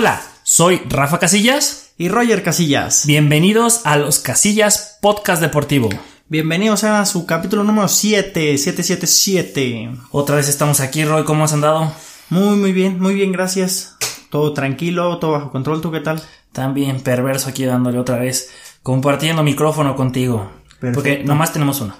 Hola, 0.00 0.22
soy 0.44 0.80
Rafa 0.88 1.18
Casillas 1.18 1.92
y 1.98 2.08
Roger 2.08 2.42
Casillas. 2.42 3.04
Bienvenidos 3.04 3.82
a 3.84 3.98
los 3.98 4.18
Casillas 4.18 4.96
Podcast 5.02 5.42
Deportivo. 5.42 5.90
Bienvenidos 6.26 6.84
a 6.84 7.04
su 7.04 7.26
capítulo 7.26 7.64
número 7.64 7.86
7, 7.86 8.56
777. 8.56 9.90
Otra 10.10 10.36
vez 10.36 10.48
estamos 10.48 10.80
aquí, 10.80 11.04
Roy, 11.04 11.24
¿cómo 11.24 11.44
has 11.44 11.52
andado? 11.52 11.92
Muy, 12.30 12.56
muy 12.56 12.72
bien, 12.72 12.98
muy 12.98 13.14
bien, 13.14 13.30
gracias. 13.30 13.98
Todo 14.30 14.54
tranquilo, 14.54 15.18
todo 15.18 15.32
bajo 15.32 15.52
control, 15.52 15.82
¿tú 15.82 15.92
qué 15.92 16.00
tal? 16.00 16.22
También 16.52 17.02
perverso 17.02 17.50
aquí 17.50 17.66
dándole 17.66 17.98
otra 17.98 18.16
vez, 18.16 18.48
compartiendo 18.82 19.42
micrófono 19.42 19.96
contigo. 19.96 20.50
Porque 20.94 21.22
nomás 21.24 21.52
tenemos 21.52 21.82
uno. 21.82 21.94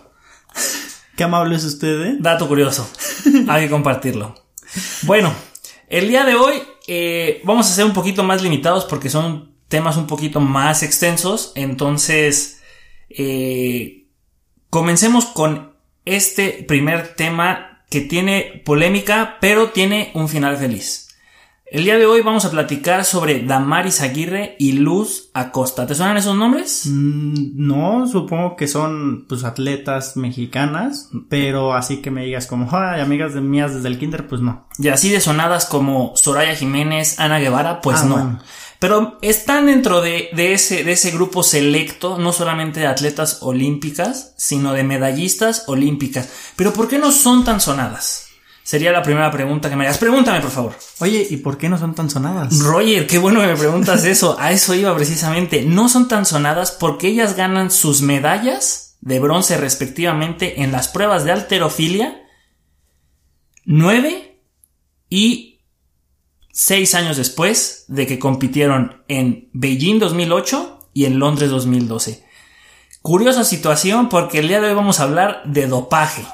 Qué 1.18 1.24
amable 1.24 1.54
es 1.54 1.64
usted, 1.64 2.00
¿eh? 2.00 2.16
Dato 2.18 2.48
curioso. 2.48 2.90
Hay 3.48 3.64
que 3.64 3.70
compartirlo. 3.70 4.36
Bueno, 5.02 5.34
el 5.90 6.08
día 6.08 6.24
de 6.24 6.36
hoy 6.36 6.62
eh, 6.86 7.40
vamos 7.44 7.70
a 7.70 7.74
ser 7.74 7.84
un 7.84 7.92
poquito 7.92 8.22
más 8.22 8.42
limitados 8.42 8.84
porque 8.84 9.10
son 9.10 9.54
temas 9.68 9.96
un 9.96 10.06
poquito 10.06 10.40
más 10.40 10.82
extensos. 10.82 11.52
Entonces, 11.54 12.60
eh, 13.08 14.06
comencemos 14.68 15.26
con 15.26 15.74
este 16.04 16.64
primer 16.66 17.14
tema 17.14 17.84
que 17.90 18.00
tiene 18.00 18.62
polémica, 18.64 19.38
pero 19.40 19.70
tiene 19.70 20.10
un 20.14 20.28
final 20.28 20.56
feliz. 20.56 21.09
El 21.70 21.84
día 21.84 21.98
de 21.98 22.06
hoy 22.06 22.20
vamos 22.20 22.44
a 22.44 22.50
platicar 22.50 23.04
sobre 23.04 23.44
Damaris 23.44 24.00
Aguirre 24.00 24.56
y 24.58 24.72
Luz 24.72 25.30
Acosta. 25.34 25.86
¿Te 25.86 25.94
suenan 25.94 26.16
esos 26.16 26.34
nombres? 26.34 26.82
Mm, 26.86 27.52
no, 27.64 28.08
supongo 28.08 28.56
que 28.56 28.66
son 28.66 29.24
pues 29.28 29.44
atletas 29.44 30.16
mexicanas, 30.16 31.10
pero 31.28 31.72
así 31.72 31.98
que 31.98 32.10
me 32.10 32.24
digas 32.24 32.48
como, 32.48 32.68
ay, 32.76 33.00
amigas 33.00 33.34
de 33.34 33.40
mías 33.40 33.72
desde 33.72 33.86
el 33.86 34.00
kinder, 34.00 34.26
pues 34.26 34.40
no. 34.40 34.66
Y 34.80 34.88
así 34.88 35.10
de 35.10 35.20
sonadas 35.20 35.64
como 35.64 36.12
Soraya 36.16 36.56
Jiménez, 36.56 37.20
Ana 37.20 37.38
Guevara, 37.38 37.80
pues 37.80 38.00
ah, 38.00 38.04
no. 38.04 38.40
Pero 38.80 39.18
están 39.22 39.66
dentro 39.66 40.00
de, 40.00 40.30
de, 40.32 40.54
ese, 40.54 40.82
de 40.82 40.90
ese 40.90 41.12
grupo 41.12 41.44
selecto, 41.44 42.18
no 42.18 42.32
solamente 42.32 42.80
de 42.80 42.88
atletas 42.88 43.38
olímpicas, 43.42 44.34
sino 44.36 44.72
de 44.72 44.82
medallistas 44.82 45.68
olímpicas. 45.68 46.30
Pero 46.56 46.72
¿por 46.72 46.88
qué 46.88 46.98
no 46.98 47.12
son 47.12 47.44
tan 47.44 47.60
sonadas? 47.60 48.29
Sería 48.62 48.92
la 48.92 49.02
primera 49.02 49.30
pregunta 49.30 49.68
que 49.68 49.76
me 49.76 49.84
hagas. 49.84 49.98
Pregúntame, 49.98 50.40
por 50.40 50.50
favor. 50.50 50.74
Oye, 51.00 51.26
¿y 51.28 51.38
por 51.38 51.58
qué 51.58 51.68
no 51.68 51.78
son 51.78 51.94
tan 51.94 52.08
sonadas? 52.10 52.58
Roger, 52.60 53.06
qué 53.06 53.18
bueno 53.18 53.40
que 53.40 53.48
me 53.48 53.56
preguntas 53.56 54.04
eso. 54.04 54.36
A 54.38 54.52
eso 54.52 54.74
iba 54.74 54.94
precisamente. 54.94 55.62
No 55.62 55.88
son 55.88 56.08
tan 56.08 56.24
sonadas 56.24 56.70
porque 56.70 57.08
ellas 57.08 57.36
ganan 57.36 57.70
sus 57.70 58.02
medallas 58.02 58.96
de 59.00 59.18
bronce 59.18 59.56
respectivamente 59.56 60.62
en 60.62 60.72
las 60.72 60.88
pruebas 60.88 61.24
de 61.24 61.32
alterofilia 61.32 62.22
nueve 63.64 64.42
y 65.08 65.60
seis 66.52 66.94
años 66.94 67.16
después 67.16 67.84
de 67.88 68.06
que 68.06 68.18
compitieron 68.18 69.02
en 69.08 69.48
Beijing 69.52 69.98
2008 69.98 70.88
y 70.92 71.04
en 71.06 71.18
Londres 71.18 71.50
2012. 71.50 72.24
Curiosa 73.02 73.44
situación 73.44 74.08
porque 74.08 74.40
el 74.40 74.48
día 74.48 74.60
de 74.60 74.68
hoy 74.68 74.74
vamos 74.74 75.00
a 75.00 75.04
hablar 75.04 75.42
de 75.46 75.66
dopaje. 75.66 76.24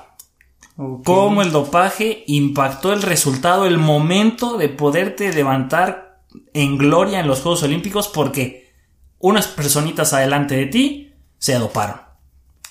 Cómo 0.76 1.40
el 1.40 1.52
dopaje 1.52 2.24
impactó 2.26 2.92
el 2.92 3.00
resultado, 3.00 3.66
el 3.66 3.78
momento 3.78 4.58
de 4.58 4.68
poderte 4.68 5.32
levantar 5.32 6.20
en 6.52 6.76
gloria 6.76 7.20
en 7.20 7.26
los 7.26 7.40
Juegos 7.40 7.62
Olímpicos 7.62 8.08
porque 8.08 8.74
unas 9.18 9.46
personitas 9.46 10.12
adelante 10.12 10.54
de 10.54 10.66
ti 10.66 11.12
se 11.38 11.54
doparon. 11.54 12.00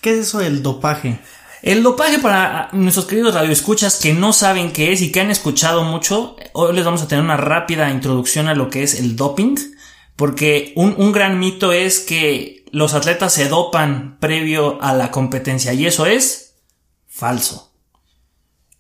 ¿Qué 0.02 0.12
es 0.12 0.28
eso 0.28 0.38
del 0.38 0.62
dopaje? 0.62 1.20
El 1.64 1.82
dopaje 1.82 2.20
para 2.20 2.70
nuestros 2.74 3.08
queridos 3.08 3.34
radioescuchas 3.34 4.00
que 4.00 4.14
no 4.14 4.34
saben 4.34 4.72
qué 4.72 4.92
es 4.92 5.02
y 5.02 5.12
que 5.12 5.22
han 5.22 5.32
escuchado 5.32 5.84
mucho, 5.84 6.36
hoy 6.54 6.76
les 6.76 6.86
vamos 6.86 7.02
a 7.02 7.08
tener 7.08 7.24
una 7.24 7.38
rápida 7.38 7.90
introducción 7.90 8.48
a 8.48 8.54
lo 8.54 8.70
que 8.70 8.84
es 8.84 9.00
el 9.00 9.16
doping, 9.16 9.56
porque 10.16 10.74
un, 10.76 10.94
un 11.00 11.12
gran 11.12 11.40
mito 11.40 11.72
es 11.72 12.02
que 12.02 12.66
los 12.70 12.94
atletas 12.94 13.34
se 13.34 13.50
dopan 13.50 14.20
previo 14.20 14.80
a 14.80 14.94
la 14.94 15.10
competencia 15.10 15.74
y 15.74 15.88
eso 15.88 16.06
es 16.06 16.58
falso. 17.08 17.75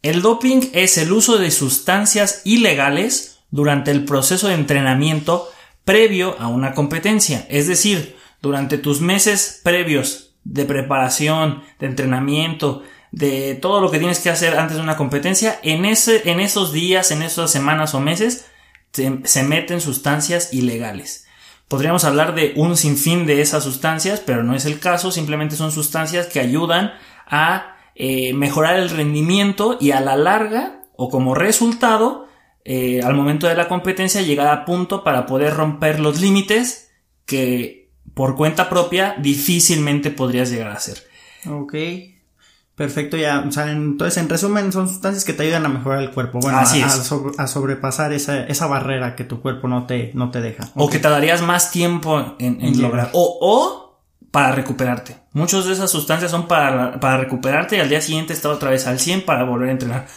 El 0.05 0.21
doping 0.21 0.69
es 0.73 0.99
el 0.99 1.11
uso 1.11 1.39
de 1.39 1.49
sustancias 1.49 2.43
ilegales 2.43 3.39
durante 3.49 3.89
el 3.89 4.05
proceso 4.05 4.47
de 4.47 4.53
entrenamiento 4.53 5.49
previo 5.83 6.35
a 6.37 6.47
una 6.47 6.75
competencia, 6.75 7.47
es 7.49 7.65
decir, 7.65 8.15
durante 8.39 8.77
tus 8.77 9.01
meses 9.01 9.61
previos 9.63 10.35
de 10.43 10.65
preparación, 10.65 11.63
de 11.79 11.87
entrenamiento, 11.87 12.83
de 13.09 13.55
todo 13.55 13.81
lo 13.81 13.89
que 13.89 13.97
tienes 13.97 14.19
que 14.19 14.29
hacer 14.29 14.59
antes 14.59 14.77
de 14.77 14.83
una 14.83 14.95
competencia, 14.95 15.59
en, 15.63 15.85
ese, 15.85 16.29
en 16.29 16.39
esos 16.39 16.71
días, 16.71 17.09
en 17.09 17.23
esas 17.23 17.49
semanas 17.49 17.95
o 17.95 17.99
meses, 17.99 18.45
se 18.91 19.43
meten 19.43 19.81
sustancias 19.81 20.53
ilegales. 20.53 21.25
Podríamos 21.67 22.03
hablar 22.03 22.35
de 22.35 22.53
un 22.57 22.77
sinfín 22.77 23.25
de 23.25 23.41
esas 23.41 23.63
sustancias, 23.63 24.21
pero 24.23 24.43
no 24.43 24.55
es 24.55 24.65
el 24.65 24.77
caso, 24.77 25.11
simplemente 25.11 25.55
son 25.55 25.71
sustancias 25.71 26.27
que 26.27 26.39
ayudan 26.39 26.93
a 27.25 27.74
eh, 27.95 28.33
mejorar 28.33 28.77
el 28.77 28.89
rendimiento 28.89 29.77
y 29.79 29.91
a 29.91 30.01
la 30.01 30.17
larga 30.17 30.83
o 30.97 31.09
como 31.09 31.33
resultado 31.33 32.27
eh, 32.65 33.01
al 33.03 33.13
momento 33.13 33.47
de 33.47 33.55
la 33.55 33.67
competencia 33.67 34.21
llegar 34.21 34.47
a 34.47 34.65
punto 34.65 35.03
para 35.03 35.25
poder 35.25 35.53
romper 35.53 35.99
los 35.99 36.19
límites 36.19 36.91
que 37.25 37.89
por 38.13 38.35
cuenta 38.35 38.69
propia 38.69 39.15
difícilmente 39.19 40.11
podrías 40.11 40.49
llegar 40.49 40.69
a 40.69 40.73
hacer. 40.73 41.03
Ok. 41.49 41.75
Perfecto, 42.75 43.15
ya, 43.15 43.45
o 43.47 43.51
sea, 43.53 43.71
entonces 43.71 44.21
en 44.21 44.27
resumen 44.27 44.73
son 44.73 44.89
sustancias 44.89 45.23
que 45.23 45.31
te 45.31 45.43
ayudan 45.43 45.65
a 45.65 45.69
mejorar 45.69 46.01
el 46.01 46.11
cuerpo, 46.11 46.39
bueno, 46.41 46.57
Así 46.57 46.81
a, 46.81 46.87
a, 46.87 47.47
sobrepasar 47.47 48.11
esa, 48.11 48.43
esa, 48.47 48.67
barrera 48.67 49.15
que 49.15 49.23
tu 49.23 49.39
cuerpo 49.39 49.69
no 49.69 49.85
te, 49.85 50.11
no 50.13 50.29
te 50.29 50.41
deja. 50.41 50.69
O 50.75 50.89
que 50.89 50.99
te 50.99 51.07
darías 51.07 51.41
más 51.41 51.71
tiempo 51.71 52.35
en, 52.37 52.59
en 52.59 52.81
lograr. 52.81 53.11
O, 53.13 53.37
o 53.39 53.84
para 54.35 54.51
recuperarte. 54.51 55.15
Muchas 55.31 55.63
de 55.63 55.71
esas 55.71 55.89
sustancias 55.89 56.29
son 56.29 56.45
para, 56.45 56.99
para 56.99 57.15
recuperarte 57.15 57.77
y 57.77 57.79
al 57.79 57.87
día 57.87 58.01
siguiente 58.01 58.33
estar 58.33 58.51
otra 58.51 58.69
vez 58.69 58.85
al 58.85 58.99
100 58.99 59.21
para 59.21 59.45
volver 59.45 59.69
a 59.69 59.71
entrenar. 59.71 60.07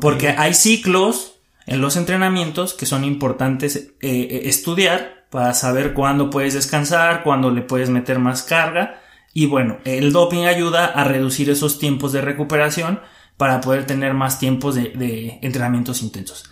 Porque 0.00 0.30
hay 0.30 0.54
ciclos 0.54 1.34
en 1.66 1.82
los 1.82 1.98
entrenamientos 1.98 2.72
que 2.72 2.86
son 2.86 3.04
importantes 3.04 3.76
eh, 3.76 3.90
eh, 4.00 4.40
estudiar 4.44 5.26
para 5.28 5.52
saber 5.52 5.92
cuándo 5.92 6.30
puedes 6.30 6.54
descansar, 6.54 7.22
cuándo 7.22 7.50
le 7.50 7.60
puedes 7.60 7.90
meter 7.90 8.18
más 8.18 8.44
carga. 8.44 8.98
Y 9.34 9.44
bueno, 9.44 9.76
el 9.84 10.10
doping 10.10 10.46
ayuda 10.46 10.86
a 10.86 11.04
reducir 11.04 11.50
esos 11.50 11.78
tiempos 11.78 12.12
de 12.12 12.22
recuperación 12.22 13.00
para 13.36 13.60
poder 13.60 13.84
tener 13.84 14.14
más 14.14 14.38
tiempos 14.38 14.74
de, 14.74 14.84
de 14.94 15.38
entrenamientos 15.42 16.00
intensos. 16.00 16.49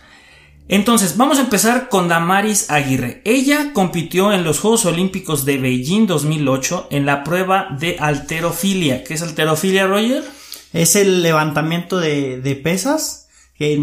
Entonces, 0.71 1.17
vamos 1.17 1.39
a 1.39 1.41
empezar 1.41 1.89
con 1.89 2.07
Damaris 2.07 2.69
Aguirre. 2.69 3.23
Ella 3.25 3.73
compitió 3.73 4.31
en 4.31 4.43
los 4.43 4.59
Juegos 4.59 4.85
Olímpicos 4.85 5.43
de 5.43 5.57
Beijing 5.57 6.05
2008 6.05 6.89
en 6.91 7.07
la 7.07 7.23
prueba 7.23 7.75
de 7.79 7.97
alterofilia. 7.99 9.03
¿Qué 9.03 9.15
es 9.15 9.23
alterofilia, 9.23 9.87
Roger? 9.87 10.23
Es 10.71 10.95
el 10.95 11.23
levantamiento 11.23 11.99
de, 11.99 12.61
pesas, 12.63 13.29
que 13.55 13.81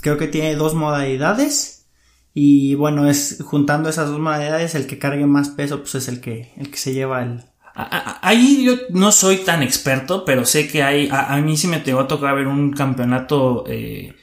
creo 0.00 0.16
que 0.16 0.28
tiene 0.28 0.54
dos 0.54 0.74
modalidades. 0.74 1.88
Y 2.32 2.76
bueno, 2.76 3.10
es 3.10 3.42
juntando 3.44 3.88
esas 3.88 4.08
dos 4.08 4.20
modalidades, 4.20 4.76
el 4.76 4.86
que 4.86 5.00
cargue 5.00 5.26
más 5.26 5.48
peso, 5.48 5.80
pues 5.80 5.96
es 5.96 6.06
el 6.06 6.20
que, 6.20 6.52
el 6.56 6.70
que 6.70 6.78
se 6.78 6.94
lleva 6.94 7.24
el, 7.24 7.42
Ahí 7.74 8.64
yo 8.64 8.74
no 8.90 9.10
soy 9.10 9.38
tan 9.38 9.62
experto, 9.62 10.24
pero 10.24 10.44
sé 10.44 10.68
que 10.68 10.84
hay, 10.84 11.08
a, 11.10 11.36
mí 11.38 11.56
sí 11.56 11.66
me 11.66 11.80
te 11.80 11.94
va 11.94 12.02
a 12.02 12.08
tocar 12.08 12.36
ver 12.36 12.46
un 12.46 12.70
campeonato 12.70 13.64
eh, 13.66 14.14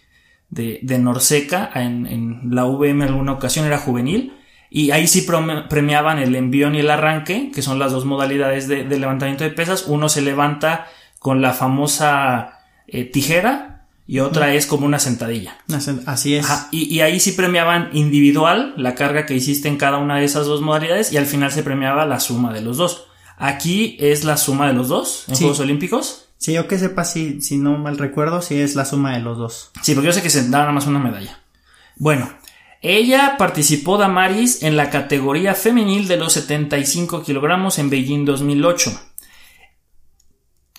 de, 0.49 0.79
de 0.81 0.99
Norseca 0.99 1.69
en, 1.75 2.05
en, 2.07 2.41
la 2.51 2.65
VM 2.65 3.03
en 3.05 3.09
alguna 3.11 3.33
ocasión, 3.33 3.65
era 3.65 3.77
juvenil. 3.77 4.33
Y 4.69 4.91
ahí 4.91 5.07
sí 5.07 5.27
premiaban 5.69 6.19
el 6.19 6.35
envión 6.35 6.75
y 6.75 6.79
el 6.79 6.91
arranque, 6.91 7.51
que 7.53 7.61
son 7.61 7.79
las 7.79 7.91
dos 7.91 8.05
modalidades 8.05 8.67
de, 8.67 8.83
levantamiento 8.85 9.43
de 9.43 9.49
pesas. 9.49 9.85
Uno 9.87 10.09
se 10.09 10.21
levanta 10.21 10.87
con 11.17 11.41
la 11.41 11.53
famosa 11.53 12.59
eh, 12.87 13.05
tijera 13.05 13.87
y 14.05 14.19
otra 14.19 14.53
es 14.53 14.67
como 14.67 14.85
una 14.85 14.99
sentadilla. 14.99 15.57
Así 16.05 16.35
es. 16.35 16.47
Y, 16.71 16.83
y, 16.93 17.01
ahí 17.01 17.19
sí 17.19 17.31
premiaban 17.31 17.89
individual 17.93 18.73
la 18.77 18.93
carga 18.93 19.25
que 19.25 19.33
hiciste 19.33 19.67
en 19.67 19.77
cada 19.77 19.97
una 19.97 20.17
de 20.17 20.25
esas 20.25 20.45
dos 20.45 20.61
modalidades 20.61 21.11
y 21.11 21.17
al 21.17 21.25
final 21.25 21.51
se 21.51 21.63
premiaba 21.63 22.05
la 22.05 22.19
suma 22.19 22.53
de 22.53 22.61
los 22.61 22.77
dos. 22.77 23.07
Aquí 23.37 23.97
es 23.99 24.23
la 24.23 24.37
suma 24.37 24.67
de 24.67 24.73
los 24.73 24.87
dos 24.87 25.25
en 25.29 25.35
Juegos 25.35 25.59
Olímpicos. 25.61 26.28
Sí, 26.39 26.53
yo 26.53 26.69
que 26.69 26.79
sepa 26.79 27.03
si, 27.03 27.41
si 27.41 27.57
no 27.57 27.77
mal 27.77 27.97
recuerdo, 27.97 28.41
si 28.41 28.61
es 28.61 28.73
la 28.73 28.85
suma 28.85 29.13
de 29.13 29.19
los 29.19 29.37
dos. 29.37 29.71
Sí, 29.81 29.93
porque 29.93 30.07
yo 30.07 30.13
sé 30.13 30.21
que 30.21 30.29
se 30.29 30.47
da 30.47 30.59
nada 30.59 30.71
más 30.71 30.87
una 30.87 30.99
medalla. 30.99 31.41
Bueno, 31.97 32.31
ella 32.81 33.35
participó 33.37 33.97
Damaris 33.97 34.63
en 34.63 34.77
la 34.77 34.89
categoría 34.89 35.53
femenil 35.53 36.07
de 36.07 36.15
los 36.15 36.31
75 36.31 37.23
kilogramos 37.23 37.77
en 37.77 37.89
Beijing 37.89 38.23
2008. 38.23 39.01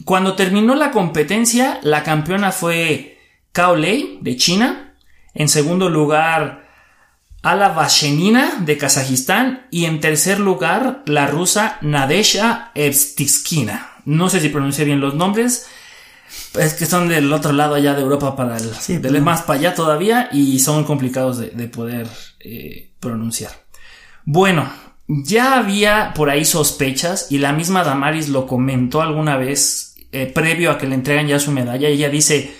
Cuando 0.06 0.34
terminó 0.34 0.74
la 0.74 0.92
competencia, 0.92 1.78
la 1.82 2.04
campeona 2.04 2.52
fue 2.52 3.18
Cao 3.52 3.76
Lei 3.76 4.18
de 4.22 4.38
China. 4.38 4.94
En 5.34 5.50
segundo 5.50 5.90
lugar, 5.90 6.70
Ala 7.42 7.68
Vashenina 7.68 8.54
de 8.60 8.78
Kazajistán. 8.78 9.66
Y 9.70 9.84
en 9.84 10.00
tercer 10.00 10.40
lugar, 10.40 11.02
la 11.04 11.26
rusa 11.26 11.76
Nadesha 11.82 12.72
Evstiskina 12.74 13.89
no 14.04 14.28
sé 14.28 14.40
si 14.40 14.48
pronuncié 14.48 14.84
bien 14.84 15.00
los 15.00 15.14
nombres. 15.14 15.66
Es 16.58 16.74
que 16.74 16.86
son 16.86 17.08
del 17.08 17.32
otro 17.32 17.52
lado 17.52 17.74
allá 17.74 17.94
de 17.94 18.02
Europa 18.02 18.36
para 18.36 18.56
el, 18.56 18.72
Sí, 18.74 18.98
del 18.98 19.20
más 19.20 19.42
para 19.42 19.58
allá 19.58 19.74
todavía 19.74 20.28
y 20.32 20.60
son 20.60 20.84
complicados 20.84 21.38
de, 21.38 21.50
de 21.50 21.68
poder 21.68 22.06
eh, 22.38 22.90
pronunciar. 23.00 23.50
Bueno, 24.24 24.70
ya 25.08 25.58
había 25.58 26.12
por 26.14 26.30
ahí 26.30 26.44
sospechas 26.44 27.26
y 27.30 27.38
la 27.38 27.52
misma 27.52 27.82
Damaris 27.82 28.28
lo 28.28 28.46
comentó 28.46 29.02
alguna 29.02 29.36
vez 29.36 29.96
eh, 30.12 30.26
previo 30.26 30.70
a 30.70 30.78
que 30.78 30.86
le 30.86 30.94
entregan 30.94 31.26
ya 31.26 31.40
su 31.40 31.50
medalla. 31.50 31.88
Ella 31.88 32.08
dice, 32.08 32.54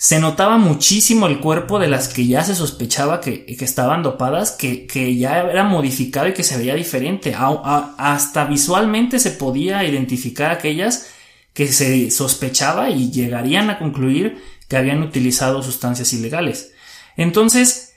se 0.00 0.20
notaba 0.20 0.58
muchísimo 0.58 1.26
el 1.26 1.40
cuerpo 1.40 1.80
de 1.80 1.88
las 1.88 2.06
que 2.06 2.24
ya 2.26 2.44
se 2.44 2.54
sospechaba 2.54 3.20
que, 3.20 3.44
que 3.44 3.64
estaban 3.64 4.04
dopadas, 4.04 4.52
que, 4.52 4.86
que 4.86 5.16
ya 5.16 5.40
era 5.40 5.64
modificado 5.64 6.28
y 6.28 6.34
que 6.34 6.44
se 6.44 6.56
veía 6.56 6.76
diferente. 6.76 7.34
A- 7.34 7.48
a- 7.48 7.94
hasta 8.14 8.44
visualmente 8.44 9.18
se 9.18 9.32
podía 9.32 9.82
identificar 9.84 10.52
aquellas 10.52 11.08
que 11.52 11.66
se 11.66 12.12
sospechaba 12.12 12.90
y 12.90 13.10
llegarían 13.10 13.70
a 13.70 13.78
concluir 13.80 14.40
que 14.68 14.76
habían 14.76 15.02
utilizado 15.02 15.62
sustancias 15.64 16.12
ilegales. 16.12 16.72
Entonces, 17.16 17.94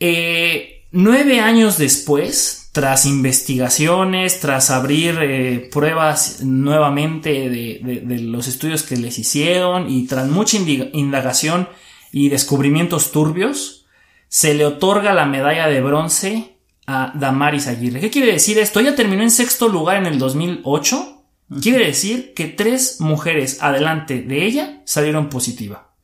eh, 0.00 0.86
nueve 0.90 1.38
años 1.40 1.78
después, 1.78 2.65
tras 2.76 3.06
investigaciones, 3.06 4.38
tras 4.38 4.68
abrir 4.70 5.18
eh, 5.22 5.66
pruebas 5.72 6.42
nuevamente 6.42 7.30
de, 7.48 7.80
de- 7.82 8.00
de 8.04 8.18
los 8.20 8.46
estudios 8.48 8.82
que 8.82 8.98
les 8.98 9.18
hicieron 9.18 9.88
y 9.88 10.06
tras 10.06 10.28
mucha 10.28 10.58
indagación 10.58 11.70
y 12.12 12.28
descubrimientos 12.28 13.12
turbios, 13.12 13.86
se 14.28 14.52
le 14.52 14.66
otorga 14.66 15.14
la 15.14 15.24
medalla 15.24 15.68
de 15.68 15.80
bronce 15.80 16.58
a 16.86 17.12
Damaris 17.14 17.66
Aguirre. 17.66 17.98
¿Qué 18.00 18.10
quiere 18.10 18.32
decir 18.32 18.58
esto? 18.58 18.80
Ella 18.80 18.94
terminó 18.94 19.22
en 19.22 19.30
sexto 19.30 19.68
lugar 19.68 19.96
en 19.96 20.04
el 20.06 20.18
2008. 20.18 21.22
Quiere 21.62 21.86
decir 21.86 22.34
que 22.34 22.44
tres 22.44 23.00
mujeres 23.00 23.62
adelante 23.62 24.20
de 24.20 24.44
ella 24.44 24.82
salieron 24.84 25.30
positiva. 25.30 25.94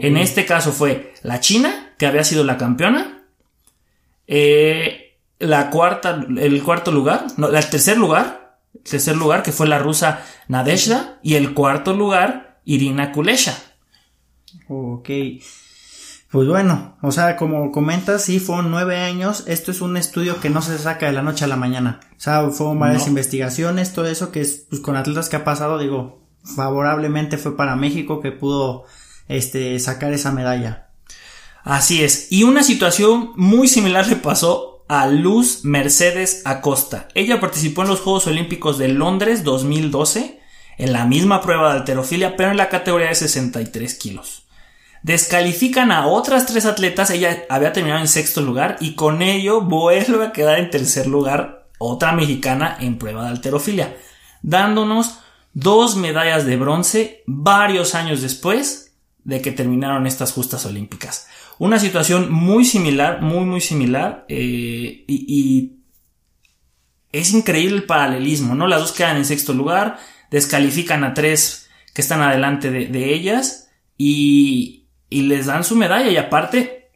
En 0.00 0.18
este 0.18 0.44
caso 0.44 0.70
fue 0.72 1.14
la 1.22 1.40
China, 1.40 1.94
que 1.96 2.04
había 2.06 2.24
sido 2.24 2.44
la 2.44 2.58
campeona. 2.58 3.22
eh, 4.26 5.07
la 5.38 5.70
cuarta, 5.70 6.24
el 6.38 6.62
cuarto 6.62 6.90
lugar, 6.92 7.26
no, 7.36 7.48
el 7.48 7.70
tercer 7.70 7.96
lugar, 7.96 8.58
el 8.74 8.82
tercer 8.82 9.16
lugar 9.16 9.42
que 9.42 9.52
fue 9.52 9.66
la 9.68 9.78
rusa 9.78 10.24
Nadezhda 10.48 11.18
y 11.22 11.34
el 11.34 11.54
cuarto 11.54 11.94
lugar 11.94 12.60
Irina 12.64 13.12
Kulesha. 13.12 13.56
Ok. 14.68 15.08
Pues 16.30 16.46
bueno, 16.46 16.98
o 17.00 17.10
sea, 17.10 17.36
como 17.36 17.72
comentas, 17.72 18.22
sí, 18.22 18.38
fueron 18.38 18.70
nueve 18.70 18.98
años. 18.98 19.44
Esto 19.46 19.70
es 19.70 19.80
un 19.80 19.96
estudio 19.96 20.40
que 20.40 20.50
no 20.50 20.60
se 20.60 20.76
saca 20.78 21.06
de 21.06 21.12
la 21.12 21.22
noche 21.22 21.44
a 21.44 21.48
la 21.48 21.56
mañana. 21.56 22.00
O 22.10 22.20
sea, 22.20 22.46
fueron 22.50 22.78
varias 22.78 23.04
No. 23.04 23.08
investigaciones, 23.08 23.94
todo 23.94 24.06
eso 24.06 24.30
que 24.30 24.42
es, 24.42 24.66
pues 24.68 24.82
con 24.82 24.96
atletas 24.96 25.30
que 25.30 25.36
ha 25.36 25.44
pasado, 25.44 25.78
digo, 25.78 26.20
favorablemente 26.44 27.38
fue 27.38 27.56
para 27.56 27.76
México 27.76 28.20
que 28.20 28.30
pudo, 28.30 28.84
este, 29.28 29.78
sacar 29.78 30.12
esa 30.12 30.30
medalla. 30.32 30.88
Así 31.64 32.02
es. 32.02 32.30
Y 32.30 32.42
una 32.44 32.62
situación 32.62 33.32
muy 33.36 33.66
similar 33.66 34.06
le 34.06 34.16
pasó 34.16 34.77
a 34.88 35.06
Luz 35.06 35.64
Mercedes 35.64 36.42
Acosta. 36.44 37.08
Ella 37.14 37.40
participó 37.40 37.82
en 37.82 37.88
los 37.88 38.00
Juegos 38.00 38.26
Olímpicos 38.26 38.78
de 38.78 38.88
Londres 38.88 39.44
2012 39.44 40.40
en 40.78 40.92
la 40.92 41.04
misma 41.04 41.42
prueba 41.42 41.72
de 41.72 41.80
alterofilia, 41.80 42.36
pero 42.36 42.50
en 42.50 42.56
la 42.56 42.68
categoría 42.68 43.08
de 43.08 43.14
63 43.14 43.94
kilos. 43.94 44.44
Descalifican 45.02 45.92
a 45.92 46.06
otras 46.06 46.46
tres 46.46 46.66
atletas, 46.66 47.10
ella 47.10 47.44
había 47.48 47.72
terminado 47.72 48.00
en 48.00 48.08
sexto 48.08 48.40
lugar 48.40 48.76
y 48.80 48.94
con 48.94 49.22
ello 49.22 49.60
vuelve 49.60 50.26
a 50.26 50.32
quedar 50.32 50.58
en 50.58 50.70
tercer 50.70 51.06
lugar 51.06 51.68
otra 51.78 52.12
mexicana 52.12 52.76
en 52.80 52.98
prueba 52.98 53.24
de 53.24 53.30
alterofilia, 53.30 53.96
dándonos 54.42 55.18
dos 55.52 55.96
medallas 55.96 56.46
de 56.46 56.56
bronce 56.56 57.22
varios 57.26 57.94
años 57.94 58.22
después 58.22 58.92
de 59.24 59.40
que 59.40 59.52
terminaron 59.52 60.06
estas 60.06 60.32
justas 60.32 60.64
olímpicas. 60.66 61.28
Una 61.58 61.78
situación 61.78 62.32
muy 62.32 62.64
similar, 62.64 63.20
muy 63.20 63.44
muy 63.44 63.60
similar 63.60 64.24
eh, 64.28 65.04
y, 65.06 65.74
es 67.10 67.32
increíble 67.32 67.76
el 67.76 67.84
paralelismo, 67.84 68.54
¿no? 68.54 68.66
Las 68.66 68.80
dos 68.80 68.92
quedan 68.92 69.16
en 69.16 69.24
sexto 69.24 69.54
lugar, 69.54 69.98
descalifican 70.30 71.04
a 71.04 71.14
tres 71.14 71.68
que 71.94 72.02
están 72.02 72.20
adelante 72.20 72.70
de, 72.70 72.86
de 72.86 73.14
ellas 73.14 73.70
y, 73.96 74.88
y 75.08 75.22
les 75.22 75.46
dan 75.46 75.64
su 75.64 75.74
medalla 75.74 76.10
y 76.10 76.16
aparte 76.18 76.90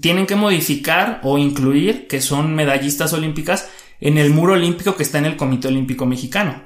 tienen 0.00 0.26
que 0.26 0.36
modificar 0.36 1.20
o 1.22 1.38
incluir 1.38 2.06
que 2.06 2.20
son 2.20 2.54
medallistas 2.54 3.12
olímpicas 3.12 3.68
en 4.00 4.16
el 4.16 4.30
muro 4.30 4.54
olímpico 4.54 4.96
que 4.96 5.02
está 5.02 5.18
en 5.18 5.26
el 5.26 5.36
Comité 5.36 5.68
Olímpico 5.68 6.06
Mexicano. 6.06 6.62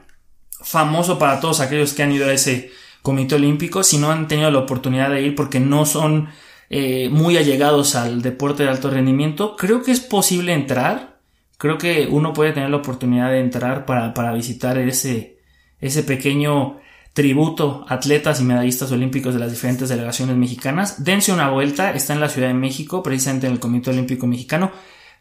Famoso 0.62 1.18
para 1.18 1.40
todos 1.40 1.60
aquellos 1.60 1.92
que 1.92 2.02
han 2.02 2.12
ido 2.12 2.28
a 2.28 2.32
ese 2.32 2.70
Comité 3.02 3.34
Olímpico, 3.34 3.82
si 3.82 3.98
no 3.98 4.10
han 4.10 4.28
tenido 4.28 4.50
la 4.50 4.60
oportunidad 4.60 5.10
de 5.10 5.22
ir 5.22 5.34
porque 5.34 5.60
no 5.60 5.86
son 5.86 6.28
eh, 6.70 7.08
muy 7.10 7.36
allegados 7.36 7.94
al 7.94 8.22
deporte 8.22 8.64
de 8.64 8.70
alto 8.70 8.90
rendimiento, 8.90 9.56
creo 9.56 9.82
que 9.82 9.92
es 9.92 10.00
posible 10.00 10.52
entrar. 10.52 11.20
Creo 11.58 11.78
que 11.78 12.06
uno 12.10 12.32
puede 12.32 12.52
tener 12.52 12.70
la 12.70 12.76
oportunidad 12.76 13.30
de 13.30 13.40
entrar 13.40 13.86
para, 13.86 14.12
para 14.12 14.32
visitar 14.32 14.76
ese, 14.78 15.38
ese 15.80 16.02
pequeño 16.02 16.78
tributo 17.16 17.86
a 17.88 17.94
atletas 17.94 18.40
y 18.42 18.44
medallistas 18.44 18.92
olímpicos 18.92 19.32
de 19.32 19.40
las 19.40 19.50
diferentes 19.50 19.88
delegaciones 19.88 20.36
mexicanas. 20.36 21.02
Dense 21.02 21.32
una 21.32 21.48
vuelta, 21.48 21.92
está 21.94 22.12
en 22.12 22.20
la 22.20 22.28
Ciudad 22.28 22.48
de 22.48 22.54
México, 22.54 23.02
precisamente 23.02 23.46
en 23.46 23.54
el 23.54 23.58
Comité 23.58 23.90
Olímpico 23.90 24.26
Mexicano, 24.26 24.70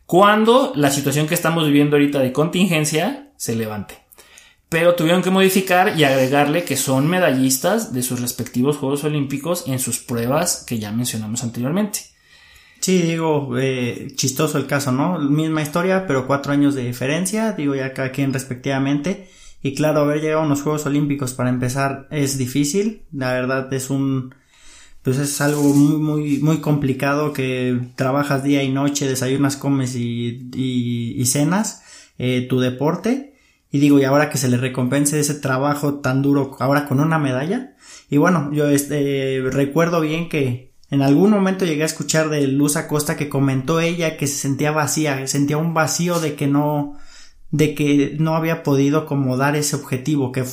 cuando 0.06 0.74
la 0.75 0.91
situación 0.91 1.25
que 1.25 1.36
estamos 1.36 1.65
viviendo 1.65 1.95
ahorita 1.95 2.19
de 2.19 2.33
contingencia 2.33 3.31
se 3.38 3.56
levante. 3.56 4.04
Pero 4.69 4.95
tuvieron 4.95 5.21
que 5.21 5.29
modificar 5.29 5.97
y 5.97 6.03
agregarle 6.03 6.63
que 6.63 6.75
son 6.75 7.07
medallistas 7.07 7.94
de 7.94 8.01
sus 8.01 8.19
respectivos 8.19 8.77
Juegos 8.77 9.03
Olímpicos 9.03 9.65
en 9.67 9.79
sus 9.79 10.00
pruebas 10.00 10.63
que 10.67 10.79
ya 10.79 10.91
mencionamos 10.91 11.44
anteriormente. 11.44 12.00
Sí, 12.79 13.01
digo, 13.01 13.57
eh, 13.57 14.09
chistoso 14.15 14.57
el 14.57 14.67
caso, 14.67 14.91
¿no? 14.91 15.19
Misma 15.19 15.62
historia, 15.62 16.06
pero 16.07 16.27
cuatro 16.27 16.51
años 16.51 16.75
de 16.75 16.83
diferencia, 16.83 17.53
digo 17.53 17.73
ya 17.75 17.94
cada 17.94 18.12
quien 18.12 18.33
respectivamente. 18.33 19.29
Y 19.63 19.73
claro, 19.73 20.01
haber 20.01 20.21
llegado 20.21 20.41
a 20.41 20.45
unos 20.45 20.62
Juegos 20.62 20.85
Olímpicos 20.85 21.33
para 21.33 21.50
empezar 21.50 22.07
es 22.12 22.38
difícil, 22.38 23.03
la 23.12 23.33
verdad 23.33 23.73
es 23.73 23.89
un, 23.89 24.35
pues 25.06 25.19
es 25.19 25.39
algo 25.39 25.62
muy, 25.62 25.97
muy, 25.97 26.38
muy 26.39 26.57
complicado 26.62 27.31
que 27.31 27.79
trabajas 27.95 28.44
día 28.44 28.63
y 28.63 28.71
noche, 28.71 29.07
desayunas, 29.07 29.56
comes 29.56 29.95
y, 29.95 30.50
y, 30.56 31.23
cenas, 31.27 31.83
eh, 32.17 32.48
tu 32.50 32.60
deporte. 32.60 33.35
Y 33.75 33.79
digo, 33.79 34.00
y 34.00 34.05
ahora 34.05 34.29
que 34.29 34.38
se 34.38 34.48
le 34.48 34.55
recompense 34.55 35.20
ese 35.20 35.34
trabajo 35.34 35.96
tan 35.96 36.22
duro, 36.22 36.55
ahora 36.62 36.88
con 36.88 37.01
una 37.01 37.20
medalla. 37.20 37.75
Y 38.10 38.15
bueno, 38.15 38.50
yo 38.53 38.70
este, 38.70 39.41
recuerdo 39.51 40.00
bien 40.00 40.29
que 40.29 40.72
en 40.89 41.01
algún 41.01 41.32
momento 41.32 41.65
llegué 41.65 41.84
a 41.84 41.88
escuchar 41.88 42.29
de 42.29 42.48
Luz 42.48 42.77
Acosta 42.77 43.17
que 43.17 43.27
comentó 43.27 43.82
ella 43.82 44.15
que 44.15 44.27
se 44.27 44.38
sentía 44.38 44.72
vacía, 44.72 45.27
sentía 45.27 45.58
un 45.58 45.74
vacío 45.74 46.22
de 46.22 46.36
que 46.36 46.48
no, 46.48 46.98
de 47.51 47.75
que 47.75 48.15
no 48.17 48.38
había 48.38 48.63
podido 48.63 49.05
como 49.05 49.36
dar 49.36 49.58
ese 49.58 49.75
objetivo, 49.75 50.32
que, 50.32 50.46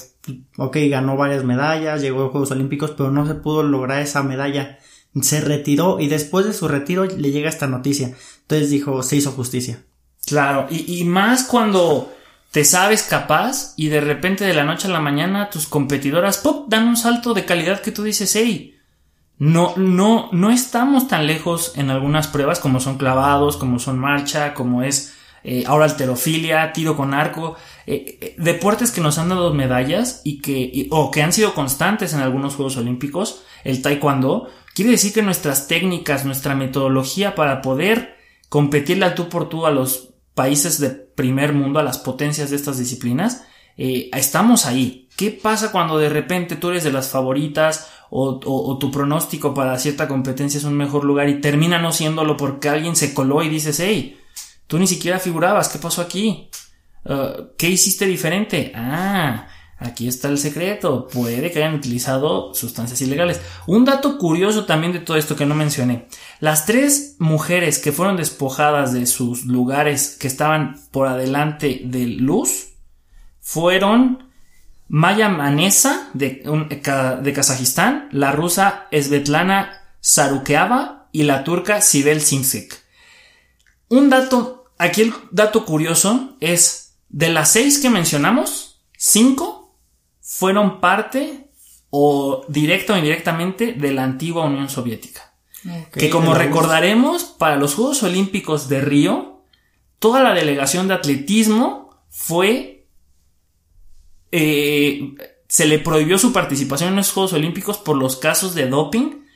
ok, 0.56 0.76
ganó 0.90 1.16
varias 1.16 1.44
medallas, 1.44 2.02
llegó 2.02 2.24
a 2.24 2.30
Juegos 2.30 2.50
Olímpicos, 2.50 2.90
pero 2.90 3.12
no 3.12 3.24
se 3.24 3.36
pudo 3.36 3.62
lograr 3.62 4.02
esa 4.02 4.24
medalla. 4.24 4.80
Se 5.20 5.40
retiró 5.40 6.00
y 6.00 6.08
después 6.08 6.44
de 6.44 6.54
su 6.54 6.66
retiro 6.66 7.04
le 7.04 7.30
llega 7.30 7.48
esta 7.48 7.68
noticia. 7.68 8.16
Entonces 8.40 8.70
dijo, 8.70 9.00
se 9.04 9.14
hizo 9.14 9.30
justicia. 9.30 9.84
Claro, 10.26 10.66
y, 10.70 10.98
y 10.98 11.04
más 11.04 11.44
cuando 11.44 12.12
te 12.52 12.64
sabes 12.66 13.02
capaz 13.02 13.72
y 13.76 13.88
de 13.88 14.00
repente 14.00 14.44
de 14.44 14.54
la 14.54 14.64
noche 14.64 14.86
a 14.86 14.90
la 14.90 15.00
mañana 15.00 15.48
tus 15.50 15.66
competidoras 15.66 16.38
¡pop! 16.38 16.66
dan 16.68 16.86
un 16.86 16.98
salto 16.98 17.32
de 17.34 17.46
calidad 17.46 17.80
que 17.80 17.92
tú 17.92 18.02
dices, 18.02 18.36
hey, 18.36 18.78
no, 19.38 19.72
no, 19.76 20.28
no 20.32 20.50
estamos 20.50 21.08
tan 21.08 21.26
lejos 21.26 21.72
en 21.76 21.90
algunas 21.90 22.28
pruebas 22.28 22.60
como 22.60 22.78
son 22.78 22.98
clavados, 22.98 23.56
como 23.56 23.78
son 23.78 23.98
marcha, 23.98 24.52
como 24.52 24.82
es 24.82 25.14
eh, 25.44 25.64
ahora 25.66 25.86
alterofilia, 25.86 26.72
tiro 26.74 26.94
con 26.94 27.14
arco, 27.14 27.56
eh, 27.86 28.18
eh, 28.20 28.34
deportes 28.38 28.92
que 28.92 29.00
nos 29.00 29.18
han 29.18 29.30
dado 29.30 29.54
medallas 29.54 30.20
y 30.22 30.40
que, 30.40 30.88
o 30.90 31.10
que 31.10 31.22
han 31.22 31.32
sido 31.32 31.54
constantes 31.54 32.12
en 32.12 32.20
algunos 32.20 32.54
Juegos 32.54 32.76
Olímpicos, 32.76 33.42
el 33.64 33.80
taekwondo, 33.80 34.48
quiere 34.74 34.92
decir 34.92 35.14
que 35.14 35.22
nuestras 35.22 35.68
técnicas, 35.68 36.26
nuestra 36.26 36.54
metodología 36.54 37.34
para 37.34 37.62
poder 37.62 38.16
competirle 38.50 39.06
al 39.06 39.14
tú 39.14 39.30
por 39.30 39.48
tú 39.48 39.66
a 39.66 39.70
los 39.70 40.11
países 40.34 40.78
de 40.80 40.90
primer 40.90 41.52
mundo, 41.52 41.78
a 41.78 41.82
las 41.82 41.98
potencias 41.98 42.50
de 42.50 42.56
estas 42.56 42.78
disciplinas, 42.78 43.44
eh, 43.76 44.10
estamos 44.12 44.66
ahí. 44.66 45.08
¿Qué 45.16 45.30
pasa 45.30 45.72
cuando 45.72 45.98
de 45.98 46.08
repente 46.08 46.56
tú 46.56 46.70
eres 46.70 46.84
de 46.84 46.92
las 46.92 47.08
favoritas 47.08 47.90
o, 48.10 48.76
tu 48.78 48.90
pronóstico 48.90 49.54
para 49.54 49.78
cierta 49.78 50.06
competencia 50.06 50.58
es 50.58 50.64
un 50.64 50.76
mejor 50.76 51.04
lugar 51.04 51.30
y 51.30 51.40
termina 51.40 51.78
no 51.78 51.92
siéndolo 51.92 52.36
porque 52.36 52.68
alguien 52.68 52.94
se 52.94 53.14
coló 53.14 53.42
y 53.42 53.48
dices, 53.48 53.80
hey, 53.80 54.18
tú 54.66 54.78
ni 54.78 54.86
siquiera 54.86 55.18
figurabas, 55.18 55.70
¿qué 55.70 55.78
pasó 55.78 56.02
aquí? 56.02 56.50
Uh, 57.04 57.54
¿Qué 57.56 57.70
hiciste 57.70 58.04
diferente? 58.04 58.70
Ah, 58.74 59.48
aquí 59.84 60.08
está 60.08 60.28
el 60.28 60.38
secreto. 60.38 61.08
Puede 61.08 61.50
que 61.50 61.58
hayan 61.58 61.74
utilizado 61.74 62.54
sustancias 62.54 63.00
ilegales. 63.00 63.40
Un 63.66 63.84
dato 63.84 64.18
curioso 64.18 64.64
también 64.64 64.92
de 64.92 65.00
todo 65.00 65.16
esto 65.16 65.36
que 65.36 65.46
no 65.46 65.54
mencioné. 65.54 66.08
Las 66.40 66.66
tres 66.66 67.16
mujeres 67.18 67.78
que 67.78 67.92
fueron 67.92 68.16
despojadas 68.16 68.92
de 68.92 69.06
sus 69.06 69.44
lugares 69.44 70.16
que 70.18 70.26
estaban 70.26 70.76
por 70.90 71.06
adelante 71.06 71.82
de 71.84 72.06
luz 72.06 72.68
fueron 73.40 74.30
Maya 74.88 75.28
Manesa 75.28 76.10
de, 76.14 76.42
de 77.22 77.32
Kazajistán, 77.32 78.08
la 78.12 78.32
rusa 78.32 78.88
Svetlana 78.92 79.80
Sarukeava 80.00 81.08
y 81.12 81.22
la 81.22 81.44
turca 81.44 81.80
Sibel 81.80 82.20
Simsek. 82.20 82.82
Un 83.88 84.10
dato, 84.10 84.72
aquí 84.78 85.02
el 85.02 85.14
dato 85.30 85.64
curioso 85.64 86.36
es, 86.40 86.94
de 87.08 87.28
las 87.28 87.52
seis 87.52 87.78
que 87.78 87.90
mencionamos, 87.90 88.80
cinco 88.96 89.61
fueron 90.34 90.80
parte 90.80 91.50
o 91.90 92.42
directa 92.48 92.94
o 92.94 92.96
indirectamente 92.96 93.74
de 93.74 93.92
la 93.92 94.02
antigua 94.02 94.46
Unión 94.46 94.70
Soviética. 94.70 95.34
que 95.92 96.08
como 96.08 96.32
recordaremos, 96.32 97.24
para 97.24 97.56
los 97.56 97.74
Juegos 97.74 98.02
Olímpicos 98.02 98.66
de 98.70 98.80
Río, 98.80 99.42
toda 99.98 100.22
la 100.22 100.32
delegación 100.32 100.88
de 100.88 100.94
atletismo 100.94 102.02
fue... 102.08 102.86
Eh, 104.32 105.14
se 105.48 105.66
le 105.66 105.78
prohibió 105.78 106.16
su 106.16 106.32
participación 106.32 106.88
en 106.88 106.96
los 106.96 107.12
Juegos 107.12 107.34
Olímpicos 107.34 107.76
por 107.76 107.98
los 107.98 108.16
casos 108.16 108.54
de 108.54 108.68
doping 108.68 109.26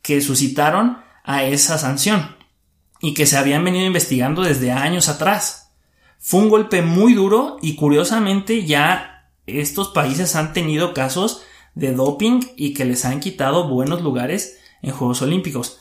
que 0.00 0.22
suscitaron 0.22 1.02
a 1.22 1.44
esa 1.44 1.76
sanción 1.76 2.34
y 3.02 3.12
que 3.12 3.26
se 3.26 3.36
habían 3.36 3.62
venido 3.62 3.84
investigando 3.84 4.40
desde 4.40 4.72
años 4.72 5.10
atrás. 5.10 5.74
Fue 6.18 6.40
un 6.40 6.48
golpe 6.48 6.80
muy 6.80 7.12
duro 7.12 7.58
y 7.60 7.76
curiosamente 7.76 8.64
ya 8.64 9.15
estos 9.46 9.88
países 9.88 10.36
han 10.36 10.52
tenido 10.52 10.94
casos 10.94 11.42
de 11.74 11.92
doping 11.92 12.40
y 12.56 12.74
que 12.74 12.84
les 12.84 13.04
han 13.04 13.20
quitado 13.20 13.68
buenos 13.68 14.02
lugares 14.02 14.58
en 14.82 14.92
Juegos 14.92 15.22
Olímpicos. 15.22 15.78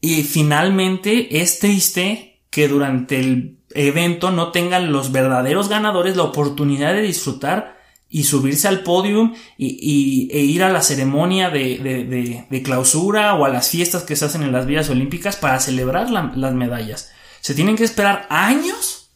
Y 0.00 0.22
finalmente 0.22 1.40
es 1.40 1.58
triste 1.58 2.40
que 2.50 2.68
durante 2.68 3.18
el 3.18 3.58
evento 3.74 4.30
no 4.30 4.52
tengan 4.52 4.92
los 4.92 5.12
verdaderos 5.12 5.68
ganadores 5.68 6.16
la 6.16 6.22
oportunidad 6.22 6.94
de 6.94 7.02
disfrutar 7.02 7.78
y 8.10 8.24
subirse 8.24 8.68
al 8.68 8.82
podium 8.84 9.34
y, 9.58 10.28
e 10.32 10.40
ir 10.40 10.62
a 10.62 10.70
la 10.70 10.80
ceremonia 10.80 11.50
de, 11.50 12.46
de, 12.48 12.62
clausura 12.62 13.34
o 13.34 13.44
a 13.44 13.50
las 13.50 13.68
fiestas 13.68 14.04
que 14.04 14.16
se 14.16 14.24
hacen 14.24 14.42
en 14.42 14.52
las 14.52 14.66
vías 14.66 14.88
olímpicas 14.88 15.36
para 15.36 15.60
celebrar 15.60 16.10
las 16.10 16.54
medallas. 16.54 17.10
Se 17.40 17.54
tienen 17.54 17.76
que 17.76 17.84
esperar 17.84 18.26
años 18.30 19.10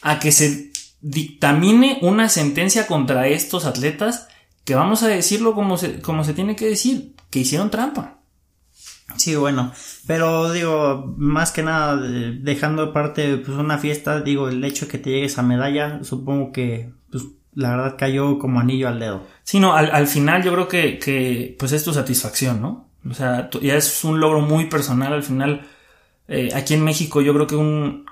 a 0.00 0.18
que 0.18 0.32
se 0.32 0.71
dictamine 1.02 1.98
una 2.00 2.28
sentencia 2.28 2.86
contra 2.86 3.26
estos 3.26 3.66
atletas 3.66 4.28
que 4.64 4.74
vamos 4.74 5.02
a 5.02 5.08
decirlo 5.08 5.54
como 5.54 5.76
se, 5.76 6.00
como 6.00 6.24
se 6.24 6.34
tiene 6.34 6.56
que 6.56 6.66
decir, 6.66 7.14
que 7.30 7.40
hicieron 7.40 7.70
trampa. 7.70 8.20
Sí, 9.16 9.34
bueno, 9.34 9.72
pero 10.06 10.52
digo, 10.52 11.14
más 11.18 11.52
que 11.52 11.62
nada, 11.62 11.96
dejando 11.96 12.82
aparte 12.82 13.36
pues 13.36 13.58
una 13.58 13.76
fiesta, 13.76 14.20
digo, 14.20 14.48
el 14.48 14.64
hecho 14.64 14.86
de 14.86 14.92
que 14.92 14.98
te 14.98 15.10
llegue 15.10 15.26
esa 15.26 15.42
medalla, 15.42 16.02
supongo 16.02 16.50
que 16.52 16.92
pues, 17.10 17.24
la 17.54 17.76
verdad 17.76 17.96
cayó 17.98 18.38
como 18.38 18.60
anillo 18.60 18.88
al 18.88 19.00
dedo. 19.00 19.26
Sí, 19.42 19.60
no, 19.60 19.74
al, 19.74 20.06
final 20.06 20.42
yo 20.42 20.52
creo 20.52 20.68
que, 20.68 20.98
que, 20.98 21.56
pues 21.58 21.72
es 21.72 21.84
tu 21.84 21.92
satisfacción, 21.92 22.62
¿no? 22.62 22.88
O 23.08 23.14
sea, 23.14 23.50
ya 23.60 23.76
es 23.76 24.04
un 24.04 24.20
logro 24.20 24.40
muy 24.40 24.66
personal 24.66 25.12
al 25.12 25.22
final. 25.22 25.66
Eh, 26.28 26.50
aquí 26.54 26.74
en 26.74 26.84
México 26.84 27.20
yo 27.20 27.34
creo 27.34 27.46
que 27.46 27.56
un 27.56 28.06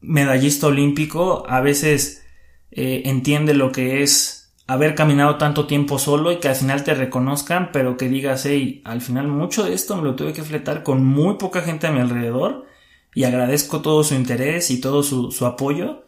medallista 0.00 0.66
olímpico 0.68 1.44
a 1.48 1.60
veces 1.60 2.24
eh, 2.70 3.02
entiende 3.06 3.54
lo 3.54 3.72
que 3.72 4.02
es 4.02 4.52
haber 4.66 4.94
caminado 4.94 5.36
tanto 5.38 5.66
tiempo 5.66 5.98
solo 5.98 6.30
y 6.30 6.36
que 6.36 6.48
al 6.48 6.54
final 6.54 6.84
te 6.84 6.94
reconozcan, 6.94 7.70
pero 7.72 7.96
que 7.96 8.08
digas, 8.08 8.44
hey, 8.44 8.82
al 8.84 9.00
final 9.00 9.26
mucho 9.26 9.64
de 9.64 9.72
esto 9.72 9.96
me 9.96 10.02
lo 10.02 10.14
tuve 10.14 10.34
que 10.34 10.42
fletar 10.42 10.82
con 10.82 11.04
muy 11.04 11.36
poca 11.36 11.62
gente 11.62 11.86
a 11.86 11.90
mi 11.90 12.00
alrededor 12.00 12.66
y 13.14 13.24
agradezco 13.24 13.80
todo 13.80 14.04
su 14.04 14.14
interés 14.14 14.70
y 14.70 14.80
todo 14.80 15.02
su, 15.02 15.32
su 15.32 15.46
apoyo. 15.46 16.04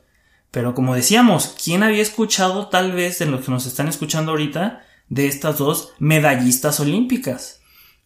Pero 0.51 0.75
como 0.75 0.95
decíamos, 0.95 1.57
¿quién 1.63 1.83
había 1.83 2.03
escuchado 2.03 2.69
tal 2.69 2.93
vez 2.93 3.19
de 3.19 3.27
los 3.27 3.45
que 3.45 3.51
nos 3.51 3.67
están 3.67 3.89
escuchando 3.89 4.33
ahorita 4.33 4.85
de 5.09 5.27
estas 5.27 5.59
dos 5.59 5.95
medallistas 5.99 6.81
olímpicas? 6.81 7.63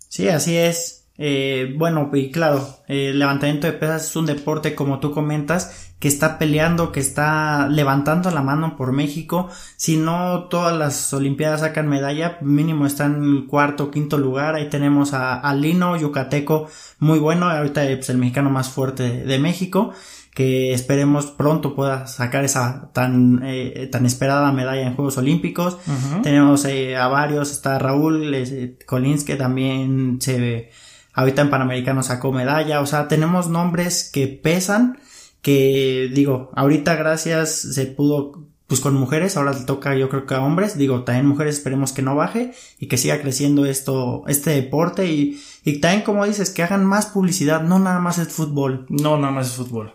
Sí, 0.08 0.28
así 0.28 0.56
es. 0.56 1.03
Eh, 1.16 1.74
bueno, 1.78 2.10
y 2.12 2.30
claro, 2.32 2.66
el 2.88 3.18
levantamiento 3.18 3.66
de 3.66 3.72
pesas 3.72 4.04
es 4.08 4.16
un 4.16 4.26
deporte, 4.26 4.74
como 4.74 4.98
tú 4.98 5.12
comentas, 5.12 5.92
que 6.00 6.08
está 6.08 6.38
peleando, 6.38 6.92
que 6.92 7.00
está 7.00 7.68
levantando 7.68 8.30
la 8.30 8.42
mano 8.42 8.76
por 8.76 8.92
México. 8.92 9.48
Si 9.76 9.96
no 9.96 10.48
todas 10.50 10.76
las 10.76 11.12
Olimpiadas 11.14 11.60
sacan 11.60 11.88
medalla, 11.88 12.38
mínimo 12.42 12.84
está 12.84 13.06
en 13.06 13.22
el 13.22 13.46
cuarto 13.46 13.90
quinto 13.90 14.18
lugar. 14.18 14.54
Ahí 14.54 14.68
tenemos 14.68 15.14
a, 15.14 15.54
Lino, 15.54 15.96
yucateco, 15.96 16.68
muy 16.98 17.18
bueno. 17.18 17.48
Ahorita 17.48 17.84
es 17.84 17.96
pues, 17.96 18.10
el 18.10 18.18
mexicano 18.18 18.50
más 18.50 18.68
fuerte 18.68 19.24
de, 19.24 19.38
México 19.38 19.92
que 20.34 20.72
esperemos 20.72 21.26
pronto 21.26 21.76
pueda 21.76 22.08
sacar 22.08 22.44
esa 22.44 22.90
tan 22.92 23.40
eh, 23.44 23.88
tan 23.90 24.04
esperada 24.04 24.50
medalla 24.50 24.82
en 24.82 24.94
Juegos 24.96 25.16
Olímpicos. 25.16 25.78
Tenemos 26.22 26.64
eh, 26.64 26.96
a 26.96 27.06
varios, 27.08 27.52
está 27.52 27.78
Raúl 27.78 28.34
eh, 28.34 28.76
Collins 28.84 29.24
que 29.24 29.36
también 29.36 30.18
se 30.20 30.70
ahorita 31.14 31.42
en 31.42 31.50
Panamericano 31.50 32.02
sacó 32.02 32.32
medalla, 32.32 32.80
o 32.80 32.86
sea, 32.86 33.08
tenemos 33.08 33.48
nombres 33.48 34.10
que 34.12 34.26
pesan, 34.26 34.98
que 35.40 36.10
digo, 36.12 36.50
ahorita 36.54 36.94
gracias 36.96 37.50
se 37.50 37.86
pudo 37.86 38.44
pues 38.66 38.80
con 38.80 38.94
mujeres, 38.94 39.36
ahora 39.36 39.52
le 39.52 39.60
toca 39.64 39.94
yo 39.94 40.08
creo 40.08 40.26
que 40.26 40.34
a 40.34 40.42
hombres, 40.42 40.78
digo, 40.78 41.04
también 41.04 41.26
mujeres 41.26 41.56
esperemos 41.56 41.92
que 41.92 42.00
no 42.00 42.16
baje 42.16 42.54
y 42.78 42.88
que 42.88 42.96
siga 42.96 43.20
creciendo 43.20 43.66
esto, 43.66 44.24
este 44.26 44.50
deporte 44.50 45.06
y, 45.06 45.40
y 45.64 45.80
también 45.80 46.02
como 46.02 46.24
dices, 46.24 46.50
que 46.50 46.62
hagan 46.62 46.84
más 46.84 47.06
publicidad, 47.06 47.62
no 47.62 47.78
nada 47.78 48.00
más 48.00 48.18
es 48.18 48.28
fútbol. 48.28 48.86
No, 48.88 49.18
nada 49.18 49.32
más 49.32 49.48
es 49.48 49.52
fútbol. 49.54 49.94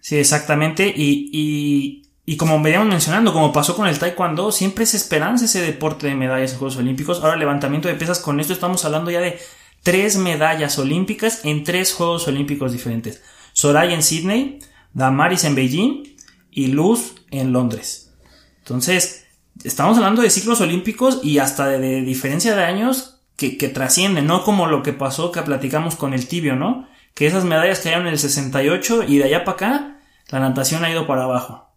Sí, 0.00 0.16
exactamente, 0.16 0.88
y, 0.96 1.28
y, 1.30 2.08
y 2.24 2.36
como 2.38 2.62
veníamos 2.62 2.88
mencionando, 2.88 3.34
como 3.34 3.52
pasó 3.52 3.76
con 3.76 3.86
el 3.86 3.98
taekwondo, 3.98 4.50
siempre 4.50 4.84
es 4.84 4.94
esperanza 4.94 5.44
ese 5.44 5.60
deporte 5.60 6.06
de 6.06 6.14
medallas 6.14 6.52
en 6.52 6.58
Juegos 6.58 6.78
Olímpicos. 6.78 7.20
Ahora 7.22 7.36
levantamiento 7.36 7.86
de 7.88 7.94
pesas, 7.94 8.18
con 8.18 8.40
esto 8.40 8.54
estamos 8.54 8.82
hablando 8.86 9.10
ya 9.10 9.20
de 9.20 9.38
tres 9.82 10.16
medallas 10.16 10.78
olímpicas 10.78 11.44
en 11.44 11.64
tres 11.64 11.92
Juegos 11.92 12.28
Olímpicos 12.28 12.72
diferentes. 12.72 13.22
Soraya 13.52 13.94
en 13.94 14.02
Sydney, 14.02 14.60
Damaris 14.92 15.44
en 15.44 15.54
Beijing 15.54 16.16
y 16.50 16.68
Luz 16.68 17.14
en 17.30 17.52
Londres. 17.52 18.12
Entonces, 18.58 19.26
estamos 19.64 19.96
hablando 19.96 20.22
de 20.22 20.30
ciclos 20.30 20.60
olímpicos 20.60 21.20
y 21.22 21.38
hasta 21.38 21.68
de, 21.68 22.02
diferencia 22.02 22.54
de 22.54 22.64
años 22.64 23.20
que, 23.36 23.50
trascienden, 23.68 24.26
no 24.26 24.44
como 24.44 24.66
lo 24.66 24.82
que 24.82 24.92
pasó 24.92 25.32
que 25.32 25.40
platicamos 25.40 25.96
con 25.96 26.12
el 26.12 26.28
tibio, 26.28 26.56
¿no? 26.56 26.86
Que 27.14 27.26
esas 27.26 27.44
medallas 27.44 27.80
cayeron 27.80 28.06
en 28.06 28.12
el 28.12 28.18
68 28.18 29.04
y 29.08 29.18
de 29.18 29.24
allá 29.24 29.44
para 29.44 29.54
acá 29.54 30.00
la 30.28 30.40
natación 30.40 30.84
ha 30.84 30.90
ido 30.90 31.06
para 31.06 31.24
abajo. 31.24 31.70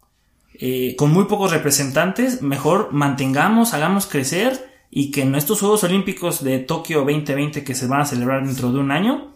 Eh, 0.55 0.95
con 0.98 1.12
muy 1.12 1.25
pocos 1.25 1.51
representantes, 1.51 2.41
mejor 2.41 2.89
mantengamos, 2.91 3.74
hagamos 3.74 4.05
crecer 4.05 4.73
y 4.96 5.10
que 5.10 5.24
en 5.24 5.34
estos 5.34 5.60
Juegos 5.60 5.84
Olímpicos 5.84 6.44
de 6.44 6.60
Tokio 6.60 7.00
2020 7.00 7.64
que 7.64 7.74
se 7.74 7.88
van 7.88 8.02
a 8.02 8.06
celebrar 8.06 8.46
dentro 8.46 8.72
de 8.72 8.78
un 8.78 8.92
año, 8.92 9.34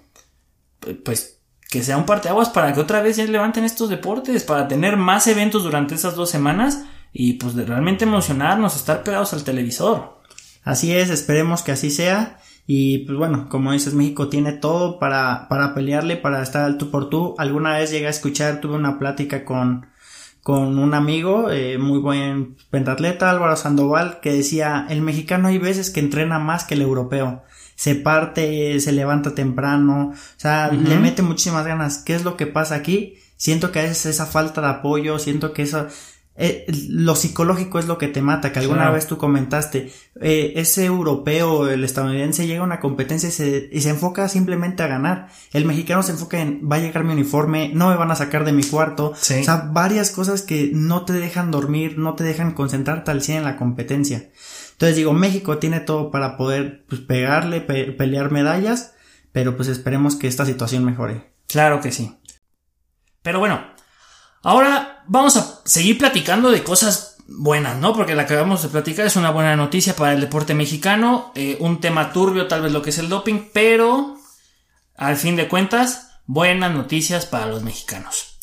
pues 1.04 1.40
que 1.68 1.82
sea 1.82 1.98
un 1.98 2.06
parteaguas 2.06 2.50
para 2.50 2.74
que 2.74 2.80
otra 2.80 3.02
vez 3.02 3.18
ya 3.18 3.26
levanten 3.26 3.64
estos 3.64 3.90
deportes, 3.90 4.44
para 4.44 4.68
tener 4.68 4.98
más 4.98 5.26
eventos 5.26 5.64
durante 5.64 5.96
esas 5.96 6.16
dos 6.16 6.30
semanas 6.30 6.86
y 7.12 7.34
pues 7.34 7.56
de 7.56 7.66
realmente 7.66 8.06
emocionarnos, 8.06 8.76
estar 8.76 9.02
pegados 9.02 9.34
al 9.34 9.44
televisor. 9.44 10.22
Así 10.64 10.94
es, 10.94 11.10
esperemos 11.10 11.64
que 11.64 11.72
así 11.72 11.90
sea. 11.90 12.38
Y 12.68 13.00
pues 13.00 13.18
bueno, 13.18 13.50
como 13.50 13.72
dices, 13.72 13.96
México 13.96 14.30
tiene 14.30 14.54
todo 14.54 15.00
para, 15.00 15.48
para 15.50 15.74
pelearle, 15.74 16.18
para 16.18 16.44
estar 16.44 16.66
al 16.66 16.78
tú 16.78 16.92
por 16.92 17.10
tú. 17.10 17.34
Alguna 17.40 17.78
vez 17.78 17.90
llegué 17.90 18.06
a 18.06 18.12
escuchar, 18.12 18.62
tuve 18.62 18.76
una 18.76 19.00
plática 19.00 19.44
con, 19.44 19.88
con 20.48 20.80
un 20.80 20.94
amigo, 20.94 21.52
eh, 21.52 21.78
muy 21.78 22.00
buen 22.00 22.56
pentatleta, 22.70 23.30
Álvaro 23.30 23.58
Sandoval, 23.58 24.22
que 24.22 24.32
decía, 24.32 24.88
el 24.90 25.02
mexicano 25.02 25.50
hay 25.50 25.58
veces 25.58 25.90
que 25.90 26.00
entrena 26.00 26.40
más 26.40 26.64
que 26.64 26.76
el 26.76 26.84
europeo. 26.84 27.44
Se 27.76 27.96
parte, 27.96 28.80
se 28.80 28.94
levanta 28.94 29.36
temprano, 29.36 30.14
o 30.14 30.40
sea, 30.40 30.72
le 30.72 31.00
mete 31.00 31.22
muchísimas 31.22 31.66
ganas. 31.66 31.98
¿Qué 31.98 32.16
es 32.16 32.24
lo 32.24 32.38
que 32.38 32.48
pasa 32.48 32.76
aquí? 32.76 33.18
Siento 33.36 33.74
que 33.74 33.80
a 33.80 33.82
veces 33.82 34.06
esa 34.06 34.26
falta 34.26 34.62
de 34.62 34.68
apoyo, 34.68 35.20
siento 35.20 35.52
que 35.52 35.64
eso, 35.64 35.88
eh, 36.40 36.66
lo 36.90 37.16
psicológico 37.16 37.80
es 37.80 37.88
lo 37.88 37.98
que 37.98 38.08
te 38.08 38.22
mata, 38.22 38.54
que 38.54 38.60
alguna 38.60 38.92
vez 38.92 39.08
tú 39.08 39.18
comentaste, 39.18 39.92
eh, 40.22 40.54
ese 40.56 40.86
europeo, 40.86 41.68
el 41.68 41.84
estadounidense 41.84 42.46
llega 42.46 42.62
a 42.62 42.64
una 42.64 42.80
competencia 42.80 43.30
y 43.30 43.32
se, 43.32 43.70
y 43.72 43.82
se 43.82 43.90
enfoca 43.90 44.30
simplemente 44.30 44.84
a 44.84 44.88
ganar. 44.88 45.30
El 45.52 45.66
mexicano 45.66 46.04
se 46.04 46.12
enfoca 46.12 46.40
en, 46.40 46.62
va 46.72 46.76
a 46.76 46.80
llegar 46.80 47.04
mi 47.04 47.14
uniforme, 47.14 47.72
no 47.74 47.90
me 47.90 47.96
van 47.96 48.12
a 48.12 48.16
sacar 48.16 48.46
de 48.46 48.52
mi 48.52 48.64
cuarto. 48.64 49.10
O 49.10 49.16
sea, 49.16 49.70
varias 49.72 50.12
cosas 50.12 50.44
que 50.44 50.70
no 50.72 51.06
te 51.06 51.14
dejan 51.14 51.50
dormir, 51.50 51.98
no 51.98 52.14
te 52.14 52.24
dejan 52.24 52.54
concentrarte 52.54 53.10
al 53.10 53.24
100 53.24 53.40
en 53.40 53.44
la 53.44 53.58
competencia. 53.58 54.30
Entonces 54.74 54.96
digo, 54.96 55.14
México 55.14 55.58
tiene 55.58 55.80
todo 55.80 56.12
para 56.12 56.38
poder 56.38 56.86
pues, 56.88 57.02
pegarle, 57.02 57.62
pelear 57.62 58.30
medallas, 58.30 58.94
pero 59.32 59.56
pues 59.56 59.70
esperemos 59.70 60.16
que 60.16 60.28
esta 60.28 60.46
situación 60.46 60.86
mejore. 60.86 61.34
Claro 61.48 61.82
que 61.82 61.92
sí. 61.92 62.16
Pero 63.24 63.40
bueno, 63.40 63.60
Ahora 64.48 64.97
vamos 65.08 65.38
a 65.38 65.62
seguir 65.66 65.98
platicando 65.98 66.52
de 66.52 66.64
cosas 66.64 67.18
buenas, 67.28 67.78
¿no? 67.78 67.94
Porque 67.94 68.16
la 68.16 68.26
que 68.26 68.34
acabamos 68.34 68.64
de 68.64 68.70
platicar 68.70 69.06
es 69.06 69.16
una 69.16 69.32
buena 69.32 69.56
noticia 69.56 69.96
para 69.96 70.14
el 70.14 70.22
deporte 70.22 70.54
mexicano, 70.54 71.32
eh, 71.36 71.58
un 71.60 71.82
tema 71.82 72.14
turbio 72.14 72.48
tal 72.48 72.62
vez 72.62 72.72
lo 72.72 72.82
que 72.82 72.92
es 72.92 72.98
el 72.98 73.10
doping, 73.10 73.50
pero 73.54 74.18
al 74.96 75.18
fin 75.18 75.36
de 75.36 75.48
cuentas, 75.48 76.10
buenas 76.26 76.74
noticias 76.74 77.26
para 77.26 77.48
los 77.48 77.64
mexicanos. 77.64 78.38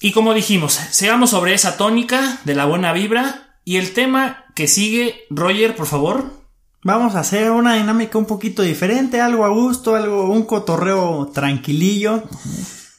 Y 0.00 0.12
como 0.12 0.34
dijimos, 0.34 0.78
sigamos 0.90 1.30
sobre 1.30 1.54
esa 1.54 1.76
tónica 1.76 2.38
de 2.44 2.54
la 2.54 2.66
buena 2.66 2.92
vibra 2.92 3.56
y 3.64 3.76
el 3.76 3.94
tema 3.94 4.44
que 4.54 4.68
sigue, 4.68 5.24
Roger, 5.30 5.74
por 5.74 5.86
favor. 5.86 6.44
Vamos 6.82 7.14
a 7.14 7.20
hacer 7.20 7.50
una 7.50 7.76
dinámica 7.76 8.18
un 8.18 8.26
poquito 8.26 8.60
diferente, 8.60 9.22
algo 9.22 9.46
a 9.46 9.48
gusto, 9.48 9.94
algo, 9.94 10.30
un 10.30 10.44
cotorreo 10.44 11.30
tranquilillo. 11.32 12.24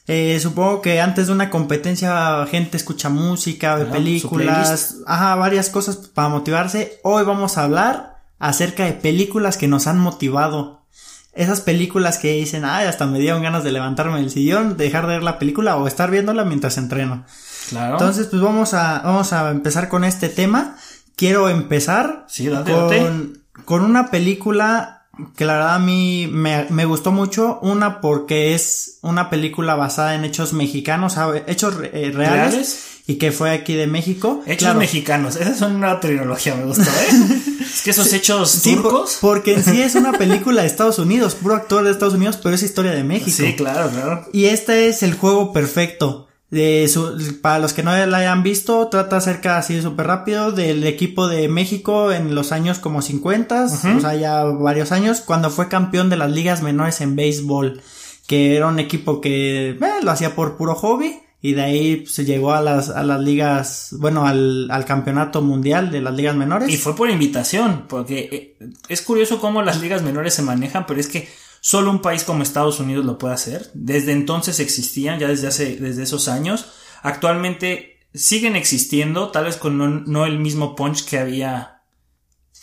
Eh, 0.08 0.38
supongo 0.40 0.82
que 0.82 1.00
antes 1.00 1.26
de 1.26 1.32
una 1.32 1.50
competencia 1.50 2.46
gente 2.48 2.76
escucha 2.76 3.08
música, 3.08 3.74
ve 3.74 3.86
películas, 3.86 4.98
ajá, 5.06 5.34
varias 5.34 5.68
cosas 5.68 5.96
para 5.96 6.28
motivarse. 6.28 7.00
Hoy 7.02 7.24
vamos 7.24 7.58
a 7.58 7.64
hablar 7.64 8.18
acerca 8.38 8.84
de 8.84 8.92
películas 8.92 9.56
que 9.56 9.66
nos 9.68 9.86
han 9.86 9.98
motivado. 9.98 10.84
Esas 11.32 11.60
películas 11.60 12.18
que 12.18 12.32
dicen, 12.32 12.64
ay, 12.64 12.86
hasta 12.86 13.06
me 13.06 13.18
dieron 13.18 13.42
ganas 13.42 13.62
de 13.64 13.72
levantarme 13.72 14.20
del 14.20 14.30
sillón, 14.30 14.76
dejar 14.76 15.06
de 15.06 15.14
ver 15.14 15.22
la 15.22 15.38
película 15.38 15.76
o 15.76 15.86
estar 15.86 16.10
viéndola 16.10 16.44
mientras 16.44 16.78
entreno. 16.78 17.24
Claro. 17.68 17.94
Entonces, 17.94 18.28
pues 18.28 18.40
vamos 18.40 18.72
a, 18.74 19.00
vamos 19.04 19.32
a 19.32 19.50
empezar 19.50 19.88
con 19.88 20.04
este 20.04 20.28
tema. 20.28 20.76
Quiero 21.16 21.48
empezar 21.48 22.24
Sí, 22.28 22.46
date, 22.48 22.72
con, 22.72 22.88
date. 22.88 23.40
con 23.64 23.82
una 23.82 24.10
película 24.10 24.95
que 25.36 25.44
la 25.44 25.54
verdad 25.54 25.74
a 25.76 25.78
mí 25.78 26.28
me, 26.30 26.66
me 26.70 26.84
gustó 26.84 27.12
mucho. 27.12 27.58
Una 27.62 28.00
porque 28.00 28.54
es 28.54 28.98
una 29.02 29.30
película 29.30 29.74
basada 29.74 30.14
en 30.14 30.24
hechos 30.24 30.52
mexicanos, 30.52 31.14
¿sabe? 31.14 31.44
hechos 31.46 31.74
eh, 31.82 32.10
reales, 32.14 32.14
¿Reales? 32.14 32.86
y 33.06 33.14
que 33.16 33.32
fue 33.32 33.50
aquí 33.50 33.74
de 33.74 33.86
México. 33.86 34.42
Hechos 34.46 34.64
Claro. 34.66 34.78
mexicanos. 34.80 35.36
Esa 35.36 35.50
es 35.50 35.60
una 35.62 36.00
trilogía, 36.00 36.54
me 36.54 36.64
gustó, 36.64 36.82
¿eh? 36.82 37.40
es 37.60 37.82
que 37.82 37.90
esos 37.90 38.12
hechos 38.12 38.50
Sí, 38.50 38.74
por- 38.74 38.82
turcos. 38.82 39.18
porque 39.20 39.54
en 39.54 39.64
sí 39.64 39.80
es 39.80 39.94
una 39.94 40.12
película 40.12 40.62
de 40.62 40.66
Estados 40.68 40.98
Unidos, 40.98 41.34
puro 41.34 41.54
actor 41.54 41.84
de 41.84 41.90
Estados 41.92 42.14
Unidos, 42.14 42.38
pero 42.42 42.54
es 42.54 42.62
historia 42.62 42.92
de 42.92 43.04
México. 43.04 43.30
Sí, 43.36 43.54
claro, 43.56 43.88
claro. 43.90 44.26
Y 44.32 44.46
este 44.46 44.88
es 44.88 45.02
el 45.02 45.14
juego 45.14 45.52
perfecto. 45.52 46.25
De 46.50 46.86
su- 46.88 47.40
para 47.42 47.58
los 47.58 47.72
que 47.72 47.82
no 47.82 47.90
la 48.06 48.18
hayan 48.18 48.42
visto, 48.44 48.86
trata 48.88 49.16
acerca 49.16 49.58
así 49.58 49.82
súper 49.82 50.06
rápido 50.06 50.52
del 50.52 50.84
equipo 50.84 51.26
de 51.26 51.48
México 51.48 52.12
en 52.12 52.34
los 52.36 52.52
años 52.52 52.78
como 52.78 53.02
50, 53.02 53.64
o 53.64 54.00
sea, 54.00 54.14
ya 54.14 54.44
varios 54.44 54.92
años, 54.92 55.20
cuando 55.20 55.50
fue 55.50 55.68
campeón 55.68 56.08
de 56.08 56.16
las 56.16 56.30
ligas 56.30 56.62
menores 56.62 57.00
en 57.00 57.16
béisbol, 57.16 57.80
que 58.28 58.56
era 58.56 58.68
un 58.68 58.78
equipo 58.78 59.20
que 59.20 59.70
eh, 59.70 59.78
lo 60.02 60.10
hacía 60.10 60.34
por 60.36 60.56
puro 60.56 60.74
hobby. 60.76 61.18
Y 61.42 61.52
de 61.52 61.62
ahí 61.62 62.06
se 62.06 62.24
llegó 62.24 62.54
a 62.54 62.60
las, 62.62 62.88
a 62.88 63.04
las 63.04 63.20
ligas, 63.20 63.90
bueno, 64.00 64.26
al, 64.26 64.68
al 64.70 64.84
campeonato 64.84 65.42
mundial 65.42 65.92
de 65.92 66.00
las 66.00 66.14
ligas 66.14 66.34
menores. 66.34 66.68
Y 66.70 66.76
fue 66.76 66.96
por 66.96 67.08
invitación, 67.10 67.84
porque 67.88 68.56
eh, 68.60 68.66
es 68.88 69.02
curioso 69.02 69.38
cómo 69.40 69.62
las 69.62 69.80
ligas 69.80 70.02
menores 70.02 70.34
se 70.34 70.42
manejan, 70.42 70.86
pero 70.86 70.98
es 70.98 71.06
que 71.06 71.28
solo 71.66 71.90
un 71.90 72.00
país 72.00 72.22
como 72.22 72.44
Estados 72.44 72.78
Unidos 72.78 73.04
lo 73.04 73.18
puede 73.18 73.34
hacer. 73.34 73.72
Desde 73.74 74.12
entonces 74.12 74.60
existían, 74.60 75.18
ya 75.18 75.26
desde 75.26 75.48
hace, 75.48 75.74
desde 75.74 76.04
esos 76.04 76.28
años. 76.28 76.66
Actualmente 77.02 78.06
siguen 78.14 78.54
existiendo, 78.54 79.32
tal 79.32 79.46
vez 79.46 79.56
con 79.56 80.04
no, 80.06 80.26
el 80.26 80.38
mismo 80.38 80.76
punch 80.76 81.04
que 81.04 81.18
había 81.18 81.82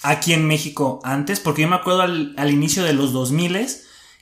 aquí 0.04 0.32
en 0.32 0.48
México 0.48 1.02
antes, 1.04 1.42
porque 1.42 1.64
yo 1.64 1.68
me 1.68 1.76
acuerdo 1.76 2.04
al, 2.04 2.50
inicio 2.50 2.86
de 2.86 2.94
los 2.94 3.12
2000 3.12 3.68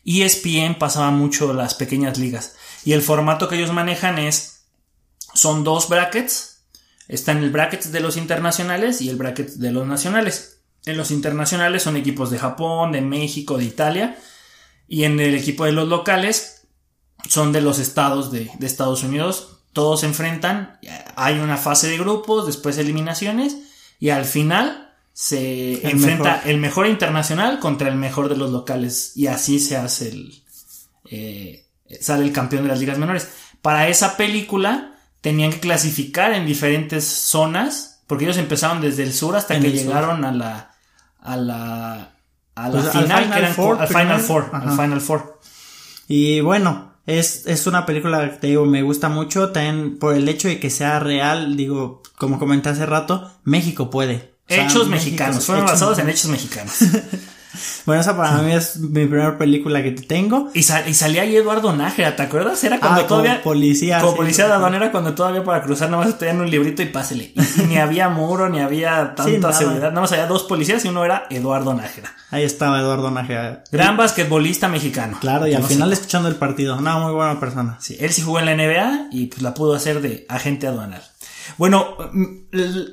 ESPN 0.04 0.80
pasaba 0.80 1.12
mucho 1.12 1.54
las 1.54 1.76
pequeñas 1.76 2.18
ligas. 2.18 2.56
Y 2.84 2.94
el 2.94 3.04
formato 3.04 3.48
que 3.48 3.58
ellos 3.58 3.72
manejan 3.72 4.18
es, 4.18 4.66
son 5.36 5.64
dos 5.64 5.90
brackets, 5.90 6.64
Está 7.08 7.34
en 7.34 7.44
el 7.44 7.52
bracket 7.52 7.84
de 7.84 8.00
los 8.00 8.18
internacionales 8.18 9.00
y 9.02 9.10
el 9.10 9.18
bracket 9.18 9.50
de 9.50 9.72
los 9.72 9.86
nacionales. 9.86 10.62
En 10.86 10.98
los 10.98 11.12
internacionales 11.12 11.84
son 11.84 11.98
equipos 11.98 12.32
de 12.32 12.40
Japón, 12.40 12.94
de 12.94 13.02
México, 13.02 13.60
de 13.60 13.66
Italia. 13.66 14.18
Y 14.92 15.06
en 15.06 15.20
el 15.22 15.36
equipo 15.36 15.64
de 15.66 15.72
los 15.72 15.88
locales 15.88 16.68
son 17.30 17.54
de 17.54 17.62
los 17.62 17.80
estados 17.80 18.30
de, 18.32 18.52
de 18.60 18.68
Estados 18.68 19.04
Unidos. 19.04 19.60
Todos 19.72 20.02
se 20.02 20.06
enfrentan. 20.08 20.80
Hay 21.16 21.40
una 21.40 21.56
fase 21.58 21.88
de 21.88 21.98
grupos, 21.98 22.46
después 22.46 22.78
eliminaciones. 22.78 23.56
Y 24.00 24.10
al 24.10 24.25
final 24.25 24.94
se 25.14 25.88
El 25.88 25.92
enfrenta 25.94 26.32
mejor. 26.34 26.42
el 26.44 26.58
mejor 26.58 26.88
internacional 26.88 27.60
contra 27.60 27.88
el 27.88 27.96
mejor 27.96 28.27
de 28.27 28.36
los 28.36 28.51
locales. 28.51 29.14
Y 29.16 29.27
así 29.27 29.60
se 29.60 29.77
hace 29.77 30.10
el. 30.10 30.44
eh, 31.06 31.68
sale 32.01 32.24
el 32.25 32.34
campeón 32.34 32.64
de 32.64 32.70
las 32.70 32.80
ligas 32.80 32.98
menores. 32.98 33.30
Para 33.62 33.88
esa 33.88 34.18
película 34.18 35.00
tenían 35.22 35.51
que 35.51 35.60
clasificar 35.62 36.34
en 36.34 36.46
diferentes 36.46 37.06
zonas, 37.06 38.01
porque 38.08 38.25
ellos 38.25 38.38
empezaron 38.38 38.82
desde 38.82 39.04
el 39.04 39.14
sur 39.14 39.36
hasta 39.38 39.56
En 39.56 39.62
que 39.62 39.70
sur. 39.70 39.75
llegaron 39.86 40.25
a 40.25 40.32
la 40.34 40.75
a 41.20 41.38
la 41.38 42.16
a 42.55 42.70
la 42.70 42.81
Pues 42.81 42.85
al 42.96 43.03
final, 43.03 43.24
Final 43.24 43.31
que 43.33 43.40
eran 43.40 43.53
Four 43.53 43.81
al 43.81 43.87
Final. 43.87 44.20
Four, 44.20 44.50
al. 44.53 44.72
Final 44.72 45.01
Four. 45.01 45.40
Y 46.07 46.42
bueno, 46.42 46.94
es, 47.05 47.46
es 47.48 47.68
una 47.68 47.85
película 47.85 48.29
que 48.29 48.37
te 48.37 48.48
digo, 48.48 48.66
me 48.66 48.81
gusta 48.83 49.09
mucho, 49.09 49.50
también 49.51 49.98
por 49.98 50.14
el 50.14 50.27
hecho 50.29 50.48
de 50.48 50.59
que 50.59 50.70
sea 50.70 51.00
real, 51.00 51.55
digo, 51.55 52.01
como 52.18 52.37
comenté 52.40 52.70
hace 52.70 52.85
rato, 52.85 53.31
México 53.44 53.90
puede. 53.90 54.33
O 54.50 54.53
sea, 54.53 54.64
hechos 54.66 54.87
México- 54.87 54.90
mexicanos, 54.90 55.46
fueron 55.46 55.64
hechos- 55.66 55.72
basados 55.74 56.00
en 56.00 56.09
hechos 56.09 56.29
mexicanos. 56.31 56.74
Bueno, 57.85 58.01
esa 58.01 58.16
para 58.16 58.37
mí 58.42 58.51
es 58.53 58.77
mi 58.77 59.05
primera 59.07 59.37
película 59.37 59.81
que 59.83 59.92
tengo. 59.92 60.50
y, 60.53 60.64
sal- 60.64 60.87
y 60.87 60.94
salía 60.94 61.24
ahí 61.24 61.35
Eduardo 61.35 61.74
Nájera, 61.75 62.16
¿te 62.16 62.24
acuerdas? 62.24 62.64
Era 62.64 62.79
cuando 62.79 63.01
Ah, 63.01 63.07
todavía 63.07 63.31
como 63.42 63.44
policía. 63.44 64.00
como 64.00 64.11
sí. 64.14 64.18
policía 64.18 64.48
de 64.48 64.53
aduanera 64.53 64.92
cuando 64.92 65.14
todavía 65.14 65.44
para 65.44 65.61
cruzar 65.64 65.90
nada 65.90 66.05
más 66.05 66.18
tenían 66.18 66.42
un 66.42 66.50
librito 66.50 66.81
y 66.81 66.85
pásele. 66.87 67.33
Y, 67.35 67.61
y 67.61 67.66
ni 67.66 67.77
había 67.77 68.09
muro, 68.09 68.50
ni 68.50 68.59
había 68.59 69.16
tanta 69.16 69.31
nada. 69.40 69.53
seguridad. 69.53 69.90
Nada 69.90 70.01
más 70.01 70.11
había 70.11 70.27
dos 70.27 70.44
policías 70.44 70.83
y 70.85 70.90
uno 70.90 71.03
era 71.05 71.25
Eduardo 71.29 71.74
Nájera. 71.74 72.11
Ahí 72.31 72.44
estaba 72.44 72.79
Eduardo 72.79 73.11
Nájera. 73.11 73.64
Gran 73.72 73.98
basquetbolista 73.98 74.68
mexicano. 74.68 75.18
Claro, 75.20 75.48
y 75.48 75.53
al 75.53 75.64
final 75.64 75.90
sé- 75.90 75.96
escuchando 75.96 76.29
el 76.29 76.35
partido. 76.35 76.79
No, 76.79 77.00
muy 77.01 77.14
buena 77.14 77.40
persona. 77.40 77.77
Sí, 77.81 77.98
él 78.00 78.11
sí 78.11 78.22
jugó 78.22 78.40
en 78.40 78.46
la 78.46 78.55
NBA 78.55 79.07
y 79.11 79.25
pues 79.27 79.42
la 79.42 79.53
pudo 79.53 79.74
hacer 79.75 80.01
de 80.01 80.25
agente 80.29 80.68
aduanal. 80.68 81.01
Bueno, 81.58 81.98
mm, 82.12 82.36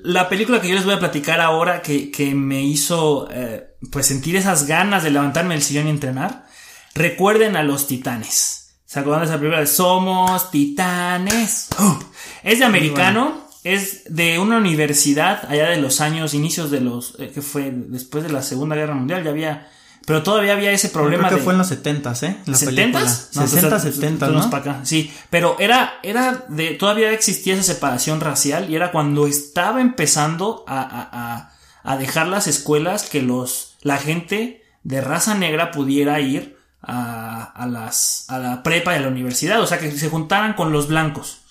la 0.04 0.28
película 0.28 0.60
que 0.60 0.68
yo 0.68 0.74
les 0.74 0.84
voy 0.84 0.94
a 0.94 0.98
platicar 0.98 1.40
ahora 1.40 1.82
que, 1.82 2.10
que 2.10 2.34
me 2.34 2.62
hizo 2.62 3.28
eh, 3.30 3.76
pues 3.90 4.06
sentir 4.06 4.36
esas 4.36 4.66
ganas 4.66 5.02
de 5.02 5.10
levantarme 5.10 5.54
del 5.54 5.62
sillón 5.62 5.86
y 5.86 5.90
entrenar. 5.90 6.46
Recuerden 6.94 7.56
a 7.56 7.62
los 7.62 7.86
titanes. 7.86 8.76
¿Se 8.84 9.00
acuerdan 9.00 9.22
de 9.22 9.26
esa 9.26 9.38
película? 9.38 9.60
de 9.60 9.66
Somos 9.66 10.50
titanes. 10.50 11.68
¡Oh! 11.78 11.98
Es 12.42 12.58
de 12.58 12.64
americano. 12.64 13.46
Es 13.64 14.14
de 14.14 14.38
una 14.38 14.56
universidad 14.56 15.44
allá 15.50 15.68
de 15.68 15.76
los 15.76 16.00
años, 16.00 16.32
inicios 16.32 16.70
de 16.70 16.80
los, 16.80 17.16
eh, 17.18 17.30
que 17.34 17.42
fue 17.42 17.70
después 17.70 18.24
de 18.24 18.30
la 18.30 18.42
Segunda 18.42 18.76
Guerra 18.76 18.94
Mundial, 18.94 19.24
ya 19.24 19.30
había, 19.30 19.68
pero 20.08 20.22
todavía 20.24 20.54
había 20.54 20.72
ese 20.72 20.88
problema 20.88 21.28
Creo 21.28 21.36
que 21.36 21.40
de, 21.40 21.44
fue 21.44 21.52
en 21.52 21.58
los 21.58 21.68
70 21.68 22.12
¿eh? 22.22 22.36
La 22.46 22.56
¿70s? 22.56 22.64
película. 22.64 23.00
No, 23.04 23.46
60, 23.46 23.68
tú- 23.68 23.76
tú- 23.86 23.92
70, 23.92 24.26
tú 24.26 24.32
nos 24.32 24.44
¿no? 24.46 24.50
pa' 24.50 24.56
acá. 24.56 24.80
Sí, 24.82 25.12
pero 25.30 25.54
era, 25.60 26.00
era 26.02 26.44
de, 26.48 26.70
todavía 26.72 27.12
existía 27.12 27.54
esa 27.54 27.62
separación 27.62 28.20
racial 28.20 28.68
y 28.68 28.74
era 28.74 28.90
cuando 28.90 29.26
estaba 29.28 29.80
empezando 29.80 30.64
a, 30.66 30.80
a, 30.80 31.08
a, 31.12 31.52
a 31.92 31.96
dejar 31.96 32.26
las 32.26 32.48
escuelas 32.48 33.04
que 33.08 33.22
los, 33.22 33.76
la 33.82 33.98
gente 33.98 34.64
de 34.82 35.00
raza 35.00 35.34
negra 35.36 35.70
pudiera 35.70 36.18
ir 36.20 36.56
a, 36.82 37.42
a 37.44 37.66
las, 37.66 38.24
a 38.28 38.38
la 38.38 38.62
prepa 38.62 38.94
y 38.94 38.96
a 38.96 39.00
la 39.00 39.08
universidad, 39.08 39.60
o 39.60 39.66
sea, 39.66 39.78
que 39.78 39.92
se 39.92 40.08
juntaran 40.08 40.54
con 40.54 40.72
los 40.72 40.88
blancos. 40.88 41.42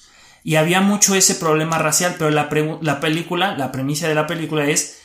Y 0.44 0.56
había 0.56 0.80
mucho 0.82 1.14
ese 1.14 1.36
problema 1.36 1.78
racial, 1.78 2.16
pero 2.18 2.32
la, 2.32 2.50
pregu- 2.50 2.80
la 2.82 3.00
película, 3.02 3.56
la 3.58 3.72
premisa 3.72 4.08
de 4.08 4.16
la 4.16 4.26
película 4.26 4.66
es 4.66 5.02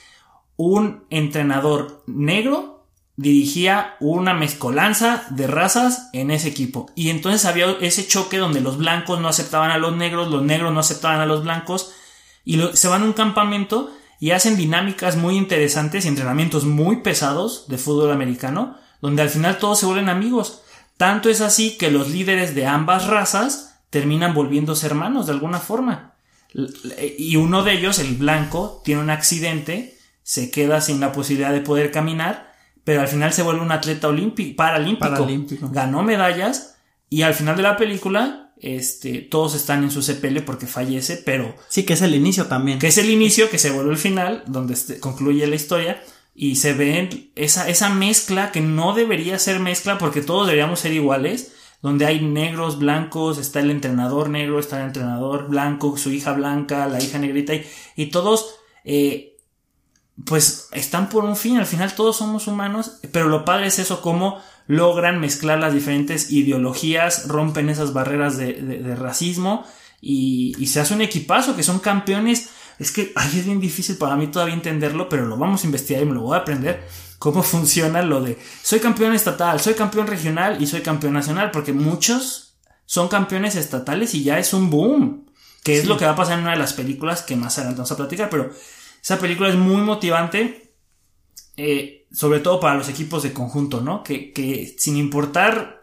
un 0.56 1.04
entrenador 1.10 2.04
negro 2.06 2.71
dirigía 3.16 3.96
una 4.00 4.34
mezcolanza 4.34 5.24
de 5.30 5.46
razas 5.46 6.08
en 6.12 6.30
ese 6.30 6.48
equipo. 6.48 6.90
Y 6.94 7.10
entonces 7.10 7.44
había 7.44 7.70
ese 7.80 8.06
choque 8.06 8.38
donde 8.38 8.60
los 8.60 8.78
blancos 8.78 9.20
no 9.20 9.28
aceptaban 9.28 9.70
a 9.70 9.78
los 9.78 9.96
negros, 9.96 10.30
los 10.30 10.42
negros 10.42 10.72
no 10.72 10.80
aceptaban 10.80 11.20
a 11.20 11.26
los 11.26 11.44
blancos, 11.44 11.92
y 12.44 12.60
se 12.72 12.88
van 12.88 13.02
a 13.02 13.06
un 13.06 13.12
campamento 13.12 13.92
y 14.18 14.30
hacen 14.30 14.56
dinámicas 14.56 15.16
muy 15.16 15.36
interesantes 15.36 16.04
y 16.04 16.08
entrenamientos 16.08 16.64
muy 16.64 16.96
pesados 16.96 17.66
de 17.68 17.78
fútbol 17.78 18.10
americano, 18.10 18.76
donde 19.00 19.22
al 19.22 19.30
final 19.30 19.58
todos 19.58 19.80
se 19.80 19.86
vuelven 19.86 20.08
amigos. 20.08 20.62
Tanto 20.96 21.28
es 21.28 21.40
así 21.40 21.76
que 21.76 21.90
los 21.90 22.08
líderes 22.08 22.54
de 22.54 22.66
ambas 22.66 23.06
razas 23.06 23.80
terminan 23.90 24.34
volviéndose 24.34 24.86
hermanos 24.86 25.26
de 25.26 25.32
alguna 25.32 25.58
forma. 25.58 26.14
Y 27.18 27.36
uno 27.36 27.62
de 27.64 27.72
ellos, 27.72 27.98
el 27.98 28.14
blanco, 28.14 28.80
tiene 28.84 29.02
un 29.02 29.10
accidente, 29.10 29.98
se 30.22 30.50
queda 30.50 30.80
sin 30.80 31.00
la 31.00 31.12
posibilidad 31.12 31.52
de 31.52 31.60
poder 31.60 31.90
caminar, 31.90 32.51
pero 32.84 33.00
al 33.00 33.08
final 33.08 33.32
se 33.32 33.42
vuelve 33.42 33.60
un 33.62 33.72
atleta 33.72 34.08
olímpico, 34.08 34.56
paralímpico. 34.56 35.08
Paralímpico. 35.10 35.68
Ganó 35.70 36.02
medallas 36.02 36.76
y 37.08 37.22
al 37.22 37.34
final 37.34 37.56
de 37.56 37.62
la 37.62 37.76
película, 37.76 38.52
este, 38.60 39.18
todos 39.20 39.54
están 39.54 39.82
en 39.82 39.90
su 39.90 40.02
sepelio 40.02 40.44
porque 40.44 40.66
fallece, 40.66 41.16
pero 41.24 41.54
Sí, 41.68 41.84
que 41.84 41.92
es 41.94 42.02
el 42.02 42.14
inicio 42.14 42.46
también. 42.46 42.78
que 42.78 42.88
es 42.88 42.98
el 42.98 43.10
inicio, 43.10 43.50
que 43.50 43.58
se 43.58 43.70
vuelve 43.70 43.92
el 43.92 43.98
final, 43.98 44.44
donde 44.46 44.74
este- 44.74 44.98
concluye 45.00 45.46
la 45.46 45.56
historia, 45.56 46.02
y 46.34 46.56
se 46.56 46.72
ve 46.72 47.30
esa, 47.34 47.68
esa 47.68 47.90
mezcla 47.90 48.52
que 48.52 48.60
no 48.62 48.94
debería 48.94 49.38
ser 49.38 49.60
mezcla 49.60 49.98
porque 49.98 50.22
todos 50.22 50.46
deberíamos 50.46 50.80
ser 50.80 50.92
iguales, 50.92 51.52
donde 51.82 52.06
hay 52.06 52.20
negros, 52.22 52.78
blancos, 52.78 53.38
está 53.38 53.60
el 53.60 53.70
entrenador 53.70 54.30
negro, 54.30 54.58
está 54.60 54.78
el 54.80 54.86
entrenador 54.86 55.48
blanco, 55.48 55.96
su 55.98 56.10
hija 56.12 56.32
blanca, 56.32 56.86
la 56.88 57.02
hija 57.02 57.18
negrita, 57.18 57.54
y, 57.54 57.66
y 57.96 58.06
todos, 58.06 58.54
eh, 58.84 59.31
pues 60.24 60.68
están 60.72 61.08
por 61.08 61.24
un 61.24 61.36
fin, 61.36 61.58
al 61.58 61.66
final 61.66 61.94
todos 61.94 62.16
somos 62.16 62.46
humanos, 62.46 62.98
pero 63.12 63.28
lo 63.28 63.44
padre 63.44 63.66
es 63.66 63.78
eso, 63.78 64.00
cómo 64.00 64.38
logran 64.66 65.20
mezclar 65.20 65.58
las 65.58 65.74
diferentes 65.74 66.30
ideologías, 66.30 67.28
rompen 67.28 67.68
esas 67.68 67.92
barreras 67.92 68.36
de, 68.36 68.54
de- 68.54 68.78
de 68.82 68.96
racismo 68.96 69.64
y, 70.00 70.54
y 70.58 70.66
se 70.68 70.80
hace 70.80 70.94
un 70.94 71.00
equipazo 71.02 71.56
que 71.56 71.62
son 71.62 71.78
campeones. 71.80 72.48
es 72.78 72.92
que 72.92 73.12
ahí 73.16 73.38
es 73.38 73.44
bien 73.46 73.60
difícil 73.60 73.96
para 73.96 74.16
mí 74.16 74.28
todavía 74.28 74.54
entenderlo, 74.54 75.08
pero 75.08 75.26
lo 75.26 75.36
vamos 75.36 75.62
a 75.62 75.66
investigar 75.66 76.02
y 76.02 76.06
me 76.06 76.14
lo 76.14 76.22
voy 76.22 76.36
a 76.36 76.40
aprender. 76.40 76.86
Cómo 77.18 77.42
funciona 77.54 78.02
lo 78.02 78.20
de 78.20 78.38
soy 78.62 78.80
campeón 78.80 79.14
estatal, 79.14 79.60
soy 79.60 79.74
campeón 79.74 80.06
regional 80.06 80.60
y 80.62 80.66
soy 80.66 80.80
campeón 80.82 81.14
nacional, 81.14 81.50
porque 81.50 81.72
muchos 81.72 82.54
son 82.86 83.08
campeones 83.08 83.56
estatales 83.56 84.14
y 84.14 84.22
ya 84.22 84.38
es 84.38 84.54
un 84.54 84.70
boom. 84.70 85.26
Que 85.64 85.78
es 85.78 85.86
lo 85.86 85.96
que 85.96 86.04
va 86.04 86.10
a 86.12 86.16
pasar 86.16 86.34
en 86.38 86.40
una 86.44 86.52
de 86.52 86.58
las 86.58 86.72
películas 86.72 87.22
que 87.22 87.36
más 87.36 87.56
adelante 87.58 87.78
vamos 87.78 87.92
a 87.92 87.96
platicar, 87.96 88.28
pero 88.28 88.50
esa 89.02 89.18
película 89.18 89.48
es 89.48 89.56
muy 89.56 89.82
motivante, 89.82 90.74
eh, 91.56 92.06
sobre 92.12 92.40
todo 92.40 92.60
para 92.60 92.76
los 92.76 92.88
equipos 92.88 93.22
de 93.22 93.32
conjunto, 93.32 93.80
¿no? 93.80 94.02
Que, 94.02 94.32
que 94.32 94.74
sin 94.78 94.96
importar 94.96 95.82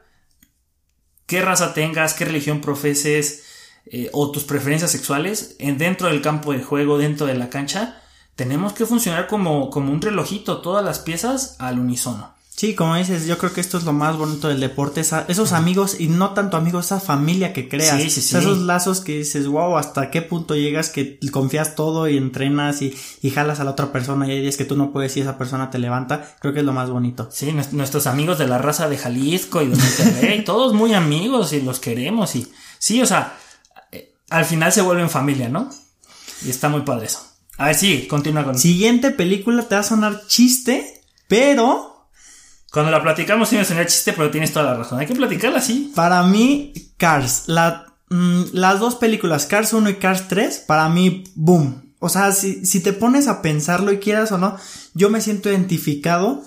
qué 1.25 1.41
raza 1.41 1.73
tengas, 1.73 2.13
qué 2.13 2.25
religión 2.25 2.61
profeses 2.61 3.45
eh, 3.85 4.09
o 4.13 4.31
tus 4.31 4.43
preferencias 4.43 4.91
sexuales, 4.91 5.55
en, 5.59 5.77
dentro 5.77 6.07
del 6.07 6.21
campo 6.21 6.53
de 6.53 6.63
juego, 6.63 6.97
dentro 6.97 7.27
de 7.27 7.35
la 7.35 7.49
cancha, 7.49 8.01
tenemos 8.35 8.73
que 8.73 8.85
funcionar 8.85 9.27
como, 9.27 9.69
como 9.69 9.91
un 9.91 10.01
relojito, 10.01 10.61
todas 10.61 10.83
las 10.85 10.99
piezas 10.99 11.55
al 11.59 11.79
unísono. 11.79 12.33
Sí, 12.59 12.75
como 12.75 12.97
dices, 12.97 13.25
yo 13.25 13.37
creo 13.37 13.53
que 13.53 13.61
esto 13.61 13.77
es 13.77 13.85
lo 13.85 13.93
más 13.93 14.17
bonito 14.17 14.49
del 14.49 14.59
deporte, 14.59 14.99
esos 14.99 15.53
amigos 15.53 15.95
y 15.97 16.09
no 16.09 16.31
tanto 16.33 16.57
amigos, 16.57 16.87
esa 16.87 16.99
familia 16.99 17.53
que 17.53 17.69
creas, 17.69 18.17
esos 18.17 18.57
lazos 18.57 18.99
que 18.99 19.19
dices, 19.19 19.47
wow, 19.47 19.77
hasta 19.77 20.11
qué 20.11 20.21
punto 20.21 20.57
llegas 20.57 20.89
que 20.89 21.19
confías 21.31 21.75
todo 21.75 22.09
y 22.09 22.17
entrenas 22.17 22.81
y, 22.81 22.93
y, 23.21 23.29
jalas 23.29 23.61
a 23.61 23.63
la 23.63 23.71
otra 23.71 23.93
persona 23.93 24.27
y 24.27 24.31
hay 24.31 24.41
días 24.41 24.57
que 24.57 24.65
tú 24.65 24.75
no 24.75 24.91
puedes 24.91 25.15
y 25.15 25.21
esa 25.21 25.37
persona 25.37 25.71
te 25.71 25.79
levanta, 25.79 26.35
creo 26.41 26.53
que 26.53 26.59
es 26.59 26.65
lo 26.65 26.73
más 26.73 26.89
bonito. 26.89 27.29
Sí, 27.31 27.55
nuestros 27.71 28.07
amigos 28.07 28.37
de 28.37 28.47
la 28.47 28.57
raza 28.57 28.89
de 28.89 28.97
Jalisco 28.97 29.61
y 29.61 29.69
de 29.69 29.77
Monterrey, 29.77 30.43
todos 30.45 30.73
muy 30.73 30.93
amigos 30.93 31.53
y 31.53 31.61
los 31.61 31.79
queremos 31.79 32.35
y 32.35 32.45
sí, 32.77 33.01
o 33.01 33.05
sea, 33.05 33.37
eh, 33.93 34.15
al 34.31 34.43
final 34.43 34.73
se 34.73 34.81
vuelven 34.81 35.09
familia, 35.09 35.47
¿no? 35.47 35.69
Y 36.45 36.49
está 36.49 36.67
muy 36.67 36.81
padre 36.81 37.05
eso. 37.05 37.25
A 37.55 37.67
ver, 37.67 37.75
sí, 37.75 38.05
continúa 38.09 38.43
con. 38.43 38.59
Siguiente 38.59 39.11
película 39.11 39.63
te 39.63 39.75
va 39.75 39.79
a 39.79 39.85
sonar 39.85 40.27
chiste, 40.27 41.03
pero 41.29 41.88
cuando 42.71 42.91
la 42.91 43.01
platicamos 43.01 43.49
sí 43.49 43.55
me 43.55 43.65
sonó 43.65 43.83
chiste, 43.83 44.13
pero 44.13 44.29
tienes 44.29 44.53
toda 44.53 44.65
la 44.65 44.75
razón. 44.75 44.99
Hay 44.99 45.07
que 45.07 45.15
platicarla 45.15 45.59
así. 45.59 45.91
Para 45.95 46.21
mí, 46.23 46.73
Cars, 46.97 47.43
la, 47.47 47.93
mm, 48.09 48.43
las 48.53 48.79
dos 48.79 48.95
películas, 48.95 49.47
Cars 49.47 49.73
1 49.73 49.89
y 49.89 49.95
Cars 49.95 50.27
3, 50.27 50.65
para 50.67 50.87
mí, 50.89 51.23
boom. 51.35 51.93
O 51.99 52.09
sea, 52.09 52.31
si, 52.31 52.65
si 52.65 52.81
te 52.81 52.93
pones 52.93 53.27
a 53.27 53.41
pensarlo 53.41 53.91
y 53.91 53.97
quieras 53.97 54.31
o 54.31 54.37
no, 54.37 54.55
yo 54.93 55.09
me 55.09 55.21
siento 55.21 55.49
identificado. 55.49 56.43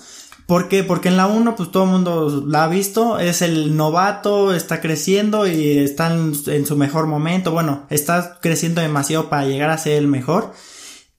¿Por 0.46 0.68
qué? 0.68 0.85
Porque 0.85 1.08
en 1.08 1.16
la 1.16 1.26
1, 1.26 1.56
pues 1.56 1.70
todo 1.70 1.85
el 1.85 1.90
mundo 1.90 2.44
la 2.46 2.64
ha 2.64 2.68
visto, 2.68 3.18
es 3.18 3.42
el 3.42 3.76
novato, 3.76 4.54
está 4.54 4.80
creciendo 4.80 5.46
y 5.46 5.78
está 5.78 6.12
en, 6.12 6.32
en 6.46 6.66
su 6.66 6.76
mejor 6.76 7.06
momento. 7.06 7.52
Bueno, 7.52 7.87
está 7.90 8.38
creciendo 8.40 8.80
demasiado 8.80 9.28
para 9.28 9.46
llegar 9.46 9.70
a 9.70 9.78
ser 9.78 9.94
el 9.94 10.08
mejor 10.08 10.52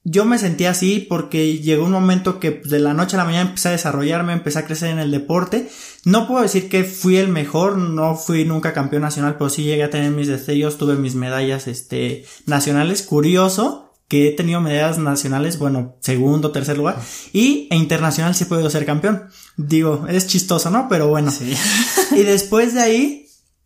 yo 0.05 0.25
me 0.25 0.37
sentía 0.37 0.71
así 0.71 1.05
porque 1.07 1.59
llegó 1.59 1.85
un 1.85 1.91
momento 1.91 2.39
que 2.39 2.51
pues, 2.51 2.69
de 2.69 2.79
la 2.79 2.93
noche 2.93 3.15
a 3.15 3.19
la 3.19 3.25
mañana 3.25 3.49
empecé 3.49 3.69
a 3.69 3.71
desarrollarme, 3.71 4.33
empecé 4.33 4.59
a 4.59 4.65
crecer 4.65 4.89
en 4.89 4.99
el 4.99 5.11
deporte. 5.11 5.69
No 6.03 6.27
puedo 6.27 6.41
decir 6.41 6.67
que 6.67 6.83
fui 6.83 7.17
el 7.17 7.29
mejor, 7.29 7.77
no 7.77 8.15
fui 8.15 8.43
nunca 8.43 8.73
campeón 8.73 9.03
nacional, 9.03 9.35
pero 9.37 9.49
sí 9.49 9.63
llegué 9.63 9.83
a 9.83 9.89
tener 9.89 10.11
mis 10.11 10.27
destellos, 10.27 10.77
tuve 10.77 10.95
mis 10.95 11.15
medallas 11.15 11.67
este 11.67 12.25
nacionales. 12.45 13.03
Curioso 13.03 13.93
que 14.09 14.27
he 14.27 14.31
tenido 14.31 14.59
medallas 14.59 14.97
nacionales, 14.97 15.57
bueno, 15.57 15.95
segundo, 16.01 16.51
tercer 16.51 16.77
lugar, 16.77 17.01
y 17.31 17.67
e 17.71 17.77
internacional 17.77 18.35
sí 18.35 18.43
he 18.43 18.47
podido 18.47 18.69
ser 18.69 18.85
campeón. 18.85 19.29
Digo, 19.55 20.05
es 20.09 20.27
chistoso, 20.27 20.69
¿no? 20.69 20.87
Pero 20.89 21.07
bueno. 21.07 21.31
Sí. 21.31 21.55
y 22.11 22.23
después 22.23 22.73
de 22.73 22.81
ahí 22.81 23.22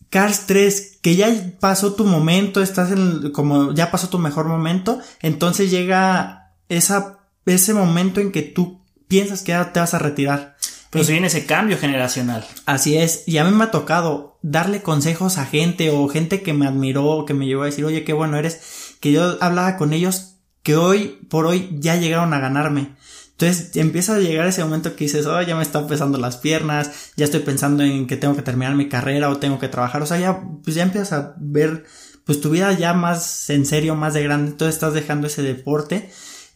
Cars 0.09 0.45
3, 0.47 0.99
que 1.01 1.15
ya 1.15 1.27
pasó 1.59 1.93
tu 1.93 2.05
momento, 2.05 2.61
estás 2.61 2.91
en, 2.91 3.31
como 3.31 3.73
ya 3.73 3.91
pasó 3.91 4.09
tu 4.09 4.19
mejor 4.19 4.47
momento, 4.47 4.99
entonces 5.21 5.69
llega 5.69 6.53
esa, 6.69 7.19
ese 7.45 7.73
momento 7.73 8.21
en 8.21 8.31
que 8.31 8.41
tú 8.41 8.81
piensas 9.07 9.41
que 9.41 9.51
ya 9.51 9.73
te 9.73 9.79
vas 9.79 9.93
a 9.93 9.99
retirar. 9.99 10.55
Pero 10.89 11.03
se 11.03 11.11
viene 11.11 11.27
ese 11.27 11.45
cambio 11.45 11.77
generacional. 11.77 12.47
Así 12.65 12.97
es, 12.97 13.23
y 13.27 13.37
a 13.37 13.43
mí 13.43 13.51
me 13.51 13.65
ha 13.65 13.71
tocado 13.71 14.39
darle 14.41 14.81
consejos 14.81 15.37
a 15.37 15.45
gente 15.45 15.89
o 15.91 16.07
gente 16.07 16.41
que 16.41 16.53
me 16.53 16.65
admiró, 16.65 17.25
que 17.25 17.33
me 17.33 17.45
llevó 17.45 17.63
a 17.63 17.67
decir, 17.67 17.83
oye, 17.83 18.05
qué 18.05 18.13
bueno 18.13 18.37
eres, 18.37 18.95
que 19.01 19.11
yo 19.11 19.37
hablaba 19.41 19.77
con 19.77 19.91
ellos 19.91 20.35
que 20.63 20.75
hoy 20.75 21.19
por 21.29 21.45
hoy 21.45 21.69
ya 21.79 21.95
llegaron 21.95 22.33
a 22.33 22.39
ganarme. 22.39 22.95
Entonces 23.39 23.75
empieza 23.75 24.15
a 24.15 24.19
llegar 24.19 24.47
ese 24.47 24.63
momento 24.63 24.95
que 24.95 25.03
dices, 25.03 25.27
oh, 25.27 25.39
ya 25.43 25.55
me 25.55 25.61
están 25.61 25.85
pesando 25.85 26.17
las 26.17 26.37
piernas, 26.37 27.11
ya 27.15 27.25
estoy 27.25 27.41
pensando 27.41 27.83
en 27.83 28.07
que 28.07 28.17
tengo 28.17 28.35
que 28.35 28.41
terminar 28.41 28.73
mi 28.75 28.89
carrera 28.89 29.29
o 29.29 29.37
tengo 29.37 29.59
que 29.59 29.67
trabajar, 29.67 30.01
o 30.01 30.07
sea, 30.07 30.17
ya, 30.17 30.41
pues 30.63 30.75
ya 30.75 30.81
empiezas 30.81 31.13
a 31.13 31.35
ver, 31.37 31.85
pues 32.25 32.41
tu 32.41 32.49
vida 32.49 32.73
ya 32.73 32.95
más 32.95 33.51
en 33.51 33.67
serio, 33.67 33.93
más 33.93 34.15
de 34.15 34.23
grande, 34.23 34.51
entonces 34.51 34.73
estás 34.73 34.95
dejando 34.95 35.27
ese 35.27 35.43
deporte, 35.43 36.09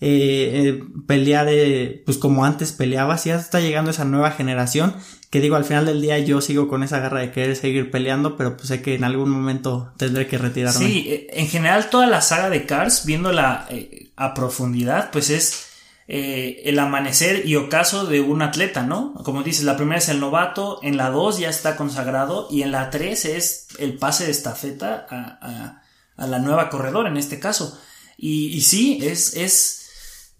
eh, 0.03 0.79
eh, 0.79 0.83
pelear, 1.05 1.45
eh, 1.51 2.01
pues 2.03 2.17
como 2.17 2.45
antes 2.45 2.71
peleabas, 2.71 3.25
ya 3.25 3.35
está 3.35 3.59
llegando 3.59 3.91
esa 3.91 4.03
nueva 4.03 4.31
generación, 4.31 4.95
que 5.29 5.39
digo, 5.39 5.57
al 5.57 5.65
final 5.65 5.85
del 5.85 6.01
día 6.01 6.17
yo 6.17 6.41
sigo 6.41 6.67
con 6.67 6.81
esa 6.81 6.97
garra 6.97 7.19
de 7.19 7.31
querer 7.31 7.55
seguir 7.55 7.91
peleando, 7.91 8.35
pero 8.37 8.57
pues 8.57 8.69
sé 8.69 8.81
que 8.81 8.95
en 8.95 9.03
algún 9.03 9.29
momento 9.29 9.93
tendré 9.97 10.25
que 10.25 10.39
retirarme. 10.39 10.79
Sí, 10.79 11.27
en 11.29 11.47
general 11.47 11.91
toda 11.91 12.07
la 12.07 12.21
saga 12.21 12.49
de 12.49 12.65
Cars, 12.65 13.05
viéndola 13.05 13.69
a 14.15 14.33
profundidad, 14.33 15.11
pues 15.11 15.29
es 15.29 15.70
eh, 16.13 16.63
el 16.69 16.77
amanecer 16.77 17.45
y 17.45 17.55
ocaso 17.55 18.05
de 18.05 18.19
un 18.19 18.41
atleta, 18.41 18.83
¿no? 18.83 19.13
Como 19.23 19.43
dices, 19.43 19.63
la 19.63 19.77
primera 19.77 19.97
es 19.97 20.09
el 20.09 20.19
novato, 20.19 20.81
en 20.83 20.97
la 20.97 21.09
2 21.09 21.39
ya 21.39 21.49
está 21.49 21.77
consagrado 21.77 22.49
y 22.51 22.63
en 22.63 22.73
la 22.73 22.89
3 22.89 23.23
es 23.23 23.67
el 23.79 23.97
pase 23.97 24.25
de 24.25 24.31
estafeta 24.31 25.07
a, 25.09 26.27
la 26.27 26.39
nueva 26.39 26.69
corredora 26.69 27.07
en 27.07 27.15
este 27.15 27.39
caso. 27.39 27.79
Y, 28.17 28.59
sí, 28.59 28.99
es, 29.01 29.37
es 29.37 29.89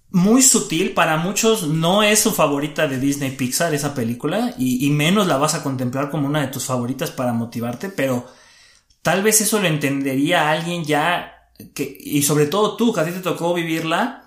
muy 0.09 0.41
sutil, 0.41 0.91
para 0.91 1.15
muchos 1.15 1.63
no 1.63 2.03
es 2.03 2.19
su 2.19 2.33
favorita 2.33 2.89
de 2.89 2.99
Disney 2.99 3.31
Pixar 3.31 3.73
esa 3.73 3.95
película 3.95 4.53
y, 4.57 4.89
menos 4.89 5.25
la 5.25 5.37
vas 5.37 5.55
a 5.55 5.63
contemplar 5.63 6.11
como 6.11 6.27
una 6.27 6.41
de 6.41 6.47
tus 6.47 6.65
favoritas 6.65 7.11
para 7.11 7.31
motivarte, 7.31 7.87
pero 7.87 8.27
tal 9.01 9.23
vez 9.23 9.39
eso 9.39 9.61
lo 9.61 9.69
entendería 9.69 10.51
alguien 10.51 10.83
ya 10.83 11.31
y 11.77 12.23
sobre 12.23 12.47
todo 12.47 12.75
tú, 12.75 12.91
que 12.91 12.99
a 12.99 13.05
ti 13.05 13.11
te 13.11 13.21
tocó 13.21 13.53
vivirla, 13.53 14.20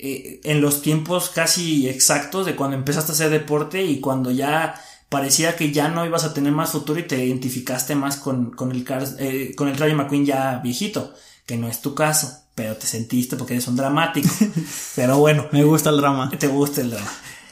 eh, 0.00 0.40
en 0.44 0.60
los 0.60 0.80
tiempos 0.80 1.28
casi 1.28 1.88
exactos 1.88 2.46
de 2.46 2.54
cuando 2.54 2.76
empezaste 2.76 3.10
a 3.10 3.14
hacer 3.16 3.30
deporte 3.30 3.82
y 3.82 3.98
cuando 3.98 4.30
ya 4.30 4.80
parecía 5.08 5.56
que 5.56 5.72
ya 5.72 5.88
no 5.88 6.06
ibas 6.06 6.22
a 6.22 6.32
tener 6.32 6.52
más 6.52 6.70
futuro 6.70 7.00
y 7.00 7.02
te 7.02 7.24
identificaste 7.24 7.96
más 7.96 8.16
con, 8.16 8.52
con 8.52 8.70
el, 8.70 8.86
eh, 9.18 9.54
con 9.56 9.66
el 9.66 9.76
Rayo 9.76 9.96
McQueen 9.96 10.24
ya 10.24 10.60
viejito, 10.62 11.14
que 11.44 11.56
no 11.56 11.66
es 11.66 11.80
tu 11.80 11.96
caso, 11.96 12.44
pero 12.54 12.76
te 12.76 12.86
sentiste 12.86 13.36
porque 13.36 13.54
eres 13.54 13.66
un 13.66 13.74
dramático. 13.74 14.28
pero 14.94 15.18
bueno. 15.18 15.48
Me 15.50 15.64
gusta 15.64 15.90
el 15.90 15.96
drama. 15.96 16.30
Te 16.30 16.46
gusta 16.46 16.80
el 16.80 16.90
drama. 16.90 17.10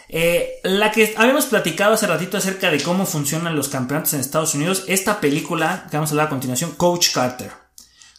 Eh, 0.09 0.61
la 0.62 0.92
que 0.92 1.14
habíamos 1.16 1.46
platicado 1.46 1.94
hace 1.94 2.06
ratito 2.06 2.37
acerca 2.37 2.70
de 2.70 2.80
cómo 2.80 3.06
funcionan 3.06 3.56
los 3.56 3.68
campeonatos 3.68 4.14
en 4.14 4.20
Estados 4.20 4.54
Unidos, 4.54 4.85
esta 4.87 5.20
película 5.20 5.88
que 5.90 5.96
vamos 5.96 6.11
a 6.11 6.12
hablar 6.12 6.26
a 6.26 6.30
continuación, 6.30 6.76
Coach 6.76 7.09
Carter, 7.12 7.50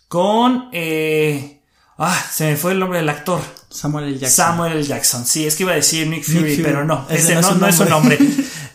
con... 0.09 0.69
ah, 1.97 2.25
se 2.29 2.43
me 2.43 2.57
fue 2.57 2.73
el 2.73 2.79
nombre 2.79 2.99
del 2.99 3.07
actor. 3.07 3.39
Samuel 3.69 4.05
L. 4.05 4.17
Jackson. 4.17 4.45
Samuel 4.45 4.73
L. 4.73 4.83
Jackson. 4.83 5.25
Sí, 5.25 5.45
es 5.45 5.55
que 5.55 5.63
iba 5.63 5.73
a 5.73 5.75
decir 5.75 6.07
Nick 6.07 6.23
Fury, 6.23 6.59
pero 6.63 6.85
no, 6.85 7.05
ese, 7.09 7.35
no, 7.35 7.67
es 7.67 7.75
su 7.75 7.85
nombre. 7.85 8.17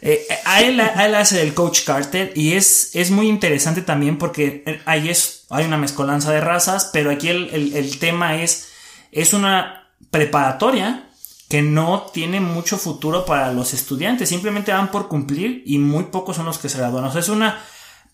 Eh, 0.04 0.26
a, 0.44 0.62
él, 0.62 0.80
hace 1.14 1.42
el 1.42 1.54
coach 1.54 1.84
Carter 1.84 2.32
y 2.34 2.54
es, 2.54 2.90
es 2.96 3.12
muy 3.12 3.28
interesante 3.28 3.82
también 3.82 4.18
porque 4.18 4.80
ahí 4.84 5.08
es, 5.08 5.44
hay 5.48 5.64
una 5.64 5.76
mezcolanza 5.76 6.32
de 6.32 6.40
razas, 6.40 6.90
pero 6.92 7.12
aquí 7.12 7.28
el, 7.28 7.98
tema 8.00 8.42
es, 8.42 8.70
es 9.12 9.32
una 9.32 9.88
preparatoria 10.10 11.08
que 11.48 11.62
no 11.62 12.10
tiene 12.12 12.40
mucho 12.40 12.78
futuro 12.78 13.24
para 13.24 13.52
los 13.52 13.74
estudiantes, 13.74 14.28
simplemente 14.28 14.72
van 14.72 14.90
por 14.90 15.06
cumplir 15.06 15.62
y 15.66 15.78
muy 15.78 16.02
pocos 16.06 16.34
son 16.34 16.46
los 16.46 16.58
que 16.58 16.68
se 16.68 16.78
gradúan. 16.78 17.04
O 17.04 17.12
sea, 17.12 17.20
es 17.20 17.28
una 17.28 17.62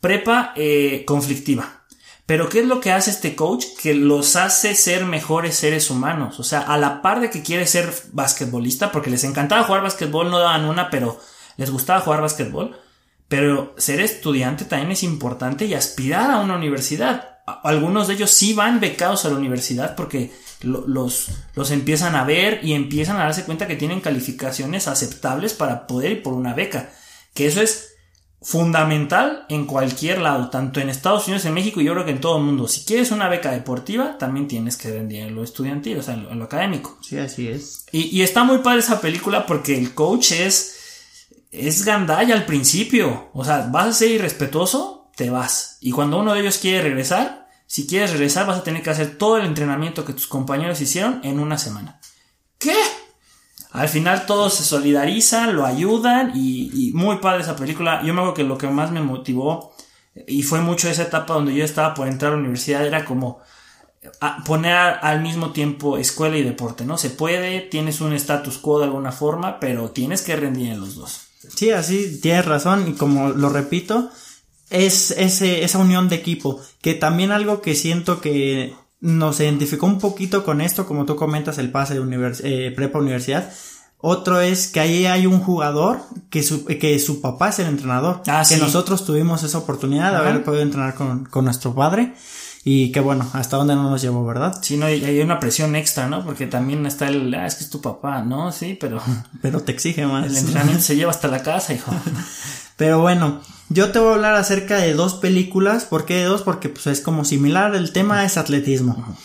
prepa 0.03 0.53
eh, 0.57 1.05
conflictiva. 1.07 1.78
Pero 2.29 2.51
¿qué 2.51 2.61
es 2.61 2.67
lo 2.67 2.83
que 2.83 2.93
hace 2.93 3.11
este 3.11 3.35
coach? 3.35 3.65
Que 3.81 3.95
los 3.95 4.37
hace 4.37 4.75
ser 4.75 5.07
mejores 5.07 5.57
seres 5.57 5.89
humanos. 5.89 6.39
O 6.39 6.45
sea, 6.45 6.61
a 6.61 6.77
la 6.77 7.01
par 7.01 7.23
de 7.23 7.31
que 7.31 7.43
quiere 7.43 7.67
ser 7.67 7.91
basquetbolista, 8.13 8.93
porque 8.93 9.09
les 9.09 9.25
encantaba 9.25 9.65
jugar 9.65 9.83
basquetbol, 9.83 10.31
no 10.31 10.39
daban 10.39 10.67
una, 10.67 10.91
pero 10.91 11.19
les 11.57 11.71
gustaba 11.71 12.03
jugar 12.03 12.21
basquetbol. 12.21 12.79
Pero 13.29 13.75
ser 13.79 14.03
estudiante 14.03 14.67
también 14.67 14.93
es 14.93 15.05
importante 15.05 15.65
y 15.65 15.73
aspirar 15.73 16.31
a 16.31 16.41
una 16.41 16.57
universidad. 16.57 17.39
Algunos 17.65 18.09
de 18.09 18.15
ellos 18.17 18.31
sí 18.31 18.53
van 18.53 18.79
becados 18.79 19.25
a 19.25 19.31
la 19.31 19.37
universidad 19.37 19.97
porque 19.97 20.31
los, 20.61 21.29
los 21.55 21.71
empiezan 21.71 22.15
a 22.15 22.25
ver 22.25 22.61
y 22.63 22.75
empiezan 22.75 23.17
a 23.17 23.25
darse 23.25 23.45
cuenta 23.45 23.67
que 23.67 23.77
tienen 23.77 24.03
calificaciones 24.03 24.87
aceptables 24.87 25.55
para 25.55 25.87
poder 25.87 26.13
ir 26.13 26.23
por 26.23 26.35
una 26.35 26.53
beca. 26.53 26.91
Que 27.33 27.47
eso 27.47 27.63
es 27.63 27.95
fundamental 28.49 29.45
en 29.51 29.67
cualquier 29.67 30.21
lado, 30.21 30.49
tanto 30.49 30.81
en 30.81 30.89
Estados 30.89 31.27
Unidos, 31.27 31.45
en 31.45 31.53
México 31.53 31.83
y 31.83 31.85
yo 31.85 31.93
creo 31.93 32.07
que 32.07 32.13
en 32.13 32.21
todo 32.23 32.39
el 32.39 32.45
mundo. 32.45 32.67
Si 32.67 32.87
quieres 32.87 33.11
una 33.11 33.29
beca 33.29 33.51
deportiva, 33.51 34.17
también 34.17 34.49
tienes 34.49 34.79
que 34.79 34.91
vender 34.91 35.27
en 35.27 35.35
lo 35.35 35.45
estudiantil, 35.45 35.99
o 35.99 36.03
sea, 36.03 36.15
en 36.15 36.39
lo, 36.39 36.45
académico. 36.47 36.97
Sí, 37.03 37.19
así 37.19 37.47
es. 37.47 37.85
Y, 37.93 38.23
está 38.23 38.45
muy 38.45 38.59
padre 38.59 38.79
esa 38.79 39.03
película 39.03 39.45
porque 39.45 39.77
el 39.77 39.93
coach 39.93 40.33
es, 40.33 40.79
es 41.53 41.85
gandalla 41.85 42.35
al 42.35 42.47
principio. 42.47 43.29
O 43.35 43.45
sea, 43.45 43.69
vas 43.71 43.89
a 43.89 43.93
ser 43.93 44.13
irrespetuoso, 44.13 45.11
te 45.15 45.29
vas. 45.29 45.77
Y 45.83 45.91
cuando 45.91 46.19
uno 46.19 46.33
de 46.33 46.41
ellos 46.41 46.57
quiere 46.57 46.81
regresar, 46.81 47.51
Si 47.67 47.87
quieres 47.87 48.13
regresar 48.13 48.47
vas 48.47 48.61
a 48.61 48.63
tener 48.65 48.83
que 48.83 48.89
hacer 48.89 49.19
todo 49.19 49.37
el 49.37 49.45
entrenamiento 49.45 50.07
que 50.07 50.15
tus 50.15 50.27
compañeros 50.27 50.81
hicieron 50.81 51.21
en 51.23 51.39
una 51.39 51.59
semana. 51.59 52.01
¿Qué? 52.59 52.75
Al 53.73 53.89
final 53.89 54.27
todos 54.27 54.55
se 54.55 54.65
solidarizan, 54.65 55.55
lo 55.55 55.67
ayudan 55.67 56.33
y, 56.35 56.91
muy 56.95 57.19
padre 57.19 57.43
esa 57.43 57.57
película. 57.57 58.03
Yo 58.03 58.15
me 58.15 58.21
acuerdo 58.21 58.35
que 58.35 58.45
lo 58.45 58.59
que 58.59 58.69
más 58.69 58.91
me 58.91 59.03
motivó 59.03 59.75
y 60.27 60.43
fue 60.43 60.61
mucho 60.61 60.89
esa 60.89 61.03
etapa 61.03 61.35
donde 61.35 61.55
yo 61.55 61.65
estaba 61.65 61.95
por 61.95 62.09
entrar 62.09 62.33
a 62.33 62.35
la 62.37 62.41
universidad 62.41 62.87
era 62.87 63.05
como 63.05 63.41
poner 64.47 64.75
al 64.75 65.21
mismo 65.21 65.53
tiempo 65.53 65.99
escuela 65.99 66.39
y 66.39 66.43
deporte, 66.43 66.85
¿no? 66.85 66.97
Se 66.99 67.11
puede, 67.11 67.61
tienes 67.61 68.01
un 68.01 68.13
status 68.15 68.59
quo 68.59 68.79
de 68.79 68.87
alguna 68.87 69.13
forma, 69.13 69.61
pero 69.61 69.91
tienes 69.91 70.23
que 70.23 70.37
rendir 70.37 70.73
en 70.73 70.81
los 70.81 70.95
dos. 70.95 71.21
Sí, 71.55 71.71
así 71.71 72.21
tienes 72.21 72.47
razón 72.47 72.89
y 72.89 72.93
como 72.95 73.31
lo 73.31 73.49
repito, 73.49 74.11
es 74.71 75.11
ese, 75.13 75.65
esa 75.65 75.79
unión 75.79 76.09
de 76.09 76.17
equipo, 76.17 76.61
que 76.81 76.95
también 76.95 77.33
algo 77.33 77.61
que 77.61 77.75
siento 77.75 78.21
que 78.21 78.75
nos 79.01 79.41
identificó 79.41 79.87
un 79.87 79.99
poquito 79.99 80.45
con 80.45 80.61
esto, 80.61 80.87
como 80.87 81.05
tú 81.05 81.17
comentas, 81.17 81.59
el 81.59 81.71
pase 81.71 81.99
de 81.99 82.33
eh, 82.43 82.73
prepa 82.75 82.99
universidad. 82.99 83.53
Otro 84.01 84.41
es 84.41 84.69
que 84.69 84.81
ahí 84.81 85.07
hay 85.07 85.27
un 85.27 85.41
jugador 85.41 86.01
que 86.31 86.43
su, 86.43 86.65
que 86.65 86.99
su 87.01 87.21
papá 87.21 87.49
es 87.49 87.59
el 87.59 87.67
entrenador. 87.67 88.23
Ah, 88.29 88.45
que 88.49 88.57
nosotros 88.57 89.05
tuvimos 89.05 89.43
esa 89.43 89.59
oportunidad 89.59 90.13
de 90.13 90.19
haber 90.19 90.45
podido 90.45 90.63
entrenar 90.63 90.95
con, 90.95 91.25
con 91.25 91.45
nuestro 91.45 91.75
padre. 91.75 92.15
Y 92.65 92.93
que 92.93 93.01
bueno, 93.01 93.29
hasta 93.33 93.57
dónde 93.57 93.75
no 93.75 93.91
nos 93.91 94.03
llevó, 94.03 94.25
¿verdad? 94.27 94.59
Sí, 94.63 94.77
no, 94.77 94.87
hay 94.87 95.21
una 95.21 95.41
presión 95.41 95.77
extra, 95.77 96.09
¿no? 96.09 96.25
Porque 96.25 96.47
también 96.47 96.85
está 96.87 97.09
el, 97.09 97.33
ah, 97.35 97.47
es 97.47 97.55
que 97.55 97.65
es 97.65 97.71
tu 97.71 97.81
papá, 97.81 98.23
¿no? 98.23 98.53
Sí, 98.53 98.77
pero... 98.79 99.01
Pero 99.43 99.61
te 99.61 99.73
exige 99.73 100.07
más. 100.07 100.27
El 100.27 100.37
entrenamiento 100.37 100.83
se 100.83 100.97
lleva 100.97 101.11
hasta 101.11 101.29
la 101.29 101.43
casa, 101.43 101.73
hijo. 101.73 101.93
Pero 102.77 103.01
bueno, 103.01 103.41
yo 103.69 103.91
te 103.91 103.99
voy 103.99 104.11
a 104.11 104.15
hablar 104.15 104.35
acerca 104.35 104.79
de 104.79 104.95
dos 104.95 105.15
películas. 105.15 105.85
¿Por 105.85 106.05
qué 106.05 106.15
de 106.15 106.25
dos? 106.25 106.43
Porque 106.43 106.69
pues 106.69 106.87
es 106.87 107.01
como 107.01 107.25
similar, 107.25 107.75
el 107.75 107.93
tema 107.93 108.25
es 108.25 108.37
atletismo. 108.37 109.17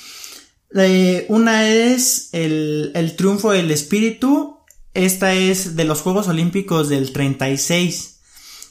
Eh, 0.75 1.25
una 1.29 1.67
es 1.67 2.29
el, 2.31 2.91
el 2.95 3.15
triunfo 3.15 3.51
del 3.51 3.71
espíritu. 3.71 4.59
Esta 4.93 5.33
es 5.33 5.75
de 5.75 5.83
los 5.85 6.01
Juegos 6.01 6.27
Olímpicos 6.27 6.89
del 6.89 7.11
36 7.13 8.12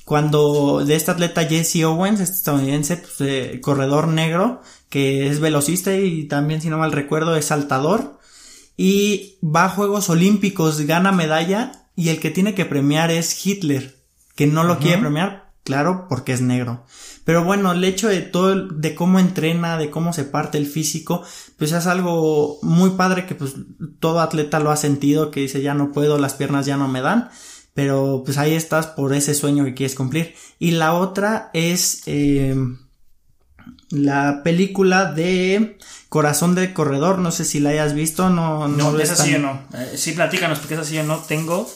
cuando 0.05 0.85
de 0.85 0.97
este 0.97 1.11
atleta 1.11 1.45
Jesse 1.45 1.85
Owens, 1.85 2.21
este 2.21 2.37
estadounidense, 2.37 2.97
pues, 2.97 3.61
corredor 3.61 4.09
negro, 4.09 4.61
que 4.89 5.29
es 5.29 5.41
velocista 5.41 5.95
y 5.97 6.25
también, 6.25 6.61
si 6.61 6.69
no 6.69 6.79
mal 6.79 6.93
recuerdo, 6.93 7.37
es 7.37 7.47
saltador, 7.47 8.19
y 8.77 9.39
va 9.43 9.65
a 9.65 9.69
Juegos 9.69 10.11
Olímpicos, 10.11 10.81
gana 10.83 11.13
medalla, 11.13 11.87
y 11.95 12.09
el 12.09 12.21
que 12.21 12.31
tiene 12.31 12.55
que 12.55 12.65
premiar 12.65 13.11
es 13.11 13.47
Hitler, 13.47 13.97
que 14.35 14.47
no 14.47 14.65
lo 14.65 14.79
quiere 14.79 14.99
premiar, 14.99 15.53
claro, 15.63 16.07
porque 16.09 16.33
es 16.33 16.41
negro. 16.41 16.85
Pero 17.25 17.45
bueno, 17.45 17.71
el 17.73 17.85
hecho 17.85 18.09
de 18.09 18.23
todo, 18.23 18.67
de 18.67 18.95
cómo 18.97 19.21
entrena, 19.21 19.77
de 19.79 19.91
cómo 19.91 20.13
se 20.13 20.25
parte 20.25 20.59
el 20.59 20.67
físico, 20.67 21.23
pues 21.57 21.71
es 21.71 21.87
algo 21.87 22.59
muy 22.63 22.91
padre 22.91 23.27
que 23.27 23.37
pues 23.37 23.55
todo 24.01 24.21
atleta 24.21 24.59
lo 24.59 24.73
ha 24.73 24.77
sentido, 24.77 25.31
que 25.31 25.41
dice 25.41 25.63
ya 25.63 25.75
no 25.75 25.93
puedo, 25.93 26.19
las 26.19 26.35
piernas 26.35 26.67
ya 26.67 26.77
no 26.77 26.89
me 26.89 27.01
dan 27.01 27.31
pero 27.75 28.23
pues 28.25 28.39
ahí 28.39 28.55
estás 28.55 28.87
por 28.87 29.15
ese 29.15 29.35
sueño 29.35 29.65
que 29.65 29.75
quieres 29.75 29.95
cumplir. 29.95 30.35
Y 30.59 30.73
la 30.73 30.95
otra 30.95 31.51
es 31.55 32.03
eh, 32.07 32.55
la 33.91 34.43
película 34.43 35.13
de 35.13 35.79
Corazón 36.09 36.55
de 36.55 36.75
Corredor, 36.75 37.19
no 37.19 37.31
sé 37.31 37.45
si 37.45 37.61
la 37.61 37.71
hayas 37.71 37.95
visto, 37.95 38.31
no... 38.31 38.69
No, 38.69 38.99
esa 38.99 39.17
sí 39.17 39.33
yo 39.33 39.39
no. 39.39 39.63
Eh, 39.75 39.93
sí, 39.97 40.13
platícanos, 40.13 40.59
porque 40.59 40.75
esa 40.75 40.85
sí 40.85 40.95
yo 40.95 41.05
no 41.05 41.19
tengo. 41.19 41.71